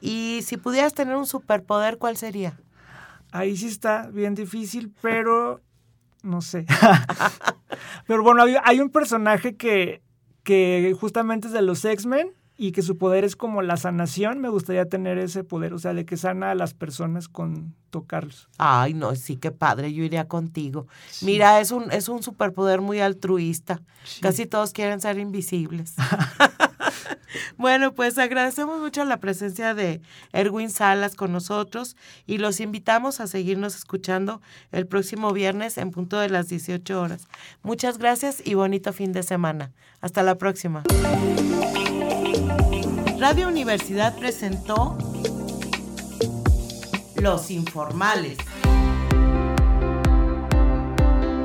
Y 0.00 0.42
si 0.44 0.58
pudieras 0.58 0.94
tener 0.94 1.16
un 1.16 1.26
superpoder, 1.26 1.98
¿cuál 1.98 2.16
sería? 2.16 2.56
Ahí 3.32 3.56
sí 3.56 3.66
está 3.66 4.06
bien 4.12 4.36
difícil, 4.36 4.94
pero 5.02 5.60
no 6.22 6.40
sé. 6.40 6.66
pero 8.06 8.22
bueno, 8.22 8.44
hay, 8.44 8.54
hay 8.62 8.78
un 8.78 8.90
personaje 8.90 9.56
que, 9.56 10.02
que 10.42 10.94
justamente 10.98 11.48
es 11.48 11.52
de 11.52 11.62
los 11.62 11.84
X-Men 11.84 12.32
y 12.56 12.72
que 12.72 12.82
su 12.82 12.96
poder 12.98 13.24
es 13.24 13.34
como 13.36 13.62
la 13.62 13.76
sanación. 13.76 14.40
Me 14.40 14.48
gustaría 14.48 14.88
tener 14.88 15.18
ese 15.18 15.44
poder, 15.44 15.72
o 15.74 15.78
sea, 15.78 15.94
de 15.94 16.04
que 16.04 16.16
sana 16.16 16.50
a 16.50 16.54
las 16.54 16.74
personas 16.74 17.28
con 17.28 17.74
tocarlos. 17.90 18.48
Ay, 18.58 18.94
no, 18.94 19.14
sí, 19.14 19.36
qué 19.36 19.50
padre, 19.50 19.92
yo 19.92 20.04
iría 20.04 20.28
contigo. 20.28 20.86
Mira, 21.22 21.60
es 21.60 21.72
un, 21.72 21.90
es 21.90 22.08
un 22.08 22.22
superpoder 22.22 22.80
muy 22.80 23.00
altruista. 23.00 23.80
Casi 24.20 24.46
todos 24.46 24.72
quieren 24.72 25.00
ser 25.00 25.18
invisibles. 25.18 25.94
bueno, 27.56 27.94
pues 27.94 28.18
agradecemos 28.18 28.80
mucho 28.80 29.04
la 29.04 29.18
presencia 29.18 29.74
de 29.74 30.00
Erwin 30.32 30.70
Salas 30.70 31.14
con 31.14 31.32
nosotros 31.32 31.96
y 32.26 32.38
los 32.38 32.60
invitamos 32.60 33.20
a 33.20 33.26
seguirnos 33.26 33.74
escuchando 33.76 34.40
el 34.70 34.86
próximo 34.86 35.32
viernes 35.32 35.78
en 35.78 35.90
punto 35.90 36.18
de 36.18 36.28
las 36.28 36.48
18 36.48 37.00
horas. 37.00 37.26
Muchas 37.62 37.98
gracias 37.98 38.42
y 38.44 38.54
bonito 38.54 38.92
fin 38.92 39.12
de 39.12 39.22
semana. 39.22 39.72
Hasta 40.00 40.22
la 40.22 40.36
próxima. 40.36 40.82
Radio 43.18 43.46
Universidad 43.46 44.18
presentó 44.18 44.98
Los 47.16 47.50
Informales. 47.50 48.36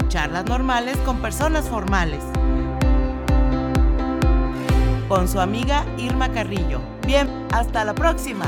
Charlas 0.07 0.45
normales 0.45 0.97
con 1.05 1.21
personas 1.21 1.69
formales. 1.69 2.23
Con 5.07 5.29
su 5.29 5.39
amiga 5.39 5.85
Irma 5.97 6.29
Carrillo. 6.31 6.81
Bien, 7.05 7.29
hasta 7.53 7.85
la 7.85 7.95
próxima. 7.95 8.45